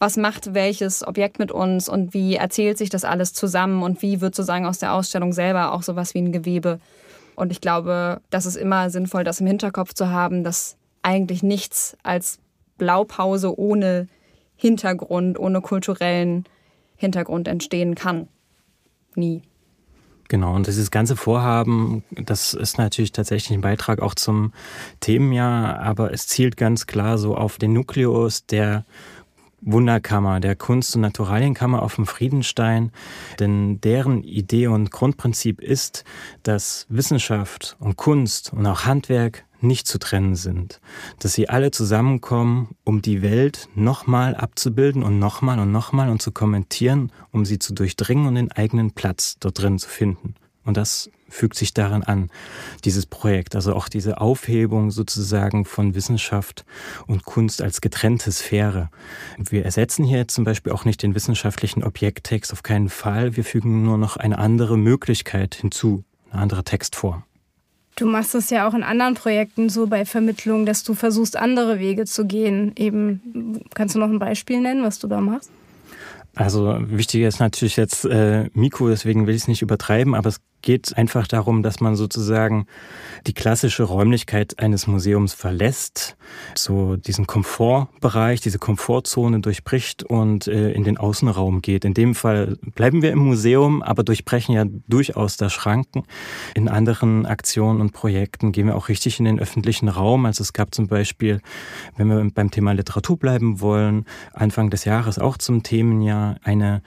was 0.00 0.16
macht 0.16 0.52
welches 0.52 1.06
Objekt 1.06 1.38
mit 1.38 1.52
uns 1.52 1.88
und 1.88 2.12
wie 2.12 2.34
erzählt 2.34 2.76
sich 2.76 2.90
das 2.90 3.04
alles 3.04 3.32
zusammen 3.34 3.84
und 3.84 4.02
wie 4.02 4.20
wird 4.20 4.34
sozusagen 4.34 4.66
aus 4.66 4.80
der 4.80 4.92
Ausstellung 4.92 5.32
selber 5.32 5.72
auch 5.72 5.84
sowas 5.84 6.12
wie 6.14 6.18
ein 6.18 6.32
Gewebe 6.32 6.80
und 7.36 7.52
ich 7.52 7.60
glaube, 7.60 8.20
das 8.30 8.46
ist 8.46 8.56
immer 8.56 8.90
sinnvoll, 8.90 9.24
das 9.24 9.40
im 9.40 9.46
Hinterkopf 9.46 9.94
zu 9.94 10.10
haben, 10.10 10.44
dass 10.44 10.76
eigentlich 11.02 11.42
nichts 11.42 11.96
als 12.02 12.38
Blaupause 12.78 13.58
ohne 13.58 14.08
Hintergrund, 14.56 15.38
ohne 15.38 15.60
kulturellen 15.60 16.44
Hintergrund 16.96 17.48
entstehen 17.48 17.94
kann. 17.94 18.28
Nie. 19.14 19.42
Genau, 20.28 20.54
und 20.54 20.66
dieses 20.66 20.90
ganze 20.90 21.16
Vorhaben, 21.16 22.02
das 22.10 22.54
ist 22.54 22.78
natürlich 22.78 23.12
tatsächlich 23.12 23.56
ein 23.56 23.60
Beitrag 23.60 24.00
auch 24.00 24.14
zum 24.14 24.52
Themenjahr, 25.00 25.80
aber 25.80 26.12
es 26.12 26.26
zielt 26.26 26.56
ganz 26.56 26.86
klar 26.86 27.18
so 27.18 27.36
auf 27.36 27.58
den 27.58 27.74
Nukleus 27.74 28.46
der 28.46 28.86
Wunderkammer, 29.64 30.40
der 30.40 30.56
Kunst- 30.56 30.94
und 30.94 31.02
Naturalienkammer 31.02 31.82
auf 31.82 31.96
dem 31.96 32.06
Friedenstein. 32.06 32.92
Denn 33.40 33.80
deren 33.80 34.22
Idee 34.22 34.68
und 34.68 34.90
Grundprinzip 34.90 35.60
ist, 35.60 36.04
dass 36.42 36.86
Wissenschaft 36.88 37.76
und 37.80 37.96
Kunst 37.96 38.52
und 38.52 38.66
auch 38.66 38.84
Handwerk 38.84 39.44
nicht 39.60 39.86
zu 39.86 39.98
trennen 39.98 40.36
sind. 40.36 40.80
Dass 41.18 41.32
sie 41.32 41.48
alle 41.48 41.70
zusammenkommen, 41.70 42.76
um 42.84 43.02
die 43.02 43.22
Welt 43.22 43.68
nochmal 43.74 44.34
abzubilden 44.34 45.02
und 45.02 45.18
nochmal 45.18 45.58
und 45.58 45.72
nochmal 45.72 46.10
und 46.10 46.22
zu 46.22 46.32
kommentieren, 46.32 47.10
um 47.32 47.44
sie 47.44 47.58
zu 47.58 47.74
durchdringen 47.74 48.26
und 48.26 48.34
den 48.34 48.52
eigenen 48.52 48.92
Platz 48.92 49.36
dort 49.40 49.60
drin 49.60 49.78
zu 49.78 49.88
finden. 49.88 50.34
Und 50.64 50.76
das 50.76 51.10
fügt 51.28 51.56
sich 51.56 51.74
daran 51.74 52.02
an, 52.02 52.30
dieses 52.84 53.06
Projekt. 53.06 53.54
Also 53.56 53.74
auch 53.74 53.88
diese 53.88 54.20
Aufhebung 54.20 54.90
sozusagen 54.90 55.64
von 55.64 55.94
Wissenschaft 55.94 56.64
und 57.06 57.24
Kunst 57.24 57.62
als 57.62 57.80
getrennte 57.80 58.30
Sphäre. 58.32 58.90
Wir 59.38 59.64
ersetzen 59.64 60.04
hier 60.04 60.28
zum 60.28 60.44
Beispiel 60.44 60.72
auch 60.72 60.84
nicht 60.84 61.02
den 61.02 61.14
wissenschaftlichen 61.14 61.82
Objekttext 61.82 62.52
auf 62.52 62.62
keinen 62.62 62.88
Fall. 62.88 63.36
Wir 63.36 63.44
fügen 63.44 63.82
nur 63.82 63.98
noch 63.98 64.16
eine 64.16 64.38
andere 64.38 64.78
Möglichkeit 64.78 65.54
hinzu, 65.54 66.04
eine 66.30 66.42
andere 66.42 66.64
Textform. 66.64 67.24
Du 67.96 68.06
machst 68.06 68.34
es 68.34 68.50
ja 68.50 68.66
auch 68.66 68.74
in 68.74 68.82
anderen 68.82 69.14
Projekten 69.14 69.68
so 69.68 69.86
bei 69.86 70.04
Vermittlung, 70.04 70.66
dass 70.66 70.82
du 70.82 70.94
versuchst, 70.94 71.36
andere 71.36 71.78
Wege 71.78 72.06
zu 72.06 72.26
gehen. 72.26 72.72
Eben, 72.76 73.60
kannst 73.72 73.94
du 73.94 74.00
noch 74.00 74.08
ein 74.08 74.18
Beispiel 74.18 74.60
nennen, 74.60 74.82
was 74.82 74.98
du 74.98 75.06
da 75.06 75.20
machst? 75.20 75.50
Also 76.34 76.76
wichtiger 76.80 77.28
ist 77.28 77.38
natürlich 77.38 77.76
jetzt 77.76 78.04
äh, 78.04 78.50
Mikro, 78.54 78.88
deswegen 78.88 79.28
will 79.28 79.36
ich 79.36 79.42
es 79.42 79.48
nicht 79.48 79.62
übertreiben, 79.62 80.16
aber 80.16 80.28
es 80.30 80.40
geht 80.64 80.96
einfach 80.96 81.28
darum, 81.28 81.62
dass 81.62 81.80
man 81.80 81.94
sozusagen 81.94 82.66
die 83.26 83.34
klassische 83.34 83.84
Räumlichkeit 83.84 84.58
eines 84.58 84.86
Museums 84.86 85.32
verlässt, 85.32 86.16
so 86.56 86.96
diesen 86.96 87.26
Komfortbereich, 87.26 88.40
diese 88.40 88.58
Komfortzone 88.58 89.40
durchbricht 89.40 90.02
und 90.02 90.48
äh, 90.48 90.72
in 90.72 90.82
den 90.82 90.96
Außenraum 90.96 91.60
geht. 91.62 91.84
In 91.84 91.94
dem 91.94 92.14
Fall 92.14 92.56
bleiben 92.74 93.02
wir 93.02 93.12
im 93.12 93.18
Museum, 93.18 93.82
aber 93.82 94.02
durchbrechen 94.02 94.54
ja 94.54 94.64
durchaus 94.88 95.36
da 95.36 95.50
Schranken. 95.50 96.04
In 96.54 96.68
anderen 96.68 97.26
Aktionen 97.26 97.80
und 97.80 97.92
Projekten 97.92 98.50
gehen 98.50 98.66
wir 98.66 98.76
auch 98.76 98.88
richtig 98.88 99.18
in 99.18 99.26
den 99.26 99.38
öffentlichen 99.38 99.88
Raum. 99.88 100.24
Also 100.24 100.42
es 100.42 100.54
gab 100.54 100.74
zum 100.74 100.88
Beispiel, 100.88 101.40
wenn 101.96 102.08
wir 102.08 102.30
beim 102.34 102.50
Thema 102.50 102.72
Literatur 102.72 103.18
bleiben 103.18 103.60
wollen, 103.60 104.06
Anfang 104.32 104.70
des 104.70 104.84
Jahres 104.84 105.18
auch 105.18 105.36
zum 105.36 105.62
Themenjahr 105.62 106.36
eine 106.42 106.82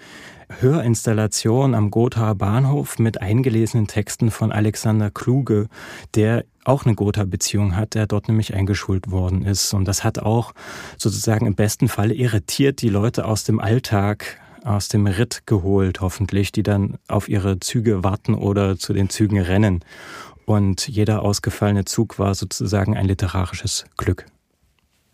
Hörinstallation 0.49 1.75
am 1.75 1.91
Gothaer 1.91 2.35
Bahnhof 2.35 2.99
mit 2.99 3.21
eingelesenen 3.21 3.87
Texten 3.87 4.31
von 4.31 4.51
Alexander 4.51 5.11
Kluge, 5.11 5.67
der 6.15 6.45
auch 6.63 6.85
eine 6.85 6.95
Gotha-Beziehung 6.95 7.75
hat, 7.75 7.95
der 7.95 8.07
dort 8.07 8.27
nämlich 8.27 8.53
eingeschult 8.53 9.11
worden 9.11 9.43
ist. 9.43 9.73
Und 9.73 9.85
das 9.85 10.03
hat 10.03 10.19
auch 10.19 10.53
sozusagen 10.97 11.45
im 11.45 11.55
besten 11.55 11.87
Fall 11.87 12.11
irritiert 12.11 12.81
die 12.81 12.89
Leute 12.89 13.25
aus 13.25 13.43
dem 13.43 13.59
Alltag, 13.59 14.39
aus 14.63 14.87
dem 14.87 15.07
Ritt 15.07 15.43
geholt, 15.45 16.01
hoffentlich, 16.01 16.51
die 16.51 16.63
dann 16.63 16.97
auf 17.07 17.29
ihre 17.29 17.59
Züge 17.59 18.03
warten 18.03 18.33
oder 18.33 18.77
zu 18.77 18.93
den 18.93 19.09
Zügen 19.09 19.39
rennen. 19.39 19.83
Und 20.45 20.87
jeder 20.87 21.23
ausgefallene 21.23 21.85
Zug 21.85 22.19
war 22.19 22.33
sozusagen 22.35 22.95
ein 22.95 23.05
literarisches 23.05 23.85
Glück. 23.97 24.25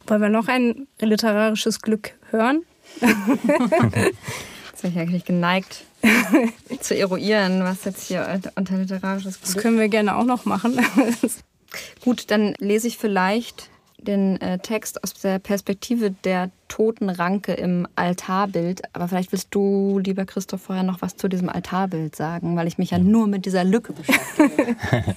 Wollen 0.06 0.22
wir 0.22 0.30
noch 0.30 0.48
ein 0.48 0.88
literarisches 1.00 1.82
Glück 1.82 2.14
hören? 2.30 2.64
bin 4.84 4.92
ich 4.92 5.00
eigentlich 5.00 5.26
geneigt 5.26 5.86
zu 6.82 6.96
eruieren, 6.96 7.64
was 7.64 7.86
jetzt 7.86 8.08
hier 8.08 8.42
unter 8.56 8.78
literarisches 8.78 9.42
Glück... 9.42 9.54
Das 9.54 9.64
können 9.64 9.80
wir 9.80 9.90
gerne 9.90 10.16
auch 10.16 10.26
noch 10.26 10.46
machen. 10.46 10.80
Gut, 12.04 12.30
dann 12.30 12.54
lese 12.60 12.88
ich 12.88 12.98
vielleicht 12.98 13.70
den 13.98 14.40
äh, 14.42 14.60
Text 14.60 15.04
aus 15.04 15.14
der 15.14 15.40
Perspektive 15.40 16.12
der 16.12 16.52
toten 16.74 17.12
Ranke 17.12 17.54
im 17.54 17.88
Altarbild. 17.96 18.82
Aber 18.94 19.08
vielleicht 19.08 19.32
willst 19.32 19.50
du, 19.52 20.00
lieber 20.04 20.26
Christoph, 20.26 20.64
vorher 20.64 20.84
noch 20.84 21.04
was 21.04 21.16
zu 21.16 21.28
diesem 21.28 21.48
Altarbild 21.48 22.16
sagen, 22.16 22.56
weil 22.56 22.66
ich 22.66 22.80
mich 22.80 22.90
ja 22.90 22.98
nur 22.98 23.28
mit 23.28 23.46
dieser 23.46 23.64
Lücke 23.64 23.94
beschäftige. 23.94 24.76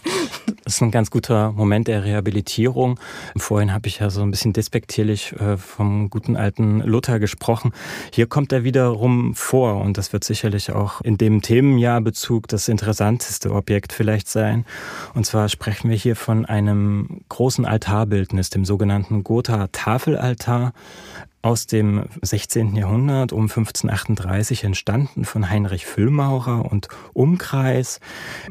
das 0.64 0.75
ist 0.75 0.83
ein 0.83 0.90
ganz 0.90 1.11
guter 1.11 1.53
Moment 1.53 1.88
der 1.88 2.05
Rehabilitierung. 2.05 3.01
Vorhin 3.38 3.73
habe 3.73 3.88
ich 3.88 4.01
ja 4.01 4.11
so 4.11 4.21
ein 4.21 4.31
bisschen 4.31 4.53
despektierlich 4.53 5.33
äh, 5.40 5.57
vom 5.57 6.11
guten 6.11 6.37
alten 6.37 6.81
Luther 6.81 7.19
gesprochen. 7.19 7.73
Hier 8.12 8.27
kommt 8.27 8.53
er 8.53 8.62
wiederum 8.64 9.35
vor 9.35 9.81
und 9.81 9.97
das 9.97 10.12
wird 10.12 10.25
sicherlich 10.25 10.73
auch 10.73 11.01
in 11.01 11.16
dem 11.16 11.40
Themenjahrbezug 11.40 12.49
das 12.49 12.69
interessanteste 12.69 13.51
Objekt 13.51 13.95
vielleicht 13.95 14.29
sein. 14.29 14.66
Und 15.14 15.25
zwar 15.25 15.49
sprechen 15.49 15.88
wir 15.88 15.97
hier 15.97 16.16
von 16.16 16.45
einem 16.45 17.23
großen 17.31 17.64
Altarbildnis, 17.64 18.51
dem 18.51 18.66
sogenannten 18.66 19.25
Gotha 19.25 19.69
Tafelaltar 19.73 20.75
aus 21.47 21.69
dem 21.69 22.07
16. 22.23 22.75
Jahrhundert 22.75 23.33
um 23.33 23.43
1538 23.43 24.65
entstanden 24.65 25.25
von 25.25 25.49
Heinrich 25.49 25.87
Füllmaurer 25.87 26.69
und 26.73 26.89
Umkreis. 27.13 28.01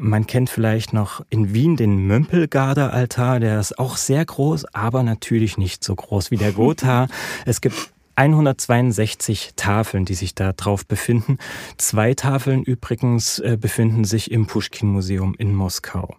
Man 0.00 0.26
kennt 0.26 0.48
vielleicht 0.48 0.94
noch 0.94 1.22
in 1.28 1.52
Wien 1.52 1.76
den 1.76 2.06
Mömpelgarder 2.06 2.94
Altar, 2.94 3.38
der 3.38 3.60
ist 3.60 3.78
auch 3.78 3.98
sehr 3.98 4.24
groß, 4.24 4.74
aber 4.74 5.02
natürlich 5.02 5.58
nicht 5.58 5.84
so 5.84 5.94
groß 5.94 6.30
wie 6.30 6.38
der 6.38 6.52
Gotha. 6.52 7.08
Es 7.44 7.60
gibt 7.60 7.76
162 8.16 9.52
Tafeln, 9.56 10.06
die 10.06 10.14
sich 10.14 10.34
da 10.34 10.54
drauf 10.54 10.86
befinden. 10.86 11.36
Zwei 11.76 12.14
Tafeln 12.14 12.62
übrigens 12.62 13.40
äh, 13.40 13.58
befinden 13.60 14.04
sich 14.04 14.30
im 14.30 14.46
Pushkin-Museum 14.46 15.34
in 15.36 15.54
Moskau 15.54 16.16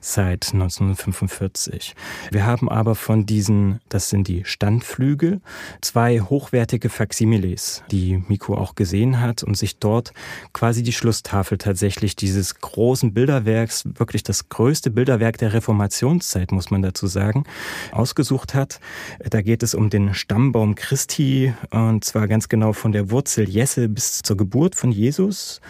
seit 0.00 0.52
1945. 0.52 1.96
Wir 2.30 2.46
haben 2.46 2.68
aber 2.68 2.94
von 2.94 3.26
diesen, 3.26 3.80
das 3.88 4.10
sind 4.10 4.28
die 4.28 4.44
Standflügel, 4.44 5.40
zwei 5.80 6.20
hochwertige 6.20 6.88
Faximiles, 6.88 7.82
die 7.90 8.22
Miko 8.28 8.54
auch 8.54 8.76
gesehen 8.76 9.20
hat 9.20 9.42
und 9.42 9.56
sich 9.56 9.78
dort 9.78 10.12
quasi 10.52 10.84
die 10.84 10.92
Schlusstafel 10.92 11.58
tatsächlich 11.58 12.14
dieses 12.14 12.60
großen 12.60 13.12
Bilderwerks, 13.12 13.84
wirklich 13.96 14.22
das 14.22 14.48
größte 14.50 14.92
Bilderwerk 14.92 15.38
der 15.38 15.52
Reformationszeit, 15.52 16.52
muss 16.52 16.70
man 16.70 16.82
dazu 16.82 17.08
sagen, 17.08 17.42
ausgesucht 17.90 18.54
hat. 18.54 18.78
Da 19.18 19.42
geht 19.42 19.64
es 19.64 19.74
um 19.74 19.90
den 19.90 20.14
Stammbaum 20.14 20.76
Christi 20.76 21.39
und 21.70 22.04
zwar 22.04 22.28
ganz 22.28 22.48
genau 22.48 22.72
von 22.72 22.92
der 22.92 23.10
Wurzel 23.10 23.48
Jesse 23.48 23.88
bis 23.88 24.22
zur 24.22 24.36
Geburt 24.36 24.74
von 24.74 24.92
Jesus. 24.92 25.60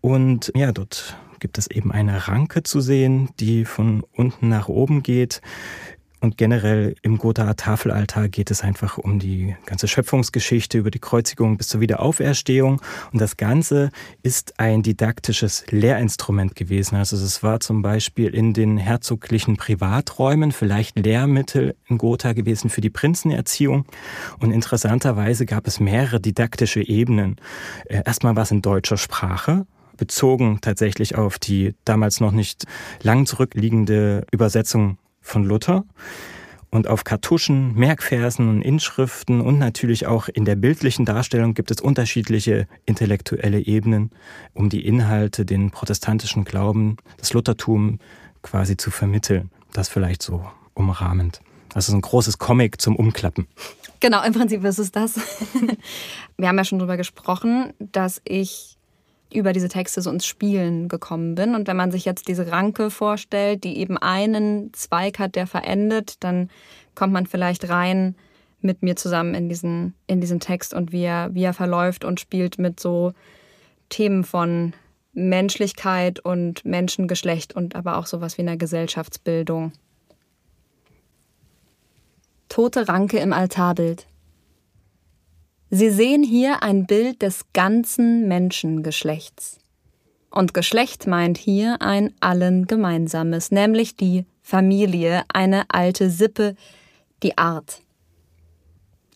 Und 0.00 0.52
ja, 0.54 0.72
dort 0.72 1.16
gibt 1.40 1.58
es 1.58 1.70
eben 1.70 1.92
eine 1.92 2.28
Ranke 2.28 2.62
zu 2.62 2.80
sehen, 2.80 3.30
die 3.40 3.64
von 3.64 4.04
unten 4.12 4.48
nach 4.48 4.68
oben 4.68 5.02
geht. 5.02 5.40
Und 6.20 6.36
generell 6.36 6.96
im 7.02 7.16
Gothaer 7.16 7.54
Tafelaltar 7.54 8.28
geht 8.28 8.50
es 8.50 8.62
einfach 8.62 8.98
um 8.98 9.20
die 9.20 9.54
ganze 9.66 9.86
Schöpfungsgeschichte, 9.86 10.78
über 10.78 10.90
die 10.90 10.98
Kreuzigung 10.98 11.56
bis 11.56 11.68
zur 11.68 11.80
Wiederauferstehung. 11.80 12.80
Und 13.12 13.20
das 13.20 13.36
Ganze 13.36 13.90
ist 14.22 14.58
ein 14.58 14.82
didaktisches 14.82 15.64
Lehrinstrument 15.70 16.56
gewesen. 16.56 16.96
Also 16.96 17.16
es 17.16 17.42
war 17.44 17.60
zum 17.60 17.82
Beispiel 17.82 18.34
in 18.34 18.52
den 18.52 18.78
herzoglichen 18.78 19.56
Privaträumen 19.56 20.50
vielleicht 20.50 20.98
Lehrmittel 20.98 21.76
in 21.86 21.98
Gotha 21.98 22.32
gewesen 22.32 22.68
für 22.68 22.80
die 22.80 22.90
Prinzenerziehung. 22.90 23.84
Und 24.40 24.50
interessanterweise 24.50 25.46
gab 25.46 25.68
es 25.68 25.78
mehrere 25.78 26.20
didaktische 26.20 26.82
Ebenen. 26.82 27.36
Äh, 27.86 28.02
erstmal 28.04 28.34
war 28.34 28.42
es 28.42 28.50
in 28.50 28.62
deutscher 28.62 28.96
Sprache, 28.96 29.66
bezogen 29.96 30.58
tatsächlich 30.62 31.16
auf 31.16 31.38
die 31.38 31.74
damals 31.84 32.20
noch 32.20 32.32
nicht 32.32 32.64
lang 33.02 33.26
zurückliegende 33.26 34.26
Übersetzung 34.32 34.98
von 35.28 35.44
Luther 35.44 35.84
und 36.70 36.86
auf 36.86 37.04
Kartuschen, 37.04 37.74
Merkversen 37.74 38.48
und 38.48 38.62
Inschriften 38.62 39.40
und 39.40 39.58
natürlich 39.58 40.06
auch 40.06 40.28
in 40.28 40.44
der 40.44 40.56
bildlichen 40.56 41.04
Darstellung 41.04 41.54
gibt 41.54 41.70
es 41.70 41.80
unterschiedliche 41.80 42.66
intellektuelle 42.84 43.60
Ebenen, 43.60 44.10
um 44.54 44.68
die 44.68 44.84
Inhalte, 44.84 45.44
den 45.44 45.70
protestantischen 45.70 46.44
Glauben, 46.44 46.96
das 47.16 47.32
Luthertum 47.32 47.98
quasi 48.42 48.76
zu 48.76 48.90
vermitteln. 48.90 49.50
Das 49.72 49.88
vielleicht 49.88 50.22
so 50.22 50.46
umrahmend. 50.74 51.40
Das 51.70 51.88
ist 51.88 51.94
ein 51.94 52.00
großes 52.00 52.38
Comic 52.38 52.80
zum 52.80 52.96
Umklappen. 52.96 53.46
Genau, 54.00 54.22
im 54.22 54.32
Prinzip 54.32 54.64
ist 54.64 54.78
es 54.78 54.92
das. 54.92 55.16
Wir 56.36 56.48
haben 56.48 56.56
ja 56.56 56.64
schon 56.64 56.78
darüber 56.78 56.96
gesprochen, 56.96 57.72
dass 57.78 58.20
ich 58.24 58.77
über 59.32 59.52
diese 59.52 59.68
Texte 59.68 60.00
so 60.00 60.10
ins 60.10 60.26
Spielen 60.26 60.88
gekommen 60.88 61.34
bin. 61.34 61.54
Und 61.54 61.68
wenn 61.68 61.76
man 61.76 61.90
sich 61.90 62.04
jetzt 62.04 62.28
diese 62.28 62.50
Ranke 62.50 62.90
vorstellt, 62.90 63.64
die 63.64 63.78
eben 63.78 63.98
einen 63.98 64.72
Zweig 64.72 65.18
hat, 65.18 65.34
der 65.34 65.46
verendet, 65.46 66.22
dann 66.24 66.50
kommt 66.94 67.12
man 67.12 67.26
vielleicht 67.26 67.68
rein 67.68 68.14
mit 68.60 68.82
mir 68.82 68.96
zusammen 68.96 69.34
in 69.34 69.48
diesen, 69.48 69.94
in 70.06 70.20
diesen 70.20 70.40
Text 70.40 70.74
und 70.74 70.92
wie 70.92 71.04
er, 71.04 71.32
wie 71.34 71.44
er 71.44 71.54
verläuft 71.54 72.04
und 72.04 72.20
spielt 72.20 72.58
mit 72.58 72.80
so 72.80 73.12
Themen 73.88 74.24
von 74.24 74.72
Menschlichkeit 75.12 76.20
und 76.20 76.64
Menschengeschlecht 76.64 77.54
und 77.54 77.76
aber 77.76 77.98
auch 77.98 78.06
sowas 78.06 78.38
wie 78.38 78.42
einer 78.42 78.56
Gesellschaftsbildung. 78.56 79.72
Tote 82.48 82.88
Ranke 82.88 83.18
im 83.18 83.32
Altarbild. 83.32 84.06
Sie 85.70 85.90
sehen 85.90 86.22
hier 86.22 86.62
ein 86.62 86.86
Bild 86.86 87.20
des 87.20 87.52
ganzen 87.52 88.26
Menschengeschlechts. 88.26 89.58
Und 90.30 90.54
Geschlecht 90.54 91.06
meint 91.06 91.36
hier 91.36 91.82
ein 91.82 92.14
allen 92.20 92.66
gemeinsames, 92.66 93.50
nämlich 93.50 93.96
die 93.96 94.24
Familie, 94.40 95.24
eine 95.32 95.64
alte 95.68 96.08
Sippe, 96.08 96.54
die 97.22 97.36
Art. 97.36 97.82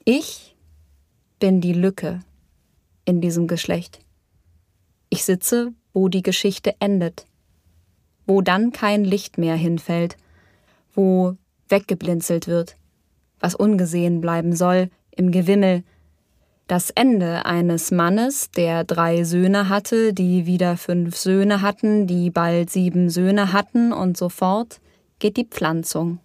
Ich 0.05 0.57
bin 1.39 1.61
die 1.61 1.73
Lücke 1.73 2.21
in 3.05 3.21
diesem 3.21 3.47
Geschlecht. 3.47 4.01
Ich 5.09 5.25
sitze, 5.25 5.73
wo 5.95 6.09
die 6.09 6.23
Geschichte 6.23 6.75
endet, 6.81 7.27
wo 8.27 8.43
dann 8.43 8.73
kein 8.73 9.05
Licht 9.05 9.39
mehr 9.39 9.57
hinfällt, 9.57 10.17
wo 10.95 11.37
weggeblinzelt 11.69 12.47
wird, 12.47 12.77
was 13.41 13.55
ungesehen 13.55 14.21
bleiben 14.21 14.55
soll 14.55 14.91
im 15.11 15.31
Gewimmel, 15.31 15.83
das 16.67 16.91
Ende 16.91 17.45
eines 17.45 17.91
Mannes, 17.91 18.51
der 18.51 18.85
drei 18.85 19.25
Söhne 19.25 19.69
hatte, 19.69 20.13
die 20.15 20.47
wieder 20.47 20.77
fünf 20.77 21.17
Söhne 21.17 21.61
hatten, 21.61 22.07
die 22.07 22.31
bald 22.31 22.71
sieben 22.71 23.11
Söhne 23.11 23.53
hatten 23.53 23.93
und 23.93 24.17
so 24.17 24.29
fort, 24.29 24.81
geht 25.19 25.37
die 25.37 25.45
Pflanzung. 25.45 26.19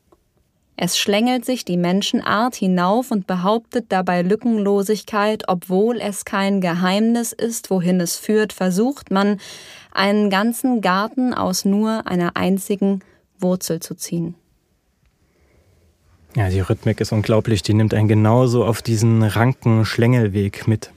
Es 0.80 0.96
schlängelt 0.98 1.44
sich 1.44 1.66
die 1.66 1.76
Menschenart 1.76 2.56
hinauf 2.56 3.10
und 3.10 3.26
behauptet 3.26 3.86
dabei 3.90 4.22
Lückenlosigkeit, 4.22 5.46
obwohl 5.48 6.00
es 6.00 6.24
kein 6.24 6.62
Geheimnis 6.62 7.34
ist, 7.34 7.72
wohin 7.72 8.00
es 8.00 8.16
führt, 8.16 8.54
versucht 8.54 9.10
man, 9.10 9.40
einen 9.92 10.30
ganzen 10.30 10.82
Garten 10.82 11.34
aus 11.34 11.66
nur 11.66 12.06
einer 12.06 12.38
einzigen 12.38 13.02
Wurzel 13.40 13.80
zu 13.80 13.96
ziehen. 13.96 14.36
Ja, 16.38 16.50
die 16.50 16.60
Rhythmik 16.60 17.02
ist 17.02 17.12
unglaublich. 17.12 17.64
Die 17.64 17.74
nimmt 17.74 17.96
einen 17.96 18.08
genauso 18.08 18.64
auf 18.64 18.84
diesen 18.84 19.24
ranken 19.24 19.86
Schlängelweg 19.86 20.68
mit. 20.68 20.92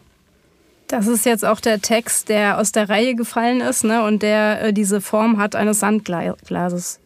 Das 0.86 1.06
ist 1.06 1.24
jetzt 1.24 1.46
auch 1.46 1.60
der 1.60 1.80
Text, 1.80 2.28
der 2.28 2.58
aus 2.58 2.72
der 2.72 2.90
Reihe 2.90 3.14
gefallen 3.14 3.62
ist 3.62 3.82
ne? 3.82 4.04
und 4.04 4.22
der 4.22 4.64
äh, 4.64 4.72
diese 4.74 5.00
Form 5.00 5.38
hat 5.38 5.56
eines 5.56 5.80
Sandglases. 5.80 7.00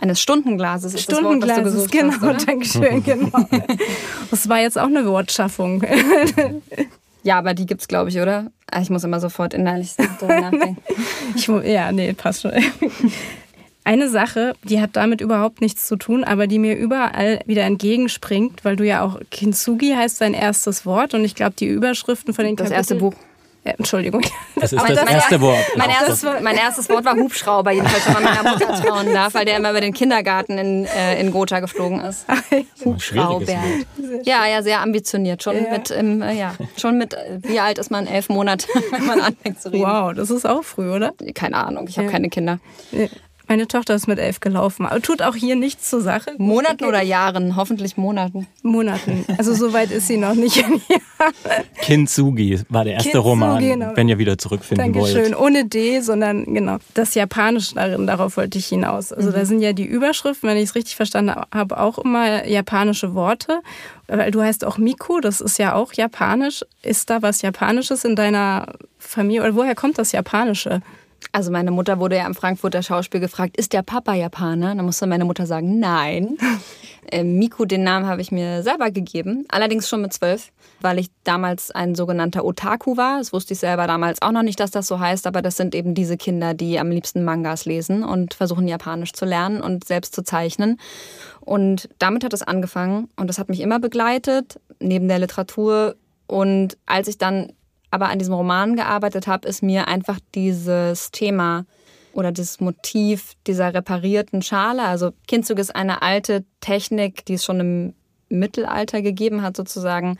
Eines 0.00 0.18
Stundenglases 0.18 0.94
ist 0.94 1.02
Stundenglases, 1.02 1.74
das 1.74 1.82
Wort, 1.82 1.92
genau, 1.92 2.12
hast, 2.22 2.48
Dankeschön, 2.48 3.02
genau. 3.04 3.46
Das 4.30 4.48
war 4.48 4.60
jetzt 4.60 4.78
auch 4.78 4.86
eine 4.86 5.04
Wortschaffung. 5.04 5.82
Ja, 7.24 7.36
aber 7.36 7.52
die 7.52 7.66
gibt 7.66 7.80
es, 7.80 7.88
glaube 7.88 8.08
ich, 8.08 8.20
oder? 8.20 8.46
Ah, 8.70 8.80
ich 8.80 8.88
muss 8.88 9.02
immer 9.04 9.18
sofort 9.18 9.52
innerlich 9.52 9.96
darüber 9.96 10.40
nachdenken. 10.40 10.78
Ich, 11.34 11.46
ja, 11.46 11.90
nee, 11.90 12.12
passt 12.14 12.42
schon. 12.42 12.52
Eine 13.88 14.10
Sache, 14.10 14.52
die 14.64 14.82
hat 14.82 14.96
damit 14.96 15.22
überhaupt 15.22 15.62
nichts 15.62 15.86
zu 15.86 15.96
tun, 15.96 16.22
aber 16.22 16.46
die 16.46 16.58
mir 16.58 16.76
überall 16.76 17.40
wieder 17.46 17.62
entgegenspringt, 17.62 18.62
weil 18.62 18.76
du 18.76 18.84
ja 18.84 19.02
auch 19.02 19.18
Kintsugi 19.30 19.94
heißt 19.94 20.20
dein 20.20 20.34
erstes 20.34 20.84
Wort 20.84 21.14
und 21.14 21.24
ich 21.24 21.34
glaube, 21.34 21.54
die 21.58 21.64
Überschriften 21.64 22.34
von 22.34 22.44
den 22.44 22.54
Das 22.54 22.70
erste 22.70 22.96
Buch. 22.96 23.14
Ja, 23.64 23.72
Entschuldigung. 23.78 24.20
Das 24.56 24.74
ist 24.74 24.82
das, 24.82 24.94
das 24.94 25.10
erste 25.10 25.40
Wort. 25.40 25.64
Mein 25.76 25.88
erstes, 25.88 26.22
mein 26.42 26.56
erstes, 26.56 26.90
Wort 26.90 27.06
war 27.06 27.16
Hubschrauber, 27.16 27.70
jedenfalls, 27.70 28.06
wenn 28.06 28.22
man 28.22 28.24
meiner 28.24 28.50
Mutter 28.50 28.74
trauen 28.82 29.14
darf, 29.14 29.32
weil 29.32 29.46
der 29.46 29.56
immer 29.56 29.70
über 29.70 29.80
den 29.80 29.94
Kindergarten 29.94 30.58
in, 30.58 30.84
äh, 30.84 31.18
in 31.18 31.30
Gotha 31.30 31.60
geflogen 31.60 32.00
ist. 32.00 32.26
Hubschrauber. 32.84 33.46
Ja, 34.22 34.46
ja, 34.46 34.62
sehr 34.62 34.82
ambitioniert. 34.82 35.42
Schon 35.42 35.64
ja. 35.64 35.70
mit, 35.70 35.90
ähm, 35.90 36.22
ja, 36.36 36.54
schon 36.76 36.98
mit, 36.98 37.16
wie 37.40 37.58
alt 37.58 37.78
ist 37.78 37.90
man? 37.90 38.06
Elf 38.06 38.28
Monate, 38.28 38.68
wenn 38.90 39.06
man 39.06 39.20
anfängt 39.20 39.62
zu 39.62 39.72
reden. 39.72 39.84
Wow, 39.84 40.12
das 40.12 40.28
ist 40.28 40.46
auch 40.46 40.62
früh, 40.62 40.90
oder? 40.90 41.14
Keine 41.34 41.56
Ahnung, 41.56 41.86
ich 41.88 41.96
habe 41.96 42.06
ja. 42.06 42.12
keine 42.12 42.28
Kinder. 42.28 42.60
Meine 43.48 43.66
Tochter 43.66 43.94
ist 43.94 44.06
mit 44.06 44.18
elf 44.18 44.40
gelaufen, 44.40 44.84
aber 44.84 45.00
tut 45.00 45.22
auch 45.22 45.34
hier 45.34 45.56
nichts 45.56 45.88
zur 45.88 46.02
Sache. 46.02 46.32
Monaten 46.36 46.84
oder 46.84 47.00
Jahren? 47.00 47.56
Hoffentlich 47.56 47.96
Monaten. 47.96 48.46
Monaten. 48.62 49.24
Also 49.38 49.54
so 49.54 49.72
weit 49.72 49.90
ist 49.90 50.06
sie 50.06 50.18
noch 50.18 50.34
nicht. 50.34 50.62
Kintsugi 51.80 52.60
war 52.68 52.84
der 52.84 52.94
erste 52.94 53.10
Kintsugi, 53.10 53.28
Roman, 53.28 53.62
genau. 53.62 53.92
wenn 53.94 54.08
ihr 54.08 54.18
wieder 54.18 54.36
zurückfinden 54.36 54.92
Dankeschön. 54.92 55.16
wollt. 55.16 55.26
Schön, 55.26 55.34
ohne 55.34 55.64
D, 55.64 56.00
sondern 56.00 56.44
genau 56.52 56.76
das 56.92 57.14
Japanische 57.14 57.74
darin, 57.74 58.06
darauf 58.06 58.36
wollte 58.36 58.58
ich 58.58 58.66
hinaus. 58.66 59.12
Also 59.12 59.30
mhm. 59.30 59.34
da 59.34 59.44
sind 59.46 59.60
ja 59.60 59.72
die 59.72 59.86
Überschriften, 59.86 60.48
wenn 60.48 60.58
ich 60.58 60.64
es 60.64 60.74
richtig 60.74 60.96
verstanden 60.96 61.34
habe, 61.52 61.78
auch 61.80 61.98
immer 61.98 62.46
japanische 62.46 63.14
Worte. 63.14 63.60
Weil 64.08 64.30
du 64.30 64.42
heißt 64.42 64.64
auch 64.64 64.76
Miku, 64.76 65.20
das 65.20 65.40
ist 65.40 65.58
ja 65.58 65.74
auch 65.74 65.94
japanisch. 65.94 66.64
Ist 66.82 67.08
da 67.08 67.22
was 67.22 67.42
Japanisches 67.42 68.04
in 68.04 68.14
deiner 68.14 68.74
Familie? 68.98 69.42
Oder 69.42 69.54
woher 69.54 69.74
kommt 69.74 69.98
das 69.98 70.12
Japanische? 70.12 70.82
Also 71.32 71.50
meine 71.50 71.70
Mutter 71.70 71.98
wurde 71.98 72.16
ja 72.16 72.24
am 72.24 72.34
Frankfurter 72.34 72.82
Schauspiel 72.82 73.20
gefragt, 73.20 73.56
ist 73.56 73.72
der 73.72 73.82
Papa 73.82 74.14
Japaner? 74.14 74.74
Da 74.74 74.82
musste 74.82 75.06
meine 75.06 75.24
Mutter 75.24 75.46
sagen, 75.46 75.78
nein. 75.78 76.38
äh, 77.12 77.22
Miku, 77.22 77.64
den 77.64 77.82
Namen 77.82 78.06
habe 78.06 78.20
ich 78.20 78.32
mir 78.32 78.62
selber 78.62 78.90
gegeben, 78.90 79.44
allerdings 79.48 79.88
schon 79.88 80.02
mit 80.02 80.12
zwölf, 80.12 80.50
weil 80.80 80.98
ich 80.98 81.10
damals 81.24 81.70
ein 81.70 81.94
sogenannter 81.94 82.44
Otaku 82.44 82.96
war. 82.96 83.18
Das 83.18 83.32
wusste 83.32 83.54
ich 83.54 83.60
selber 83.60 83.86
damals 83.86 84.22
auch 84.22 84.32
noch 84.32 84.42
nicht, 84.42 84.60
dass 84.60 84.70
das 84.70 84.86
so 84.86 85.00
heißt, 85.00 85.26
aber 85.26 85.42
das 85.42 85.56
sind 85.56 85.74
eben 85.74 85.94
diese 85.94 86.16
Kinder, 86.16 86.54
die 86.54 86.78
am 86.78 86.90
liebsten 86.90 87.24
Mangas 87.24 87.64
lesen 87.66 88.04
und 88.04 88.34
versuchen 88.34 88.68
Japanisch 88.68 89.12
zu 89.12 89.24
lernen 89.24 89.60
und 89.60 89.84
selbst 89.84 90.14
zu 90.14 90.22
zeichnen. 90.22 90.78
Und 91.40 91.88
damit 91.98 92.24
hat 92.24 92.32
es 92.32 92.42
angefangen 92.42 93.08
und 93.16 93.28
das 93.28 93.38
hat 93.38 93.48
mich 93.48 93.60
immer 93.60 93.80
begleitet, 93.80 94.60
neben 94.80 95.08
der 95.08 95.18
Literatur. 95.18 95.96
Und 96.26 96.76
als 96.86 97.08
ich 97.08 97.18
dann 97.18 97.52
aber 97.90 98.08
an 98.08 98.18
diesem 98.18 98.34
Roman 98.34 98.76
gearbeitet 98.76 99.26
habe, 99.26 99.48
ist 99.48 99.62
mir 99.62 99.88
einfach 99.88 100.18
dieses 100.34 101.10
Thema 101.10 101.64
oder 102.12 102.32
das 102.32 102.60
Motiv 102.60 103.34
dieser 103.46 103.72
reparierten 103.74 104.42
Schale. 104.42 104.82
Also 104.82 105.12
Kindzug 105.26 105.58
ist 105.58 105.74
eine 105.74 106.02
alte 106.02 106.44
Technik, 106.60 107.24
die 107.24 107.34
es 107.34 107.44
schon 107.44 107.60
im 107.60 107.94
Mittelalter 108.28 109.02
gegeben 109.02 109.42
hat, 109.42 109.56
sozusagen 109.56 110.18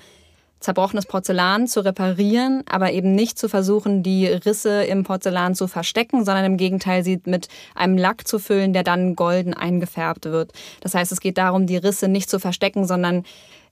zerbrochenes 0.61 1.07
Porzellan 1.07 1.69
zu 1.69 1.85
reparieren, 1.85 2.65
aber 2.69 2.93
eben 2.93 3.15
nicht 3.15 3.39
zu 3.39 3.49
versuchen, 3.49 4.03
die 4.03 4.27
Risse 4.27 4.83
im 4.85 5.05
Porzellan 5.05 5.55
zu 5.55 5.69
verstecken, 5.69 6.25
sondern 6.25 6.45
im 6.45 6.57
Gegenteil 6.57 7.05
sie 7.05 7.21
mit 7.27 7.49
einem 7.75 7.97
Lack 7.97 8.27
zu 8.27 8.39
füllen, 8.39 8.73
der 8.73 8.83
dann 8.83 9.15
golden 9.15 9.55
eingefärbt 9.55 10.25
wird. 10.25 10.53
Das 10.81 10.95
heißt, 10.95 11.13
es 11.13 11.21
geht 11.21 11.39
darum, 11.39 11.67
die 11.67 11.77
Risse 11.77 12.09
nicht 12.09 12.29
zu 12.29 12.41
verstecken, 12.41 12.87
sondern 12.87 13.25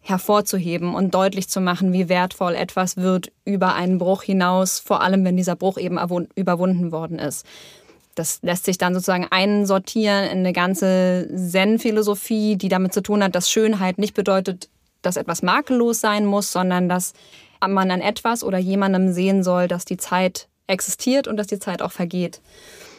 hervorzuheben 0.09 0.95
und 0.95 1.15
deutlich 1.15 1.49
zu 1.49 1.61
machen, 1.61 1.93
wie 1.93 2.09
wertvoll 2.09 2.55
etwas 2.55 2.97
wird 2.97 3.33
über 3.45 3.75
einen 3.75 3.99
Bruch 3.99 4.23
hinaus, 4.23 4.79
vor 4.79 5.03
allem 5.03 5.25
wenn 5.25 5.37
dieser 5.37 5.57
Bruch 5.57 5.79
eben 5.79 5.99
überwunden 6.35 6.93
worden 6.93 7.19
ist. 7.19 7.45
Das 8.15 8.39
lässt 8.43 8.65
sich 8.65 8.79
dann 8.79 8.95
sozusagen 8.95 9.27
einsortieren 9.31 10.25
in 10.25 10.39
eine 10.39 10.53
ganze 10.53 11.29
Zen-Philosophie, 11.35 12.57
die 12.57 12.69
damit 12.69 12.95
zu 12.95 13.03
tun 13.03 13.23
hat, 13.23 13.35
dass 13.35 13.51
Schönheit 13.51 13.99
nicht 13.99 14.15
bedeutet, 14.15 14.69
dass 15.03 15.17
etwas 15.17 15.43
makellos 15.43 16.01
sein 16.01 16.25
muss, 16.25 16.51
sondern 16.53 16.89
dass 16.89 17.13
man 17.61 17.91
an 17.91 18.01
etwas 18.01 18.43
oder 18.45 18.59
jemandem 18.59 19.13
sehen 19.13 19.43
soll, 19.43 19.69
dass 19.69 19.85
die 19.85 19.97
Zeit 19.97 20.49
existiert 20.67 21.29
und 21.29 21.37
dass 21.37 21.47
die 21.49 21.59
Zeit 21.59 21.83
auch 21.83 21.93
vergeht. 21.93 22.41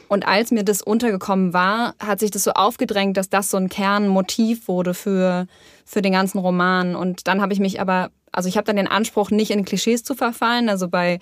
Und 0.07 0.27
als 0.27 0.51
mir 0.51 0.63
das 0.63 0.81
untergekommen 0.81 1.53
war, 1.53 1.95
hat 1.99 2.19
sich 2.19 2.31
das 2.31 2.43
so 2.43 2.51
aufgedrängt, 2.51 3.17
dass 3.17 3.29
das 3.29 3.49
so 3.49 3.57
ein 3.57 3.69
Kernmotiv 3.69 4.67
wurde 4.67 4.93
für, 4.93 5.47
für 5.85 6.01
den 6.01 6.13
ganzen 6.13 6.39
Roman. 6.39 6.95
Und 6.95 7.27
dann 7.27 7.41
habe 7.41 7.53
ich 7.53 7.59
mich 7.59 7.81
aber, 7.81 8.09
also 8.31 8.47
ich 8.47 8.57
habe 8.57 8.65
dann 8.65 8.77
den 8.77 8.87
Anspruch, 8.87 9.31
nicht 9.31 9.51
in 9.51 9.65
Klischees 9.65 10.03
zu 10.03 10.15
verfallen. 10.15 10.69
Also 10.69 10.87
bei 10.87 11.19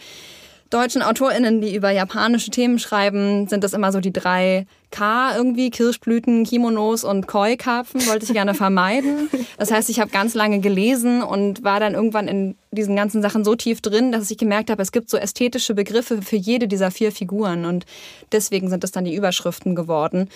deutschen 0.69 1.01
AutorInnen, 1.01 1.61
die 1.61 1.75
über 1.75 1.91
japanische 1.91 2.51
Themen 2.51 2.79
schreiben, 2.79 3.47
sind 3.47 3.63
das 3.63 3.73
immer 3.73 3.91
so 3.91 3.99
die 3.99 4.11
drei 4.11 4.65
K 4.91 5.35
irgendwie, 5.35 5.69
Kirschblüten, 5.69 6.43
Kimonos 6.43 7.03
und 7.03 7.27
Koi-Karpfen, 7.27 8.07
wollte 8.07 8.25
ich 8.25 8.33
gerne 8.33 8.53
vermeiden. 8.55 9.29
Das 9.57 9.71
heißt, 9.71 9.89
ich 9.89 9.99
habe 9.99 10.11
ganz 10.11 10.33
lange 10.33 10.59
gelesen 10.59 11.21
und 11.21 11.63
war 11.63 11.79
dann 11.79 11.93
irgendwann 11.93 12.27
in 12.27 12.55
diesen 12.71 12.95
ganzen 12.95 13.21
Sachen 13.21 13.43
so 13.43 13.55
tief 13.55 13.81
drin, 13.81 14.11
dass 14.11 14.31
ich 14.31 14.37
gemerkt 14.37 14.69
habe, 14.69 14.81
es 14.81 14.91
gibt 14.91 15.09
so 15.09 15.17
ästhetische 15.17 15.75
Begriffe 15.75 16.21
für 16.21 16.37
jede 16.37 16.67
dieser 16.67 16.91
vier 16.91 17.11
Figuren 17.11 17.65
und 17.65 17.85
deswegen 18.31 18.69
sind 18.69 18.83
das 18.83 18.91
dann 18.91 19.05
die 19.05 19.15
Überschriften 19.15 19.75
geworden. 19.75 20.29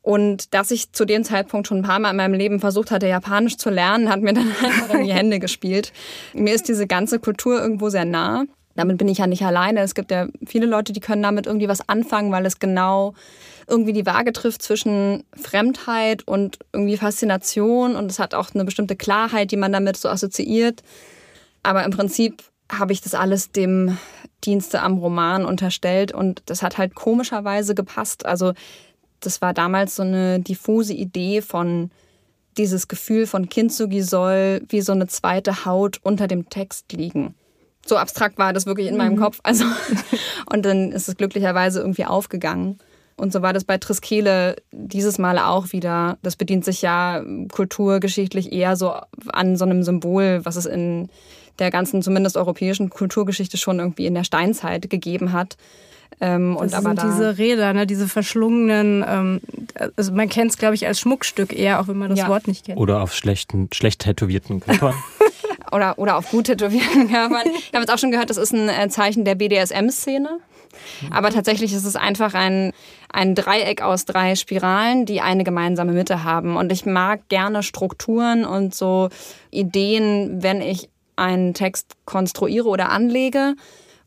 Und 0.00 0.52
dass 0.52 0.70
ich 0.70 0.92
zu 0.92 1.06
dem 1.06 1.24
Zeitpunkt 1.24 1.66
schon 1.66 1.78
ein 1.78 1.82
paar 1.82 1.98
Mal 1.98 2.10
in 2.10 2.16
meinem 2.16 2.34
Leben 2.34 2.60
versucht 2.60 2.90
hatte, 2.90 3.08
Japanisch 3.08 3.56
zu 3.56 3.70
lernen, 3.70 4.10
hat 4.10 4.20
mir 4.20 4.34
dann 4.34 4.48
einfach 4.62 4.94
in 4.94 5.04
die 5.04 5.14
Hände 5.14 5.38
gespielt. 5.38 5.92
Mir 6.34 6.54
ist 6.54 6.68
diese 6.68 6.86
ganze 6.86 7.18
Kultur 7.18 7.60
irgendwo 7.60 7.88
sehr 7.88 8.04
nah 8.04 8.44
damit 8.76 8.98
bin 8.98 9.08
ich 9.08 9.18
ja 9.18 9.26
nicht 9.26 9.44
alleine. 9.44 9.80
Es 9.80 9.94
gibt 9.94 10.10
ja 10.10 10.28
viele 10.46 10.66
Leute, 10.66 10.92
die 10.92 11.00
können 11.00 11.22
damit 11.22 11.46
irgendwie 11.46 11.68
was 11.68 11.88
anfangen, 11.88 12.32
weil 12.32 12.44
es 12.46 12.58
genau 12.58 13.14
irgendwie 13.66 13.92
die 13.92 14.06
Waage 14.06 14.32
trifft 14.32 14.62
zwischen 14.62 15.24
Fremdheit 15.40 16.26
und 16.26 16.58
irgendwie 16.72 16.96
Faszination 16.96 17.96
und 17.96 18.10
es 18.10 18.18
hat 18.18 18.34
auch 18.34 18.54
eine 18.54 18.64
bestimmte 18.64 18.96
Klarheit, 18.96 19.50
die 19.50 19.56
man 19.56 19.72
damit 19.72 19.96
so 19.96 20.08
assoziiert. 20.08 20.82
Aber 21.62 21.84
im 21.84 21.90
Prinzip 21.90 22.42
habe 22.70 22.92
ich 22.92 23.00
das 23.00 23.14
alles 23.14 23.52
dem 23.52 23.96
Dienste 24.44 24.82
am 24.82 24.98
Roman 24.98 25.44
unterstellt 25.44 26.12
und 26.12 26.42
das 26.46 26.62
hat 26.62 26.76
halt 26.76 26.94
komischerweise 26.94 27.74
gepasst. 27.74 28.26
Also 28.26 28.52
das 29.20 29.40
war 29.40 29.54
damals 29.54 29.96
so 29.96 30.02
eine 30.02 30.40
diffuse 30.40 30.92
Idee 30.92 31.40
von 31.40 31.90
dieses 32.58 32.88
Gefühl 32.88 33.26
von 33.26 33.48
Kintsugi 33.48 34.02
soll 34.02 34.62
wie 34.68 34.80
so 34.80 34.92
eine 34.92 35.06
zweite 35.06 35.64
Haut 35.64 35.98
unter 36.02 36.26
dem 36.28 36.50
Text 36.50 36.92
liegen 36.92 37.34
so 37.86 37.96
abstrakt 37.96 38.38
war 38.38 38.52
das 38.52 38.66
wirklich 38.66 38.88
in 38.88 38.96
meinem 38.96 39.14
mhm. 39.14 39.20
Kopf. 39.20 39.40
Also, 39.42 39.64
und 40.52 40.64
dann 40.64 40.92
ist 40.92 41.08
es 41.08 41.16
glücklicherweise 41.16 41.80
irgendwie 41.80 42.04
aufgegangen. 42.04 42.78
Und 43.16 43.32
so 43.32 43.42
war 43.42 43.52
das 43.52 43.64
bei 43.64 43.78
Triskele 43.78 44.56
dieses 44.72 45.18
Mal 45.18 45.38
auch 45.38 45.72
wieder. 45.72 46.18
Das 46.22 46.34
bedient 46.36 46.64
sich 46.64 46.82
ja 46.82 47.22
kulturgeschichtlich 47.52 48.52
eher 48.52 48.76
so 48.76 48.94
an 49.28 49.56
so 49.56 49.64
einem 49.64 49.84
Symbol, 49.84 50.40
was 50.42 50.56
es 50.56 50.66
in 50.66 51.08
der 51.60 51.70
ganzen, 51.70 52.02
zumindest 52.02 52.36
europäischen 52.36 52.90
Kulturgeschichte 52.90 53.56
schon 53.56 53.78
irgendwie 53.78 54.06
in 54.06 54.14
der 54.14 54.24
Steinzeit 54.24 54.90
gegeben 54.90 55.32
hat. 55.32 55.56
Ähm, 56.20 56.56
das 56.60 56.72
sind 56.72 56.98
da 56.98 57.06
diese 57.06 57.38
Räder, 57.38 57.72
ne, 57.72 57.86
diese 57.86 58.08
verschlungenen, 58.08 59.04
ähm, 59.06 59.40
also 59.96 60.12
man 60.12 60.28
kennt 60.28 60.50
es, 60.50 60.58
glaube 60.58 60.74
ich, 60.74 60.86
als 60.86 61.00
Schmuckstück 61.00 61.52
eher, 61.52 61.80
auch 61.80 61.88
wenn 61.88 61.98
man 61.98 62.10
das 62.10 62.20
ja. 62.20 62.28
Wort 62.28 62.46
nicht 62.46 62.66
kennt. 62.66 62.78
Oder 62.78 63.02
auf 63.02 63.14
schlechten, 63.14 63.68
schlecht 63.72 64.02
tätowierten 64.02 64.60
Körpern. 64.60 64.94
oder, 65.74 65.98
oder 65.98 66.16
auf 66.16 66.30
gut 66.30 66.46
tätowierten 66.46 67.08
Körpern. 67.10 67.46
Ich 67.46 67.72
habe 67.72 67.80
jetzt 67.80 67.92
auch 67.92 67.98
schon 67.98 68.12
gehört, 68.12 68.30
das 68.30 68.36
ist 68.36 68.52
ein 68.52 68.68
äh, 68.68 68.88
Zeichen 68.88 69.24
der 69.24 69.34
BDSM-Szene. 69.34 70.38
Aber 71.10 71.30
tatsächlich 71.30 71.72
ist 71.72 71.84
es 71.84 71.96
einfach 71.96 72.34
ein, 72.34 72.72
ein 73.12 73.34
Dreieck 73.34 73.82
aus 73.82 74.06
drei 74.06 74.34
Spiralen, 74.34 75.06
die 75.06 75.20
eine 75.20 75.44
gemeinsame 75.44 75.92
Mitte 75.92 76.24
haben. 76.24 76.56
Und 76.56 76.72
ich 76.72 76.84
mag 76.84 77.28
gerne 77.28 77.62
Strukturen 77.62 78.44
und 78.44 78.74
so 78.74 79.08
Ideen, 79.50 80.42
wenn 80.42 80.60
ich 80.60 80.88
einen 81.16 81.54
Text 81.54 81.94
konstruiere 82.06 82.68
oder 82.68 82.90
anlege. 82.90 83.54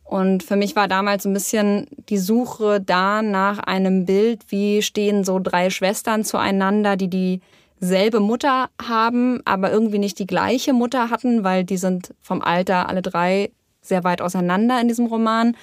Und 0.03 0.43
für 0.43 0.55
mich 0.55 0.75
war 0.75 0.87
damals 0.87 1.25
ein 1.25 1.33
bisschen 1.33 1.87
die 2.09 2.17
Suche 2.17 2.81
da 2.81 3.21
nach 3.21 3.59
einem 3.59 4.05
Bild, 4.05 4.43
wie 4.49 4.81
stehen 4.81 5.23
so 5.23 5.39
drei 5.39 5.69
Schwestern 5.69 6.23
zueinander, 6.23 6.95
die 6.95 7.09
die 7.09 7.41
selbe 7.79 8.19
Mutter 8.19 8.69
haben, 8.81 9.41
aber 9.45 9.71
irgendwie 9.71 9.99
nicht 9.99 10.19
die 10.19 10.27
gleiche 10.27 10.73
Mutter 10.73 11.09
hatten, 11.09 11.43
weil 11.43 11.63
die 11.63 11.77
sind 11.77 12.13
vom 12.21 12.41
Alter 12.41 12.89
alle 12.89 13.01
drei 13.01 13.51
sehr 13.81 14.03
weit 14.03 14.21
auseinander 14.21 14.79
in 14.81 14.87
diesem 14.87 15.05
Roman. 15.05 15.55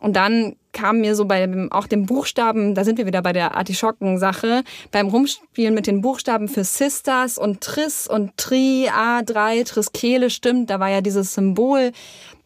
Und 0.00 0.16
dann 0.16 0.56
kam 0.72 1.00
mir 1.00 1.14
so 1.14 1.26
bei 1.26 1.48
auch 1.70 1.86
dem 1.86 2.06
Buchstaben, 2.06 2.74
da 2.74 2.84
sind 2.84 2.96
wir 2.96 3.06
wieder 3.06 3.22
bei 3.22 3.32
der 3.32 3.56
Artischocken-Sache, 3.56 4.62
beim 4.90 5.08
Rumspielen 5.08 5.74
mit 5.74 5.86
den 5.86 6.00
Buchstaben 6.00 6.48
für 6.48 6.64
Sisters 6.64 7.36
und 7.36 7.60
Tris 7.60 8.06
und 8.06 8.36
Tri, 8.36 8.88
A3, 8.88 9.66
Triskele, 9.66 10.30
stimmt, 10.30 10.70
da 10.70 10.80
war 10.80 10.88
ja 10.88 11.02
dieses 11.02 11.34
Symbol 11.34 11.92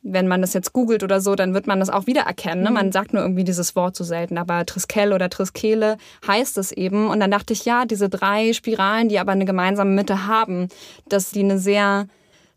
wenn 0.05 0.29
man 0.29 0.43
das 0.43 0.53
jetzt 0.53 0.75
googelt 0.75 1.03
oder 1.03 1.21
so, 1.21 1.35
dann 1.35 1.55
wird 1.55 1.67
man 1.67 1.81
das 1.81 1.89
auch 1.89 2.07
wiedererkennen. 2.07 2.63
Ne? 2.63 2.71
Man 2.71 2.87
mhm. 2.87 2.93
sagt 2.93 3.15
nur 3.15 3.23
irgendwie 3.23 3.43
dieses 3.43 3.75
Wort 3.75 3.97
so 3.97 4.05
selten, 4.05 4.37
aber 4.37 4.67
Triskel 4.67 5.15
oder 5.15 5.31
Triskele 5.31 5.97
heißt 6.27 6.59
es 6.59 6.73
eben. 6.73 7.09
Und 7.09 7.21
dann 7.21 7.31
dachte 7.31 7.55
ich, 7.55 7.65
ja, 7.65 7.87
diese 7.87 8.11
drei 8.11 8.53
Spiralen, 8.53 9.09
die 9.09 9.19
aber 9.19 9.33
eine 9.33 9.47
gemeinsame 9.47 9.91
Mitte 9.91 10.27
haben, 10.27 10.69
dass 11.09 11.31
die 11.31 11.41
eine 11.41 11.59
sehr 11.59 12.07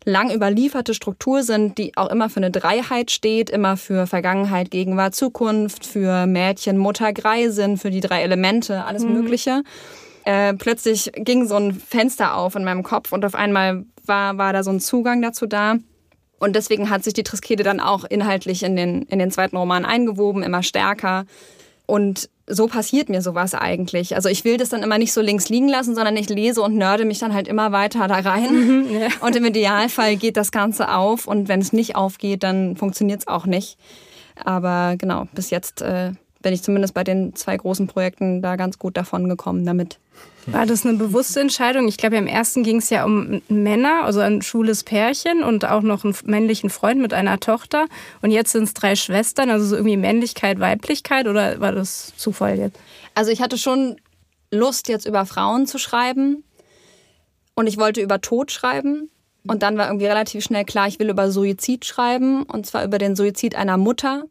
lang 0.04 0.30
überlieferte 0.30 0.92
Struktur 0.92 1.42
sind, 1.42 1.78
die 1.78 1.96
auch 1.96 2.10
immer 2.10 2.28
für 2.28 2.38
eine 2.38 2.50
Dreiheit 2.50 3.10
steht, 3.10 3.50
immer 3.50 3.76
für 3.78 4.06
Vergangenheit, 4.06 4.70
Gegenwart, 4.70 5.14
Zukunft, 5.14 5.86
für 5.86 6.26
Mädchen, 6.26 6.76
Mutter, 6.76 7.12
Greisin, 7.14 7.78
für 7.78 7.90
die 7.90 8.00
drei 8.00 8.22
Elemente, 8.22 8.84
alles 8.84 9.04
mhm. 9.04 9.14
Mögliche. 9.14 9.62
Äh, 10.24 10.52
plötzlich 10.52 11.12
ging 11.14 11.46
so 11.46 11.56
ein 11.56 11.72
Fenster 11.72 12.36
auf 12.36 12.54
in 12.56 12.64
meinem 12.64 12.82
Kopf 12.82 13.12
und 13.12 13.24
auf 13.24 13.34
einmal 13.34 13.84
war, 14.04 14.36
war 14.36 14.52
da 14.52 14.62
so 14.62 14.70
ein 14.70 14.80
Zugang 14.80 15.22
dazu 15.22 15.46
da. 15.46 15.76
Und 16.38 16.54
deswegen 16.54 16.90
hat 16.90 17.04
sich 17.04 17.14
die 17.14 17.24
Triskede 17.24 17.62
dann 17.62 17.80
auch 17.80 18.04
inhaltlich 18.04 18.62
in 18.62 18.76
den, 18.76 19.02
in 19.02 19.18
den 19.18 19.30
zweiten 19.30 19.56
Roman 19.56 19.84
eingewoben, 19.84 20.42
immer 20.42 20.62
stärker. 20.62 21.24
Und 21.86 22.28
so 22.46 22.66
passiert 22.66 23.08
mir 23.08 23.22
sowas 23.22 23.54
eigentlich. 23.54 24.14
Also 24.14 24.28
ich 24.28 24.44
will 24.44 24.56
das 24.56 24.70
dann 24.70 24.82
immer 24.82 24.98
nicht 24.98 25.12
so 25.12 25.20
links 25.20 25.48
liegen 25.48 25.68
lassen, 25.68 25.94
sondern 25.94 26.16
ich 26.16 26.28
lese 26.28 26.62
und 26.62 26.76
nörde 26.76 27.04
mich 27.04 27.18
dann 27.18 27.34
halt 27.34 27.48
immer 27.48 27.72
weiter 27.72 28.08
da 28.08 28.16
rein. 28.16 28.52
Mhm, 28.52 29.00
ja. 29.00 29.08
Und 29.20 29.36
im 29.36 29.44
Idealfall 29.44 30.16
geht 30.16 30.36
das 30.36 30.50
Ganze 30.50 30.94
auf 30.94 31.26
und 31.26 31.48
wenn 31.48 31.60
es 31.60 31.72
nicht 31.72 31.96
aufgeht, 31.96 32.42
dann 32.42 32.76
funktioniert 32.76 33.20
es 33.20 33.26
auch 33.26 33.46
nicht. 33.46 33.78
Aber 34.44 34.94
genau, 34.96 35.26
bis 35.34 35.50
jetzt 35.50 35.82
äh, 35.82 36.12
bin 36.48 36.54
ich 36.54 36.62
zumindest 36.62 36.94
bei 36.94 37.04
den 37.04 37.34
zwei 37.34 37.58
großen 37.58 37.88
Projekten 37.88 38.40
da 38.40 38.56
ganz 38.56 38.78
gut 38.78 38.96
davon 38.96 39.28
gekommen 39.28 39.66
damit. 39.66 39.98
War 40.46 40.64
das 40.64 40.86
eine 40.86 40.96
bewusste 40.96 41.40
Entscheidung? 41.40 41.88
Ich 41.88 41.98
glaube, 41.98 42.16
im 42.16 42.26
ersten 42.26 42.62
ging 42.62 42.78
es 42.78 42.88
ja 42.88 43.04
um 43.04 43.42
Männer, 43.50 44.04
also 44.04 44.20
ein 44.20 44.40
schwules 44.40 44.82
Pärchen 44.82 45.42
und 45.42 45.66
auch 45.66 45.82
noch 45.82 46.04
einen 46.04 46.16
männlichen 46.24 46.70
Freund 46.70 47.02
mit 47.02 47.12
einer 47.12 47.38
Tochter. 47.38 47.84
Und 48.22 48.30
jetzt 48.30 48.52
sind 48.52 48.64
es 48.64 48.72
drei 48.72 48.96
Schwestern, 48.96 49.50
also 49.50 49.66
so 49.66 49.76
irgendwie 49.76 49.98
Männlichkeit, 49.98 50.58
Weiblichkeit 50.58 51.28
oder 51.28 51.60
war 51.60 51.72
das 51.72 52.14
Zufall 52.16 52.58
jetzt? 52.58 52.78
Also 53.14 53.30
ich 53.30 53.42
hatte 53.42 53.58
schon 53.58 53.96
Lust, 54.50 54.88
jetzt 54.88 55.04
über 55.04 55.26
Frauen 55.26 55.66
zu 55.66 55.76
schreiben. 55.76 56.44
Und 57.56 57.66
ich 57.66 57.76
wollte 57.76 58.00
über 58.00 58.22
Tod 58.22 58.52
schreiben. 58.52 59.10
Und 59.46 59.62
dann 59.62 59.76
war 59.76 59.88
irgendwie 59.88 60.06
relativ 60.06 60.44
schnell 60.44 60.64
klar, 60.64 60.88
ich 60.88 60.98
will 60.98 61.10
über 61.10 61.30
Suizid 61.30 61.84
schreiben. 61.84 62.44
Und 62.44 62.64
zwar 62.64 62.86
über 62.86 62.96
den 62.96 63.16
Suizid 63.16 63.54
einer 63.54 63.76
Mutter. 63.76 64.24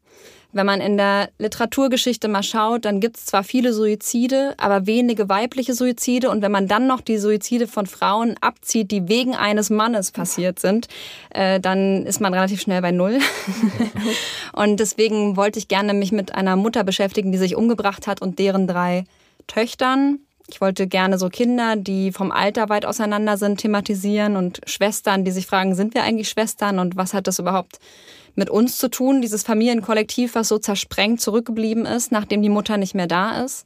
Wenn 0.54 0.66
man 0.66 0.80
in 0.80 0.98
der 0.98 1.30
Literaturgeschichte 1.40 2.30
mal 2.30 2.42
schaut, 2.42 2.86
dann 2.86 3.00
gibt 3.00 3.18
es 3.18 3.26
zwar 3.26 3.44
viele 3.44 3.74
Suizide, 3.74 4.56
aber 4.58 4.88
wenige 4.88 5.28
weibliche 5.28 5.74
Suizide. 5.74 6.30
Und 6.30 6.42
wenn 6.42 6.52
man 6.52 6.68
dann 6.68 6.88
noch 6.88 7.02
die 7.02 7.18
Suizide 7.18 7.68
von 7.68 7.86
Frauen 7.86 8.36
abzieht, 8.40 8.92
die 8.92 9.10
wegen 9.10 9.36
eines 9.36 9.70
Mannes 9.70 10.12
passiert 10.12 10.60
sind, 10.60 10.88
äh, 11.32 11.60
dann 11.60 12.06
ist 12.06 12.22
man 12.22 12.34
relativ 12.34 12.62
schnell 12.62 12.82
bei 12.82 12.92
Null. 12.92 13.20
und 14.54 14.80
deswegen 14.80 15.36
wollte 15.36 15.60
ich 15.60 15.68
gerne 15.68 15.94
mich 15.94 16.14
mit 16.14 16.34
einer 16.34 16.56
Mutter 16.56 16.86
beschäftigen, 16.86 17.32
die 17.32 17.38
sich 17.38 17.56
umgebracht 17.56 18.08
hat 18.08 18.22
und 18.22 18.40
deren 18.40 18.68
drei 18.68 19.04
Töchtern. 19.48 20.20
Ich 20.50 20.62
wollte 20.62 20.88
gerne 20.88 21.18
so 21.18 21.28
Kinder, 21.28 21.76
die 21.76 22.14
vom 22.14 22.32
Alter 22.32 22.70
weit 22.70 22.86
auseinander 22.86 23.36
sind, 23.36 23.60
thematisieren 23.60 24.38
und 24.38 24.62
Schwestern, 24.66 25.26
die 25.26 25.32
sich 25.32 25.46
fragen, 25.46 25.76
sind 25.76 25.94
wir 25.94 26.04
eigentlich 26.04 26.30
Schwestern 26.30 26.80
und 26.80 26.96
was 26.96 27.14
hat 27.14 27.28
das 27.28 27.40
überhaupt 27.40 27.80
mit 28.38 28.50
uns 28.50 28.78
zu 28.78 28.90
tun, 28.90 29.22
dieses 29.22 29.44
Familienkollektiv, 29.44 30.36
was 30.36 30.48
so 30.48 30.58
zersprengt 30.58 31.20
zurückgeblieben 31.20 31.86
ist, 31.86 32.12
nachdem 32.12 32.42
die 32.42 32.50
Mutter 32.50 32.78
nicht 32.78 32.96
mehr 32.96 33.08
da 33.08 33.44
ist. 33.44 33.66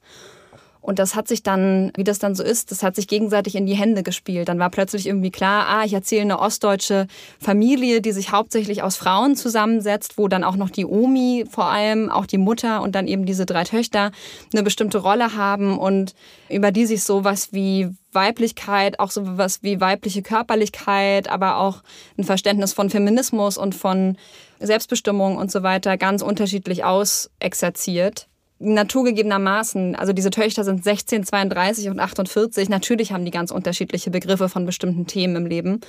Und 0.81 0.97
das 0.97 1.13
hat 1.13 1.27
sich 1.27 1.43
dann, 1.43 1.91
wie 1.95 2.03
das 2.03 2.17
dann 2.17 2.33
so 2.33 2.43
ist, 2.43 2.71
das 2.71 2.81
hat 2.81 2.95
sich 2.95 3.07
gegenseitig 3.07 3.55
in 3.55 3.67
die 3.67 3.75
Hände 3.75 4.01
gespielt. 4.01 4.49
Dann 4.49 4.57
war 4.57 4.71
plötzlich 4.71 5.05
irgendwie 5.05 5.29
klar, 5.29 5.67
ah, 5.67 5.85
ich 5.85 5.93
erzähle 5.93 6.23
eine 6.23 6.39
ostdeutsche 6.39 7.05
Familie, 7.39 8.01
die 8.01 8.11
sich 8.11 8.31
hauptsächlich 8.31 8.81
aus 8.81 8.97
Frauen 8.97 9.35
zusammensetzt, 9.35 10.17
wo 10.17 10.27
dann 10.27 10.43
auch 10.43 10.55
noch 10.55 10.71
die 10.71 10.85
Omi 10.85 11.45
vor 11.49 11.65
allem, 11.65 12.09
auch 12.09 12.25
die 12.25 12.39
Mutter 12.39 12.81
und 12.81 12.95
dann 12.95 13.07
eben 13.07 13.27
diese 13.27 13.45
drei 13.45 13.63
Töchter 13.63 14.11
eine 14.51 14.63
bestimmte 14.63 14.97
Rolle 14.97 15.35
haben 15.35 15.77
und 15.77 16.15
über 16.49 16.71
die 16.71 16.87
sich 16.87 17.03
sowas 17.03 17.49
wie 17.51 17.89
Weiblichkeit, 18.11 18.99
auch 18.99 19.11
sowas 19.11 19.59
wie 19.61 19.79
weibliche 19.79 20.23
Körperlichkeit, 20.23 21.29
aber 21.29 21.57
auch 21.57 21.83
ein 22.17 22.23
Verständnis 22.23 22.73
von 22.73 22.89
Feminismus 22.89 23.57
und 23.57 23.75
von 23.75 24.17
Selbstbestimmung 24.61 25.37
und 25.37 25.51
so 25.51 25.63
weiter 25.63 25.97
ganz 25.97 26.21
unterschiedlich 26.21 26.83
ausexerziert 26.83 28.27
naturgegebenermaßen, 28.61 29.95
also 29.95 30.13
diese 30.13 30.29
Töchter 30.29 30.63
sind 30.63 30.83
16, 30.83 31.25
32 31.25 31.89
und 31.89 31.99
48. 31.99 32.69
Natürlich 32.69 33.11
haben 33.11 33.25
die 33.25 33.31
ganz 33.31 33.51
unterschiedliche 33.51 34.11
Begriffe 34.11 34.49
von 34.49 34.65
bestimmten 34.65 35.07
Themen 35.07 35.35
im 35.35 35.45
Leben. 35.45 35.81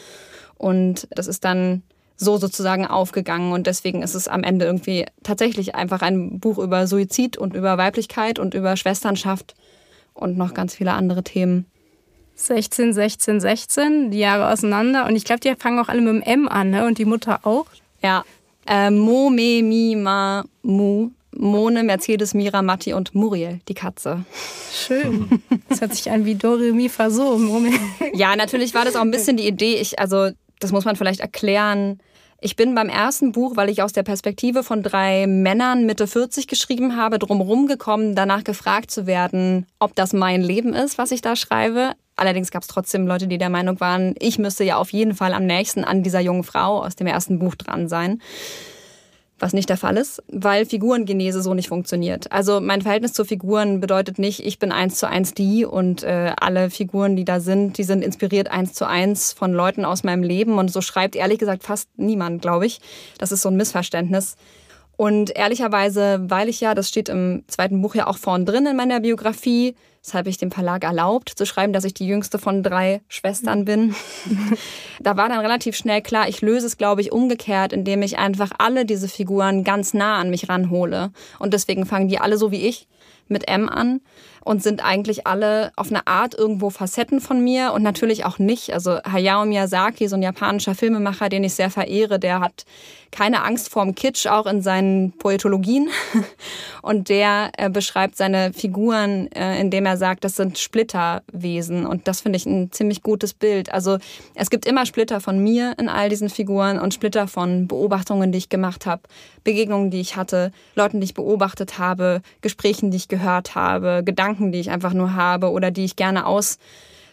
Und 0.56 1.06
das 1.10 1.26
ist 1.26 1.44
dann 1.44 1.82
so 2.16 2.38
sozusagen 2.38 2.86
aufgegangen. 2.86 3.52
Und 3.52 3.66
deswegen 3.66 4.02
ist 4.02 4.14
es 4.14 4.26
am 4.26 4.42
Ende 4.42 4.64
irgendwie 4.64 5.06
tatsächlich 5.22 5.74
einfach 5.74 6.02
ein 6.02 6.40
Buch 6.40 6.58
über 6.58 6.86
Suizid 6.86 7.36
und 7.36 7.54
über 7.54 7.78
Weiblichkeit 7.78 8.38
und 8.38 8.54
über 8.54 8.76
Schwesternschaft 8.76 9.54
und 10.14 10.36
noch 10.38 10.54
ganz 10.54 10.74
viele 10.74 10.92
andere 10.92 11.22
Themen. 11.22 11.66
16, 12.34 12.94
16, 12.94 13.40
16, 13.40 14.10
die 14.10 14.18
Jahre 14.18 14.50
auseinander. 14.50 15.06
Und 15.06 15.16
ich 15.16 15.24
glaube, 15.24 15.40
die 15.40 15.54
fangen 15.54 15.78
auch 15.78 15.88
alle 15.88 16.00
mit 16.00 16.14
dem 16.14 16.22
M 16.22 16.48
an, 16.48 16.70
ne? 16.70 16.86
Und 16.86 16.98
die 16.98 17.04
Mutter 17.04 17.40
auch. 17.44 17.66
Ja. 18.02 18.24
Äh, 18.66 18.90
Mo, 18.90 19.30
Me, 19.30 19.62
Mi, 19.62 19.96
Ma, 19.96 20.44
Mu. 20.62 21.10
Mone, 21.34 21.82
Mercedes, 21.82 22.34
Mira, 22.34 22.62
Matti 22.62 22.92
und 22.92 23.14
Muriel, 23.14 23.60
die 23.68 23.74
Katze. 23.74 24.24
Schön. 24.72 25.42
Das 25.68 25.80
hört 25.80 25.94
sich 25.94 26.10
an 26.10 26.26
wie 26.26 26.34
Dore 26.34 26.72
Mi 26.72 26.88
Fa 26.88 27.10
So. 27.10 27.40
Ja, 28.12 28.36
natürlich 28.36 28.74
war 28.74 28.84
das 28.84 28.96
auch 28.96 29.00
ein 29.00 29.10
bisschen 29.10 29.38
die 29.38 29.46
Idee. 29.46 29.76
Ich, 29.76 29.98
also, 29.98 30.30
das 30.60 30.72
muss 30.72 30.84
man 30.84 30.96
vielleicht 30.96 31.20
erklären. 31.20 31.98
Ich 32.40 32.56
bin 32.56 32.74
beim 32.74 32.88
ersten 32.88 33.32
Buch, 33.32 33.56
weil 33.56 33.70
ich 33.70 33.82
aus 33.82 33.92
der 33.92 34.02
Perspektive 34.02 34.62
von 34.62 34.82
drei 34.82 35.26
Männern 35.26 35.86
Mitte 35.86 36.06
40 36.06 36.48
geschrieben 36.48 36.96
habe, 36.96 37.18
drumherum 37.18 37.66
gekommen, 37.66 38.14
danach 38.14 38.44
gefragt 38.44 38.90
zu 38.90 39.06
werden, 39.06 39.66
ob 39.78 39.94
das 39.94 40.12
mein 40.12 40.42
Leben 40.42 40.74
ist, 40.74 40.98
was 40.98 41.12
ich 41.12 41.22
da 41.22 41.36
schreibe. 41.36 41.92
Allerdings 42.16 42.50
gab 42.50 42.62
es 42.62 42.68
trotzdem 42.68 43.06
Leute, 43.06 43.26
die 43.26 43.38
der 43.38 43.50
Meinung 43.50 43.80
waren, 43.80 44.14
ich 44.18 44.38
müsste 44.38 44.64
ja 44.64 44.76
auf 44.76 44.92
jeden 44.92 45.14
Fall 45.14 45.32
am 45.32 45.46
nächsten 45.46 45.84
an 45.84 46.02
dieser 46.02 46.20
jungen 46.20 46.44
Frau 46.44 46.82
aus 46.82 46.96
dem 46.96 47.06
ersten 47.06 47.38
Buch 47.38 47.54
dran 47.54 47.88
sein 47.88 48.20
was 49.42 49.52
nicht 49.52 49.68
der 49.68 49.76
Fall 49.76 49.96
ist, 49.96 50.22
weil 50.28 50.64
Figurengenese 50.64 51.42
so 51.42 51.52
nicht 51.52 51.68
funktioniert. 51.68 52.30
Also 52.30 52.60
mein 52.60 52.80
Verhältnis 52.80 53.12
zu 53.12 53.24
Figuren 53.24 53.80
bedeutet 53.80 54.18
nicht, 54.18 54.46
ich 54.46 54.60
bin 54.60 54.70
eins 54.70 54.96
zu 54.98 55.08
eins 55.08 55.34
die 55.34 55.66
und 55.66 56.04
äh, 56.04 56.32
alle 56.40 56.70
Figuren, 56.70 57.16
die 57.16 57.24
da 57.24 57.40
sind, 57.40 57.76
die 57.76 57.82
sind 57.82 58.02
inspiriert 58.02 58.50
eins 58.50 58.72
zu 58.72 58.86
eins 58.86 59.32
von 59.32 59.52
Leuten 59.52 59.84
aus 59.84 60.04
meinem 60.04 60.22
Leben 60.22 60.58
und 60.58 60.70
so 60.70 60.80
schreibt 60.80 61.16
ehrlich 61.16 61.40
gesagt 61.40 61.64
fast 61.64 61.88
niemand, 61.96 62.40
glaube 62.40 62.66
ich. 62.66 62.80
Das 63.18 63.32
ist 63.32 63.42
so 63.42 63.48
ein 63.48 63.56
Missverständnis. 63.56 64.36
Und 65.02 65.34
ehrlicherweise, 65.34 66.20
weil 66.28 66.48
ich 66.48 66.60
ja, 66.60 66.76
das 66.76 66.88
steht 66.88 67.08
im 67.08 67.42
zweiten 67.48 67.82
Buch 67.82 67.96
ja 67.96 68.06
auch 68.06 68.18
vorn 68.18 68.46
drin 68.46 68.66
in 68.66 68.76
meiner 68.76 69.00
Biografie, 69.00 69.74
habe 70.12 70.28
ich 70.28 70.36
dem 70.36 70.52
Verlag 70.52 70.84
erlaubt 70.84 71.30
zu 71.30 71.44
schreiben, 71.44 71.72
dass 71.72 71.82
ich 71.82 71.92
die 71.92 72.06
jüngste 72.06 72.38
von 72.38 72.62
drei 72.62 73.00
Schwestern 73.08 73.64
bin. 73.64 73.96
da 75.00 75.16
war 75.16 75.28
dann 75.28 75.40
relativ 75.40 75.74
schnell 75.74 76.02
klar, 76.02 76.28
ich 76.28 76.40
löse 76.40 76.68
es, 76.68 76.78
glaube 76.78 77.00
ich, 77.00 77.10
umgekehrt, 77.10 77.72
indem 77.72 78.00
ich 78.02 78.18
einfach 78.18 78.52
alle 78.58 78.84
diese 78.84 79.08
Figuren 79.08 79.64
ganz 79.64 79.92
nah 79.92 80.20
an 80.20 80.30
mich 80.30 80.48
ranhole. 80.48 81.10
Und 81.40 81.52
deswegen 81.52 81.84
fangen 81.84 82.06
die 82.06 82.20
alle 82.20 82.38
so 82.38 82.52
wie 82.52 82.64
ich 82.64 82.86
mit 83.26 83.48
M 83.48 83.68
an 83.68 84.02
und 84.44 84.62
sind 84.62 84.84
eigentlich 84.84 85.26
alle 85.26 85.72
auf 85.76 85.90
eine 85.90 86.06
Art 86.06 86.34
irgendwo 86.34 86.70
Facetten 86.70 87.20
von 87.20 87.42
mir 87.42 87.72
und 87.72 87.82
natürlich 87.82 88.24
auch 88.24 88.38
nicht. 88.38 88.72
Also 88.72 88.98
Hayao 89.02 89.44
Miyazaki, 89.44 90.08
so 90.08 90.16
ein 90.16 90.22
japanischer 90.22 90.74
Filmemacher, 90.74 91.28
den 91.28 91.44
ich 91.44 91.54
sehr 91.54 91.70
verehre, 91.70 92.18
der 92.18 92.40
hat 92.40 92.64
keine 93.12 93.44
Angst 93.44 93.68
vorm 93.68 93.94
Kitsch, 93.94 94.26
auch 94.26 94.46
in 94.46 94.62
seinen 94.62 95.12
Poetologien. 95.12 95.90
Und 96.82 97.10
der 97.10 97.52
äh, 97.58 97.68
beschreibt 97.68 98.16
seine 98.16 98.52
Figuren, 98.52 99.30
äh, 99.32 99.60
indem 99.60 99.86
er 99.86 99.98
sagt, 99.98 100.24
das 100.24 100.34
sind 100.34 100.58
Splitterwesen. 100.58 101.86
Und 101.86 102.08
das 102.08 102.22
finde 102.22 102.38
ich 102.38 102.46
ein 102.46 102.72
ziemlich 102.72 103.02
gutes 103.02 103.34
Bild. 103.34 103.72
Also 103.72 103.98
es 104.34 104.48
gibt 104.48 104.66
immer 104.66 104.86
Splitter 104.86 105.20
von 105.20 105.38
mir 105.38 105.74
in 105.78 105.90
all 105.90 106.08
diesen 106.08 106.30
Figuren 106.30 106.78
und 106.78 106.94
Splitter 106.94 107.28
von 107.28 107.68
Beobachtungen, 107.68 108.32
die 108.32 108.38
ich 108.38 108.48
gemacht 108.48 108.86
habe, 108.86 109.02
Begegnungen, 109.44 109.90
die 109.90 110.00
ich 110.00 110.16
hatte, 110.16 110.50
Leuten, 110.74 111.00
die 111.00 111.04
ich 111.04 111.14
beobachtet 111.14 111.78
habe, 111.78 112.22
Gesprächen, 112.40 112.90
die 112.90 112.96
ich 112.96 113.08
gehört 113.08 113.54
habe, 113.54 114.02
Gedanken, 114.04 114.31
die 114.38 114.60
ich 114.60 114.70
einfach 114.70 114.94
nur 114.94 115.14
habe 115.14 115.50
oder 115.50 115.70
die 115.70 115.84
ich 115.84 115.96
gerne 115.96 116.26
aus 116.26 116.58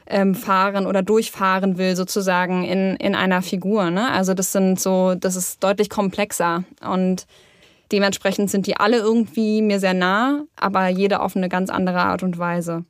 ähm, 0.08 0.36
fahren 0.36 0.86
oder 0.86 1.04
durchfahren 1.04 1.78
will, 1.78 1.96
sozusagen 1.96 2.64
in, 2.64 2.96
in 2.96 3.16
einer 3.16 3.42
Figur. 3.42 3.92
Ne? 3.92 4.12
Also 4.12 4.34
das 4.34 4.52
sind 4.52 4.80
so, 4.80 5.16
das 5.16 5.36
ist 5.36 5.64
deutlich 5.64 5.90
komplexer. 5.90 6.64
Und 6.82 7.28
dementsprechend 7.92 8.50
sind 8.50 8.68
die 8.68 8.78
alle 8.78 8.98
irgendwie 8.98 9.62
mir 9.62 9.80
sehr 9.80 9.94
nah, 9.94 10.44
aber 10.56 10.88
jede 10.88 11.22
auf 11.22 11.36
eine 11.36 11.50
ganz 11.50 11.70
andere 11.70 12.00
Art 12.02 12.24
und 12.24 12.38
Weise. 12.38 12.86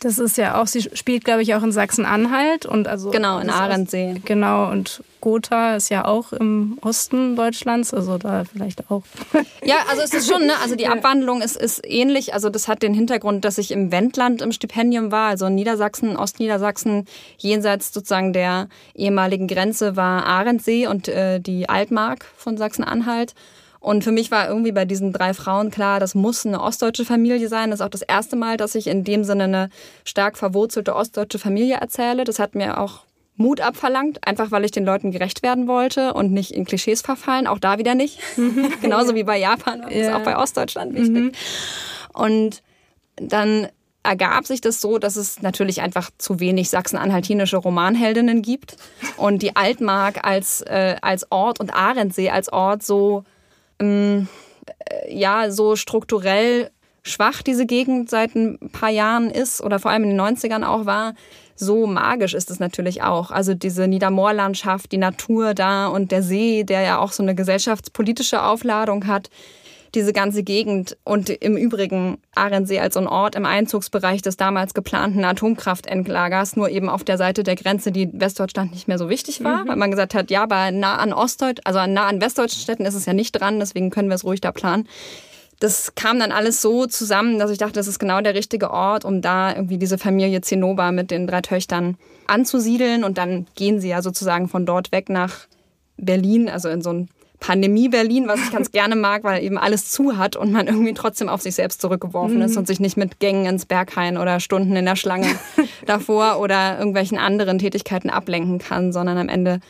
Das 0.00 0.18
ist 0.20 0.38
ja 0.38 0.60
auch, 0.60 0.68
sie 0.68 0.82
spielt, 0.92 1.24
glaube 1.24 1.42
ich, 1.42 1.54
auch 1.54 1.62
in 1.62 1.72
Sachsen-Anhalt 1.72 2.66
und 2.66 2.86
also. 2.86 3.10
Genau, 3.10 3.40
in 3.40 3.50
Arendsee. 3.50 4.20
Genau, 4.24 4.70
und 4.70 5.02
Gotha 5.20 5.74
ist 5.74 5.88
ja 5.88 6.04
auch 6.04 6.32
im 6.32 6.78
Osten 6.82 7.34
Deutschlands, 7.34 7.92
also 7.92 8.16
da 8.16 8.44
vielleicht 8.44 8.90
auch. 8.90 9.02
Ja, 9.64 9.76
also 9.90 10.02
es 10.02 10.14
ist 10.14 10.30
schon, 10.30 10.46
ne, 10.46 10.52
also 10.62 10.76
die 10.76 10.86
Abwandlung 10.86 11.42
ist, 11.42 11.56
ist 11.56 11.84
ähnlich. 11.84 12.32
Also 12.32 12.48
das 12.48 12.68
hat 12.68 12.82
den 12.82 12.94
Hintergrund, 12.94 13.44
dass 13.44 13.58
ich 13.58 13.72
im 13.72 13.90
Wendland 13.90 14.40
im 14.40 14.52
Stipendium 14.52 15.10
war, 15.10 15.30
also 15.30 15.46
in 15.46 15.56
Niedersachsen, 15.56 16.16
Ostniedersachsen, 16.16 17.06
jenseits 17.36 17.92
sozusagen 17.92 18.32
der 18.32 18.68
ehemaligen 18.94 19.48
Grenze 19.48 19.96
war 19.96 20.24
Arendsee 20.26 20.86
und 20.86 21.08
äh, 21.08 21.40
die 21.40 21.68
Altmark 21.68 22.24
von 22.36 22.56
Sachsen-Anhalt. 22.56 23.34
Und 23.80 24.04
für 24.04 24.12
mich 24.12 24.30
war 24.30 24.48
irgendwie 24.48 24.72
bei 24.72 24.84
diesen 24.84 25.12
drei 25.12 25.34
Frauen 25.34 25.70
klar, 25.70 26.00
das 26.00 26.14
muss 26.14 26.44
eine 26.44 26.60
ostdeutsche 26.60 27.04
Familie 27.04 27.48
sein. 27.48 27.70
Das 27.70 27.80
ist 27.80 27.86
auch 27.86 27.90
das 27.90 28.02
erste 28.02 28.36
Mal, 28.36 28.56
dass 28.56 28.74
ich 28.74 28.86
in 28.86 29.04
dem 29.04 29.24
Sinne 29.24 29.44
eine 29.44 29.70
stark 30.04 30.36
verwurzelte 30.36 30.94
ostdeutsche 30.94 31.38
Familie 31.38 31.76
erzähle. 31.76 32.24
Das 32.24 32.38
hat 32.38 32.54
mir 32.54 32.80
auch 32.80 33.04
Mut 33.36 33.60
abverlangt, 33.60 34.26
einfach 34.26 34.50
weil 34.50 34.64
ich 34.64 34.72
den 34.72 34.84
Leuten 34.84 35.12
gerecht 35.12 35.42
werden 35.44 35.68
wollte 35.68 36.12
und 36.12 36.32
nicht 36.32 36.50
in 36.50 36.64
Klischees 36.64 37.02
verfallen. 37.02 37.46
Auch 37.46 37.60
da 37.60 37.78
wieder 37.78 37.94
nicht. 37.94 38.18
Genauso 38.82 39.14
wie 39.14 39.24
bei 39.24 39.38
Japan, 39.38 39.82
das 39.82 39.94
ja. 39.94 40.00
ist 40.00 40.12
auch 40.12 40.24
bei 40.24 40.36
Ostdeutschland 40.36 40.94
wichtig. 40.94 41.14
Mhm. 41.14 41.32
Und 42.12 42.62
dann 43.16 43.68
ergab 44.02 44.46
sich 44.46 44.60
das 44.60 44.80
so, 44.80 44.98
dass 44.98 45.16
es 45.16 45.42
natürlich 45.42 45.82
einfach 45.82 46.10
zu 46.18 46.40
wenig 46.40 46.70
sachsen-anhaltinische 46.70 47.58
Romanheldinnen 47.58 48.42
gibt 48.42 48.76
und 49.16 49.42
die 49.42 49.54
Altmark 49.54 50.24
als, 50.26 50.62
äh, 50.62 50.96
als 51.02 51.30
Ort 51.30 51.60
und 51.60 51.74
Arendsee 51.74 52.30
als 52.30 52.52
Ort 52.52 52.82
so 52.82 53.24
ähm, 53.78 54.28
äh, 54.90 55.14
ja 55.14 55.50
so 55.50 55.76
strukturell 55.76 56.70
schwach 57.02 57.42
diese 57.42 57.66
Gegend 57.66 58.10
seit 58.10 58.34
ein 58.34 58.58
paar 58.72 58.90
Jahren 58.90 59.30
ist 59.30 59.62
oder 59.62 59.78
vor 59.78 59.90
allem 59.90 60.04
in 60.04 60.10
den 60.10 60.20
90ern 60.20 60.64
auch 60.64 60.86
war, 60.86 61.14
so 61.56 61.86
magisch 61.86 62.34
ist 62.34 62.50
es 62.50 62.60
natürlich 62.60 63.02
auch. 63.02 63.30
Also 63.30 63.54
diese 63.54 63.88
Niedermoorlandschaft, 63.88 64.92
die 64.92 64.98
Natur 64.98 65.54
da 65.54 65.88
und 65.88 66.12
der 66.12 66.22
See, 66.22 66.64
der 66.64 66.82
ja 66.82 66.98
auch 66.98 67.12
so 67.12 67.22
eine 67.22 67.34
gesellschaftspolitische 67.34 68.42
Aufladung 68.42 69.06
hat 69.06 69.30
diese 69.94 70.12
ganze 70.12 70.42
Gegend 70.42 70.96
und 71.04 71.30
im 71.30 71.56
Übrigen 71.56 72.18
Ahrensee 72.34 72.78
als 72.78 72.96
ein 72.96 73.06
Ort 73.06 73.34
im 73.34 73.46
Einzugsbereich 73.46 74.22
des 74.22 74.36
damals 74.36 74.74
geplanten 74.74 75.24
Atomkraftendlagers, 75.24 76.56
nur 76.56 76.68
eben 76.68 76.88
auf 76.88 77.04
der 77.04 77.16
Seite 77.16 77.42
der 77.42 77.56
Grenze, 77.56 77.90
die 77.92 78.10
Westdeutschland 78.12 78.72
nicht 78.72 78.88
mehr 78.88 78.98
so 78.98 79.08
wichtig 79.08 79.42
war, 79.44 79.64
mhm. 79.64 79.68
weil 79.68 79.76
man 79.76 79.90
gesagt 79.90 80.14
hat, 80.14 80.30
ja, 80.30 80.42
aber 80.42 80.70
nah 80.70 80.96
an 80.96 81.12
Ostdeutsch, 81.12 81.60
also 81.64 81.86
nah 81.86 82.06
an 82.06 82.20
westdeutschen 82.20 82.60
Städten 82.60 82.84
ist 82.84 82.94
es 82.94 83.06
ja 83.06 83.12
nicht 83.12 83.32
dran, 83.32 83.58
deswegen 83.60 83.90
können 83.90 84.08
wir 84.08 84.14
es 84.14 84.24
ruhig 84.24 84.40
da 84.40 84.52
planen. 84.52 84.86
Das 85.60 85.96
kam 85.96 86.20
dann 86.20 86.30
alles 86.30 86.62
so 86.62 86.86
zusammen, 86.86 87.38
dass 87.38 87.50
ich 87.50 87.58
dachte, 87.58 87.74
das 87.74 87.88
ist 87.88 87.98
genau 87.98 88.20
der 88.20 88.34
richtige 88.34 88.70
Ort, 88.70 89.04
um 89.04 89.20
da 89.20 89.54
irgendwie 89.54 89.78
diese 89.78 89.98
Familie 89.98 90.40
Zinnober 90.40 90.92
mit 90.92 91.10
den 91.10 91.26
drei 91.26 91.40
Töchtern 91.40 91.96
anzusiedeln. 92.28 93.02
Und 93.02 93.18
dann 93.18 93.48
gehen 93.56 93.80
sie 93.80 93.88
ja 93.88 94.00
sozusagen 94.00 94.48
von 94.48 94.66
dort 94.66 94.92
weg 94.92 95.08
nach 95.08 95.48
Berlin, 95.96 96.48
also 96.48 96.68
in 96.68 96.80
so 96.80 96.90
ein 96.90 97.08
Pandemie 97.40 97.88
Berlin, 97.88 98.26
was 98.26 98.40
ich 98.40 98.50
ganz 98.50 98.72
gerne 98.72 98.96
mag, 98.96 99.22
weil 99.24 99.42
eben 99.42 99.58
alles 99.58 99.90
zu 99.90 100.16
hat 100.16 100.36
und 100.36 100.50
man 100.50 100.66
irgendwie 100.66 100.94
trotzdem 100.94 101.28
auf 101.28 101.40
sich 101.40 101.54
selbst 101.54 101.80
zurückgeworfen 101.80 102.36
mhm. 102.36 102.42
ist 102.42 102.56
und 102.56 102.66
sich 102.66 102.80
nicht 102.80 102.96
mit 102.96 103.20
Gängen 103.20 103.46
ins 103.46 103.64
Berghain 103.64 104.18
oder 104.18 104.40
Stunden 104.40 104.74
in 104.74 104.84
der 104.84 104.96
Schlange 104.96 105.28
davor 105.86 106.40
oder 106.40 106.78
irgendwelchen 106.78 107.18
anderen 107.18 107.58
Tätigkeiten 107.58 108.10
ablenken 108.10 108.58
kann, 108.58 108.92
sondern 108.92 109.18
am 109.18 109.28
Ende 109.28 109.60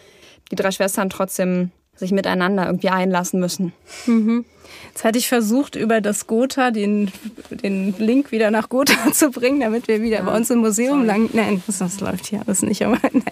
die 0.50 0.56
drei 0.56 0.70
Schwestern 0.70 1.10
trotzdem 1.10 1.70
sich 1.99 2.12
miteinander 2.12 2.66
irgendwie 2.66 2.90
einlassen 2.90 3.40
müssen. 3.40 3.72
Mhm. 4.07 4.44
Jetzt 4.88 5.05
hatte 5.05 5.18
ich 5.18 5.28
versucht, 5.28 5.76
über 5.76 6.01
das 6.01 6.26
Gotha 6.26 6.70
den, 6.70 7.11
den 7.51 7.94
Link 7.99 8.32
wieder 8.32 8.51
nach 8.51 8.68
Gotha 8.68 9.12
zu 9.12 9.30
bringen, 9.30 9.61
damit 9.61 9.88
wir 9.88 10.03
wieder 10.03 10.18
ja, 10.18 10.22
bei 10.22 10.36
uns 10.36 10.51
im 10.51 10.59
Museum 10.59 11.05
lang. 11.05 11.30
Nein, 11.32 11.62
das, 11.66 11.78
das 11.78 12.01
läuft 12.01 12.26
hier 12.26 12.42
alles 12.46 12.62
nicht, 12.62 12.84
aber 12.84 12.99
nein. 13.12 13.22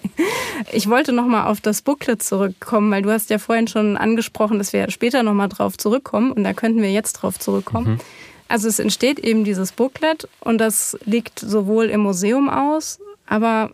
Ich 0.71 0.89
wollte 0.89 1.13
nochmal 1.13 1.47
auf 1.47 1.61
das 1.61 1.81
Booklet 1.81 2.23
zurückkommen, 2.23 2.91
weil 2.91 3.01
du 3.01 3.11
hast 3.11 3.29
ja 3.29 3.37
vorhin 3.37 3.67
schon 3.67 3.97
angesprochen, 3.97 4.57
dass 4.57 4.73
wir 4.73 4.89
später 4.91 5.23
nochmal 5.23 5.49
drauf 5.49 5.77
zurückkommen 5.77 6.31
und 6.31 6.43
da 6.43 6.53
könnten 6.53 6.81
wir 6.81 6.91
jetzt 6.91 7.13
drauf 7.13 7.39
zurückkommen. 7.39 7.93
Mhm. 7.93 7.99
Also 8.47 8.67
es 8.67 8.79
entsteht 8.79 9.19
eben 9.19 9.43
dieses 9.43 9.73
Booklet 9.73 10.27
und 10.39 10.57
das 10.59 10.97
liegt 11.05 11.39
sowohl 11.39 11.85
im 11.85 12.01
Museum 12.01 12.49
aus, 12.49 12.99
aber 13.25 13.71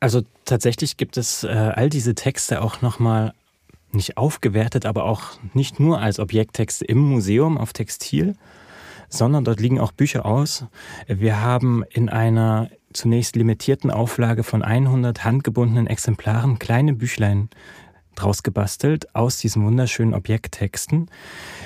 also 0.00 0.22
tatsächlich 0.46 0.96
gibt 0.96 1.18
es 1.18 1.44
äh, 1.44 1.48
all 1.48 1.90
diese 1.90 2.14
Texte 2.14 2.62
auch 2.62 2.80
nochmal 2.80 3.34
nicht 3.94 4.16
aufgewertet, 4.16 4.86
aber 4.86 5.04
auch 5.04 5.22
nicht 5.54 5.80
nur 5.80 6.00
als 6.00 6.18
Objekttexte 6.18 6.84
im 6.84 6.98
Museum 6.98 7.58
auf 7.58 7.72
Textil, 7.72 8.36
sondern 9.08 9.44
dort 9.44 9.60
liegen 9.60 9.80
auch 9.80 9.92
Bücher 9.92 10.24
aus. 10.24 10.64
Wir 11.06 11.40
haben 11.40 11.84
in 11.90 12.08
einer 12.08 12.70
zunächst 12.92 13.36
limitierten 13.36 13.90
Auflage 13.90 14.42
von 14.42 14.62
100 14.62 15.24
handgebundenen 15.24 15.86
Exemplaren 15.86 16.58
kleine 16.58 16.94
Büchlein 16.94 17.50
draus 18.14 18.42
gebastelt 18.42 19.14
aus 19.14 19.38
diesen 19.38 19.64
wunderschönen 19.64 20.14
Objekttexten 20.14 21.08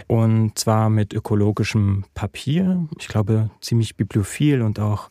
und 0.07 0.59
zwar 0.59 0.89
mit 0.89 1.13
ökologischem 1.13 2.05
Papier. 2.15 2.87
Ich 2.99 3.09
glaube, 3.09 3.51
ziemlich 3.61 3.97
bibliophil 3.97 4.63
und 4.63 4.79
auch 4.79 5.11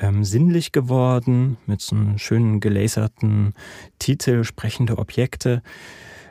ähm, 0.00 0.24
sinnlich 0.24 0.72
geworden 0.72 1.58
mit 1.66 1.80
so 1.80 1.94
einem 1.94 2.18
schönen 2.18 2.60
gelaserten 2.60 3.54
Titel, 3.98 4.42
sprechende 4.42 4.98
Objekte. 4.98 5.62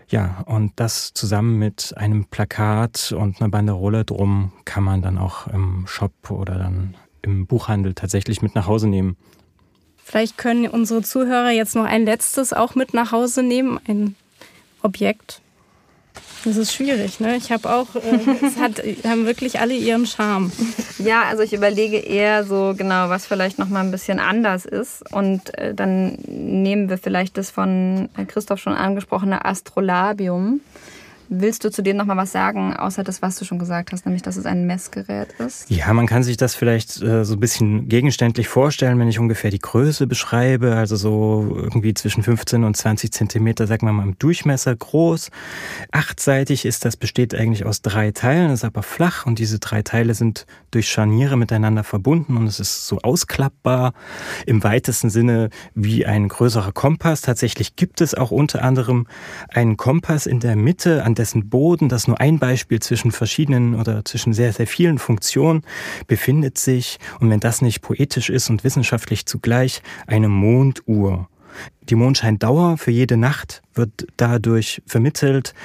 Ja, 0.09 0.43
und 0.47 0.73
das 0.77 1.13
zusammen 1.13 1.59
mit 1.59 1.93
einem 1.95 2.25
Plakat 2.25 3.13
und 3.15 3.39
einer 3.39 3.49
Banderole 3.49 4.05
drum 4.05 4.51
kann 4.65 4.83
man 4.83 5.03
dann 5.03 5.19
auch 5.19 5.47
im 5.47 5.85
Shop 5.85 6.31
oder 6.31 6.55
dann 6.55 6.95
im 7.21 7.45
Buchhandel 7.45 7.93
tatsächlich 7.93 8.41
mit 8.41 8.55
nach 8.55 8.65
Hause 8.65 8.87
nehmen. 8.87 9.17
Vielleicht 9.97 10.39
können 10.39 10.67
unsere 10.67 11.03
Zuhörer 11.03 11.51
jetzt 11.51 11.75
noch 11.75 11.85
ein 11.85 12.05
letztes 12.05 12.53
auch 12.53 12.73
mit 12.73 12.95
nach 12.95 13.11
Hause 13.11 13.43
nehmen, 13.43 13.79
ein 13.87 14.15
Objekt. 14.81 15.41
Das 16.45 16.55
ist 16.55 16.73
schwierig, 16.73 17.19
ne? 17.19 17.35
Ich 17.35 17.51
habe 17.51 17.69
auch, 17.69 17.95
äh, 17.95 18.45
es 18.45 18.57
hat, 18.57 18.81
haben 19.05 19.25
wirklich 19.25 19.59
alle 19.59 19.73
ihren 19.73 20.05
Charme. 20.05 20.51
Ja, 20.97 21.23
also 21.23 21.43
ich 21.43 21.53
überlege 21.53 21.97
eher 21.97 22.45
so 22.45 22.73
genau, 22.77 23.09
was 23.09 23.25
vielleicht 23.25 23.59
noch 23.59 23.67
mal 23.67 23.81
ein 23.81 23.91
bisschen 23.91 24.19
anders 24.19 24.65
ist. 24.65 25.03
Und 25.13 25.57
äh, 25.57 25.73
dann 25.73 26.17
nehmen 26.27 26.89
wir 26.89 26.97
vielleicht 26.97 27.37
das 27.37 27.51
von 27.51 28.09
Christoph 28.27 28.59
schon 28.59 28.73
angesprochene 28.73 29.43
Astrolabium. 29.43 30.61
Willst 31.31 31.63
du 31.63 31.69
zu 31.69 31.83
dem 31.83 31.95
noch 31.95 32.05
mal 32.05 32.17
was 32.17 32.31
sagen, 32.31 32.75
außer 32.75 33.03
das, 33.03 33.21
was 33.21 33.37
du 33.37 33.45
schon 33.45 33.59
gesagt 33.59 33.91
hast, 33.91 34.03
nämlich, 34.07 34.23
dass 34.23 34.35
es 34.35 34.47
ein 34.47 34.65
Messgerät 34.65 35.31
ist? 35.37 35.69
Ja, 35.69 35.93
man 35.93 36.07
kann 36.07 36.23
sich 36.23 36.37
das 36.37 36.55
vielleicht 36.55 37.03
äh, 37.03 37.23
so 37.23 37.35
ein 37.35 37.39
bisschen 37.39 37.87
gegenständlich 37.87 38.47
vorstellen, 38.47 38.97
wenn 38.97 39.07
ich 39.07 39.19
ungefähr 39.19 39.51
die 39.51 39.59
Größe 39.59 40.07
beschreibe, 40.07 40.75
also 40.75 40.95
so 40.95 41.55
irgendwie 41.55 41.93
zwischen 41.93 42.23
15 42.23 42.63
und 42.63 42.75
20 42.75 43.11
Zentimeter, 43.11 43.67
sagen 43.67 43.85
wir 43.85 43.93
mal, 43.93 44.07
im 44.07 44.17
Durchmesser 44.17 44.75
groß. 44.75 45.29
Achtseitig 45.91 46.65
ist 46.65 46.83
das, 46.83 46.97
besteht 46.97 47.35
eigentlich 47.35 47.63
aus 47.63 47.83
drei 47.83 48.09
Teilen, 48.09 48.49
ist 48.49 48.65
aber 48.65 48.81
flach 48.81 49.27
und 49.27 49.37
diese 49.37 49.59
drei 49.59 49.83
Teile 49.83 50.15
sind 50.15 50.47
durch 50.71 50.89
Scharniere 50.89 51.37
miteinander 51.37 51.83
verbunden 51.83 52.37
und 52.37 52.47
es 52.47 52.59
ist 52.59 52.87
so 52.87 52.97
ausklappbar 53.03 53.93
im 54.47 54.63
weitesten 54.63 55.11
Sinne 55.11 55.51
wie 55.75 56.07
ein 56.07 56.27
größerer 56.27 56.71
Kompass. 56.71 57.21
Tatsächlich 57.21 57.75
gibt 57.75 58.01
es 58.01 58.15
auch 58.15 58.31
unter 58.31 58.63
anderem 58.63 59.05
einen 59.49 59.77
Kompass 59.77 60.25
in 60.25 60.39
der 60.39 60.55
Mitte, 60.55 61.03
an 61.03 61.18
dessen 61.19 61.49
Boden, 61.49 61.89
das 61.89 62.07
nur 62.07 62.19
ein 62.19 62.39
Beispiel 62.39 62.79
zwischen 62.79 63.11
verschiedenen 63.11 63.75
oder 63.75 64.03
zwischen 64.05 64.33
sehr, 64.33 64.53
sehr 64.53 64.67
vielen 64.67 64.97
Funktionen 64.97 65.61
befindet 66.07 66.57
sich, 66.57 66.97
und 67.19 67.29
wenn 67.29 67.39
das 67.39 67.61
nicht 67.61 67.81
poetisch 67.81 68.29
ist 68.29 68.49
und 68.49 68.63
wissenschaftlich 68.63 69.25
zugleich, 69.25 69.81
eine 70.07 70.29
Monduhr. 70.29 71.27
Die 71.89 71.95
Mondscheindauer 71.95 72.77
für 72.77 72.91
jede 72.91 73.17
Nacht 73.17 73.63
wird 73.73 74.05
dadurch 74.17 74.81
vermittelt, 74.85 75.55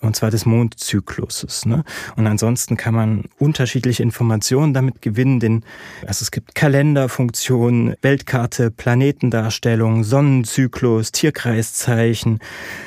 und 0.00 0.16
zwar 0.16 0.30
des 0.30 0.46
Mondzykluses. 0.46 1.66
Ne? 1.66 1.84
Und 2.16 2.26
ansonsten 2.26 2.76
kann 2.76 2.94
man 2.94 3.24
unterschiedliche 3.38 4.02
Informationen 4.02 4.74
damit 4.74 5.02
gewinnen, 5.02 5.38
denn 5.38 5.62
also 6.06 6.22
es 6.22 6.30
gibt 6.30 6.54
Kalenderfunktionen, 6.54 7.94
Weltkarte, 8.02 8.70
Planetendarstellung, 8.70 10.02
Sonnenzyklus, 10.02 11.12
Tierkreiszeichen, 11.12 12.40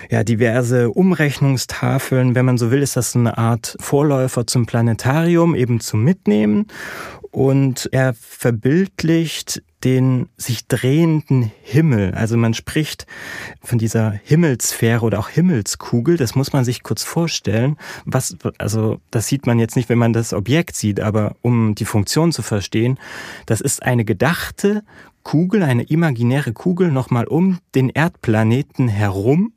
ja, 0.10 0.24
diverse 0.24 0.89
Umrechnungstafeln. 0.89 2.36
Wenn 2.36 2.46
man 2.46 2.58
so 2.58 2.72
will, 2.72 2.82
ist 2.82 2.98
das 2.98 3.16
eine 3.16 3.38
Art 3.38 3.78
Vorläufer 3.80 4.46
zum 4.48 4.66
Planetarium, 4.66 5.56
eben 5.56 5.80
zum 5.80 6.04
Mitnehmen. 6.04 6.68
Und 7.34 7.89
er 7.91 8.13
verbildlicht 8.13 9.63
den 9.84 10.29
sich 10.38 10.67
drehenden 10.67 11.51
Himmel. 11.61 12.13
Also 12.13 12.38
man 12.38 12.53
spricht 12.53 13.05
von 13.61 13.77
dieser 13.77 14.11
Himmelssphäre 14.11 15.03
oder 15.03 15.19
auch 15.19 15.29
Himmelskugel. 15.29 16.15
Das 16.15 16.36
muss 16.36 16.53
man 16.53 16.63
sich 16.63 16.84
kurz 16.84 17.03
vorstellen. 17.03 17.77
Was, 18.05 18.38
also 18.59 19.01
das 19.11 19.27
sieht 19.27 19.45
man 19.45 19.59
jetzt 19.59 19.75
nicht, 19.75 19.89
wenn 19.89 19.97
man 19.97 20.13
das 20.13 20.31
Objekt 20.31 20.75
sieht, 20.75 20.99
aber 20.99 21.36
um 21.41 21.75
die 21.75 21.86
Funktion 21.86 22.31
zu 22.31 22.43
verstehen, 22.43 22.97
das 23.45 23.61
ist 23.61 23.84
eine 23.84 24.05
gedachte 24.05 24.84
Kugel, 25.23 25.63
eine 25.63 25.84
imaginäre 25.84 26.53
Kugel 26.53 26.91
nochmal 26.91 27.25
um 27.25 27.59
den 27.75 27.89
Erdplaneten 27.89 28.88
herum 28.88 29.53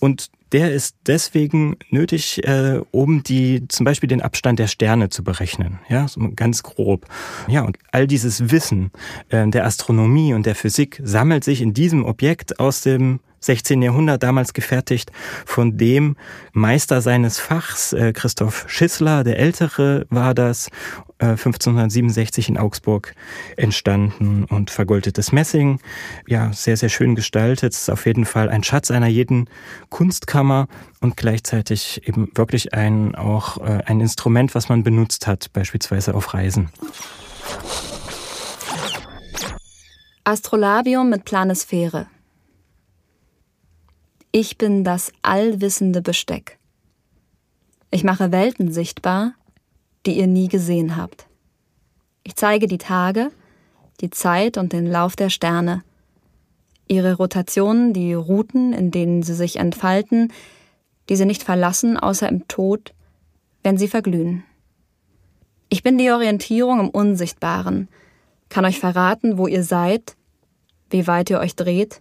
und 0.00 0.30
der 0.52 0.72
ist 0.72 0.96
deswegen 1.06 1.76
nötig, 1.90 2.46
äh, 2.46 2.80
um 2.90 3.22
die 3.22 3.66
zum 3.68 3.84
Beispiel 3.84 4.08
den 4.08 4.22
Abstand 4.22 4.58
der 4.58 4.66
Sterne 4.66 5.08
zu 5.08 5.24
berechnen. 5.24 5.78
Ja, 5.88 6.06
so 6.08 6.20
ganz 6.34 6.62
grob. 6.62 7.06
Ja, 7.48 7.62
und 7.62 7.78
all 7.90 8.06
dieses 8.06 8.50
Wissen 8.50 8.90
äh, 9.30 9.48
der 9.48 9.64
Astronomie 9.64 10.34
und 10.34 10.46
der 10.46 10.54
Physik 10.54 11.00
sammelt 11.02 11.44
sich 11.44 11.62
in 11.62 11.74
diesem 11.74 12.04
Objekt 12.04 12.60
aus 12.60 12.82
dem 12.82 13.20
16. 13.40 13.82
Jahrhundert 13.82 14.22
damals 14.22 14.52
gefertigt 14.52 15.10
von 15.44 15.76
dem 15.76 16.16
Meister 16.52 17.00
seines 17.00 17.38
Fachs, 17.38 17.92
äh, 17.92 18.12
Christoph 18.12 18.66
Schissler, 18.68 19.24
der 19.24 19.38
Ältere 19.38 20.06
war 20.10 20.32
das, 20.32 20.68
1567 21.30 22.48
in 22.48 22.58
Augsburg 22.58 23.14
entstanden 23.56 24.44
und 24.44 24.70
vergoldetes 24.70 25.32
Messing. 25.32 25.80
Ja, 26.26 26.52
sehr, 26.52 26.76
sehr 26.76 26.88
schön 26.88 27.14
gestaltet. 27.14 27.72
Es 27.72 27.82
ist 27.82 27.90
auf 27.90 28.06
jeden 28.06 28.24
Fall 28.24 28.48
ein 28.48 28.62
Schatz 28.62 28.90
einer 28.90 29.06
jeden 29.06 29.48
Kunstkammer 29.88 30.68
und 31.00 31.16
gleichzeitig 31.16 32.06
eben 32.06 32.30
wirklich 32.34 32.74
ein, 32.74 33.14
auch 33.14 33.58
äh, 33.58 33.82
ein 33.86 34.00
Instrument, 34.00 34.54
was 34.54 34.68
man 34.68 34.82
benutzt 34.82 35.26
hat, 35.26 35.52
beispielsweise 35.52 36.14
auf 36.14 36.34
Reisen. 36.34 36.70
Astrolabium 40.24 41.10
mit 41.10 41.24
Planesphäre. 41.24 42.06
Ich 44.30 44.56
bin 44.56 44.84
das 44.84 45.12
allwissende 45.20 46.00
Besteck. 46.00 46.58
Ich 47.90 48.04
mache 48.04 48.32
Welten 48.32 48.72
sichtbar, 48.72 49.34
die 50.06 50.18
ihr 50.18 50.26
nie 50.26 50.48
gesehen 50.48 50.96
habt. 50.96 51.26
Ich 52.24 52.36
zeige 52.36 52.66
die 52.66 52.78
Tage, 52.78 53.30
die 54.00 54.10
Zeit 54.10 54.56
und 54.56 54.72
den 54.72 54.86
Lauf 54.86 55.16
der 55.16 55.30
Sterne, 55.30 55.82
ihre 56.88 57.14
Rotationen, 57.14 57.92
die 57.92 58.14
Routen, 58.14 58.72
in 58.72 58.90
denen 58.90 59.22
sie 59.22 59.34
sich 59.34 59.56
entfalten, 59.56 60.32
die 61.08 61.16
sie 61.16 61.24
nicht 61.24 61.42
verlassen, 61.42 61.96
außer 61.96 62.28
im 62.28 62.46
Tod, 62.48 62.92
wenn 63.62 63.78
sie 63.78 63.88
verglühen. 63.88 64.44
Ich 65.68 65.82
bin 65.82 65.98
die 65.98 66.10
Orientierung 66.10 66.80
im 66.80 66.90
Unsichtbaren, 66.90 67.88
kann 68.48 68.64
euch 68.64 68.78
verraten, 68.78 69.38
wo 69.38 69.46
ihr 69.46 69.62
seid, 69.62 70.16
wie 70.90 71.06
weit 71.06 71.30
ihr 71.30 71.38
euch 71.38 71.56
dreht, 71.56 72.00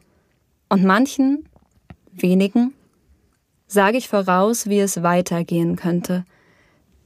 und 0.69 0.83
manchen 0.83 1.47
wenigen, 2.11 2.73
sage 3.67 3.97
ich 3.97 4.09
voraus, 4.09 4.67
wie 4.67 4.79
es 4.79 5.03
weitergehen 5.03 5.77
könnte, 5.77 6.25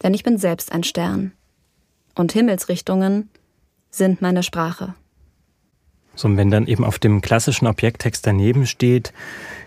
denn 0.03 0.13
ich 0.13 0.23
bin 0.23 0.37
selbst 0.37 0.71
ein 0.71 0.83
Stern. 0.83 1.31
Und 2.15 2.31
Himmelsrichtungen 2.31 3.29
sind 3.91 4.21
meine 4.21 4.43
Sprache. 4.43 4.95
So, 6.15 6.27
und 6.27 6.37
wenn 6.37 6.49
dann 6.49 6.67
eben 6.67 6.85
auf 6.85 6.97
dem 6.97 7.21
klassischen 7.21 7.67
Objekttext 7.67 8.25
daneben 8.25 8.65
steht, 8.65 9.11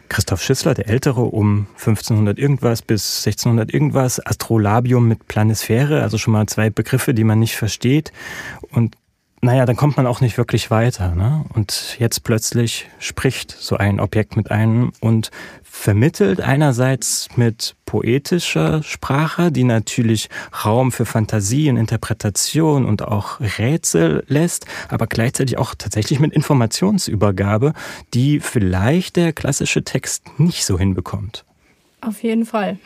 Christoph 0.09 0.43
Schissler, 0.43 0.73
der 0.73 0.89
Ältere, 0.89 1.21
um 1.21 1.67
1500 1.77 2.39
irgendwas 2.39 2.81
bis 2.81 3.19
1600 3.27 3.73
irgendwas, 3.73 4.25
Astrolabium 4.25 5.07
mit 5.07 5.29
Planisphäre, 5.29 6.03
also 6.03 6.17
schon 6.17 6.33
mal 6.33 6.47
zwei 6.47 6.71
Begriffe, 6.71 7.13
die 7.13 7.25
man 7.25 7.39
nicht 7.39 7.57
versteht. 7.57 8.13
Und 8.71 8.97
naja, 9.41 9.67
dann 9.67 9.77
kommt 9.77 9.97
man 9.97 10.07
auch 10.07 10.21
nicht 10.21 10.37
wirklich 10.37 10.71
weiter. 10.71 11.15
Ne? 11.15 11.45
Und 11.55 11.97
jetzt 11.99 12.25
plötzlich 12.25 12.89
spricht 12.99 13.53
so 13.53 13.77
ein 13.77 14.01
Objekt 14.01 14.37
mit 14.37 14.51
einem 14.51 14.93
und 15.01 15.31
vermittelt 15.63 16.41
einerseits 16.41 17.29
mit 17.37 17.77
poetischer 17.87 18.83
Sprache, 18.83 19.53
die 19.53 19.65
natürlich 19.65 20.29
Raum 20.65 20.91
für 20.91 21.07
Fantasie 21.07 21.71
und 21.71 21.77
Interpretation 21.77 22.85
und 22.85 23.03
auch 23.03 23.39
Rätsel 23.41 24.25
lässt, 24.27 24.67
aber 24.89 25.07
gleichzeitig 25.07 25.57
auch 25.57 25.75
tatsächlich 25.77 26.19
mit 26.19 26.33
Informationsübergabe, 26.33 27.75
die 28.15 28.41
vielleicht 28.41 29.17
der 29.17 29.33
klassische 29.33 29.85
Text 29.85 30.25
nicht 30.39 30.65
so 30.65 30.79
hinbekommt. 30.79 31.45
Auf 32.01 32.23
jeden 32.23 32.45
Fall. 32.45 32.79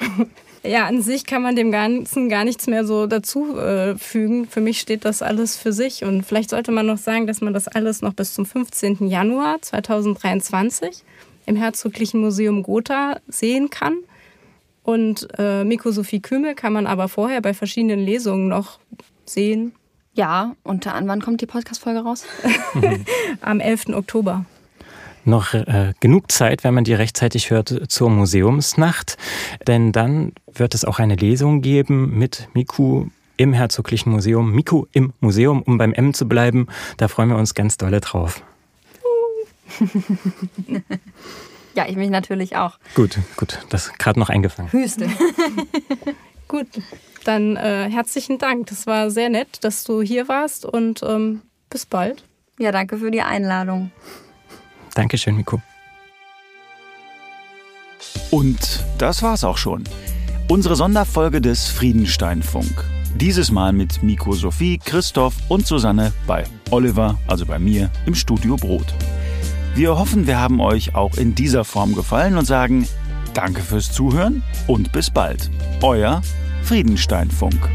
Ja, 0.64 0.86
an 0.86 1.02
sich 1.02 1.26
kann 1.26 1.42
man 1.42 1.56
dem 1.56 1.72
Ganzen 1.72 2.28
gar 2.28 2.44
nichts 2.44 2.68
mehr 2.68 2.84
so 2.84 3.06
dazu 3.06 3.58
äh, 3.58 3.96
fügen. 3.96 4.46
Für 4.46 4.60
mich 4.60 4.80
steht 4.80 5.04
das 5.04 5.20
alles 5.20 5.56
für 5.56 5.72
sich. 5.72 6.04
Und 6.04 6.24
vielleicht 6.24 6.50
sollte 6.50 6.70
man 6.70 6.86
noch 6.86 6.98
sagen, 6.98 7.26
dass 7.26 7.40
man 7.40 7.52
das 7.52 7.66
alles 7.66 8.00
noch 8.00 8.14
bis 8.14 8.34
zum 8.34 8.46
15. 8.46 9.08
Januar 9.08 9.60
2023 9.60 11.02
im 11.46 11.56
Herzoglichen 11.56 12.20
Museum 12.20 12.62
Gotha 12.62 13.18
sehen 13.26 13.70
kann. 13.70 13.96
Und 14.84 15.28
äh, 15.38 15.64
Miko 15.64 15.90
Sophie 15.90 16.20
Kümmel 16.20 16.54
kann 16.54 16.72
man 16.72 16.86
aber 16.86 17.08
vorher 17.08 17.40
bei 17.40 17.54
verschiedenen 17.54 18.00
Lesungen 18.00 18.46
noch 18.48 18.78
sehen. 19.24 19.72
Ja, 20.14 20.54
und 20.62 20.86
an 20.86 21.08
wann 21.08 21.22
kommt 21.22 21.40
die 21.40 21.46
Podcast-Folge 21.46 22.00
raus? 22.00 22.24
Am 23.40 23.58
11. 23.58 23.88
Oktober 23.94 24.44
noch 25.24 25.54
äh, 25.54 25.92
genug 26.00 26.30
Zeit, 26.32 26.64
wenn 26.64 26.74
man 26.74 26.84
die 26.84 26.94
rechtzeitig 26.94 27.50
hört, 27.50 27.90
zur 27.90 28.10
Museumsnacht. 28.10 29.16
Denn 29.66 29.92
dann 29.92 30.32
wird 30.52 30.74
es 30.74 30.84
auch 30.84 30.98
eine 30.98 31.16
Lesung 31.16 31.62
geben 31.62 32.18
mit 32.18 32.48
Miku 32.54 33.06
im 33.36 33.52
Herzoglichen 33.52 34.10
Museum. 34.10 34.52
Miku 34.52 34.86
im 34.92 35.12
Museum, 35.20 35.62
um 35.62 35.78
beim 35.78 35.92
M 35.92 36.14
zu 36.14 36.28
bleiben. 36.28 36.68
Da 36.96 37.08
freuen 37.08 37.30
wir 37.30 37.36
uns 37.36 37.54
ganz 37.54 37.76
dolle 37.76 38.00
drauf. 38.00 38.42
ja, 41.74 41.86
ich 41.88 41.96
mich 41.96 42.10
natürlich 42.10 42.56
auch. 42.56 42.78
Gut, 42.94 43.18
gut. 43.36 43.58
Das 43.70 43.92
gerade 43.94 44.20
noch 44.20 44.28
eingefangen. 44.28 44.70
Höchste. 44.72 45.08
gut, 46.48 46.68
dann 47.24 47.56
äh, 47.56 47.88
herzlichen 47.90 48.38
Dank. 48.38 48.66
Das 48.66 48.86
war 48.86 49.10
sehr 49.10 49.30
nett, 49.30 49.64
dass 49.64 49.84
du 49.84 50.02
hier 50.02 50.28
warst 50.28 50.64
und 50.64 51.02
ähm, 51.02 51.42
bis 51.70 51.86
bald. 51.86 52.24
Ja, 52.58 52.70
danke 52.70 52.98
für 52.98 53.10
die 53.10 53.22
Einladung. 53.22 53.90
Dankeschön, 54.94 55.36
Miko. 55.36 55.60
Und 58.30 58.84
das 58.98 59.22
war's 59.22 59.44
auch 59.44 59.58
schon. 59.58 59.84
Unsere 60.48 60.76
Sonderfolge 60.76 61.40
des 61.40 61.68
Friedensteinfunk. 61.68 62.84
Dieses 63.16 63.50
Mal 63.50 63.72
mit 63.72 64.02
Miko 64.02 64.32
Sophie, 64.32 64.78
Christoph 64.78 65.34
und 65.48 65.66
Susanne 65.66 66.12
bei 66.26 66.44
Oliver, 66.70 67.18
also 67.26 67.46
bei 67.46 67.58
mir, 67.58 67.90
im 68.06 68.14
Studio 68.14 68.56
Brot. 68.56 68.94
Wir 69.74 69.96
hoffen, 69.96 70.26
wir 70.26 70.38
haben 70.38 70.60
euch 70.60 70.94
auch 70.94 71.14
in 71.16 71.34
dieser 71.34 71.64
Form 71.64 71.94
gefallen 71.94 72.36
und 72.36 72.44
sagen 72.44 72.86
Danke 73.34 73.62
fürs 73.62 73.90
Zuhören 73.92 74.42
und 74.66 74.92
bis 74.92 75.10
bald. 75.10 75.50
Euer 75.80 76.20
Friedensteinfunk. 76.64 77.70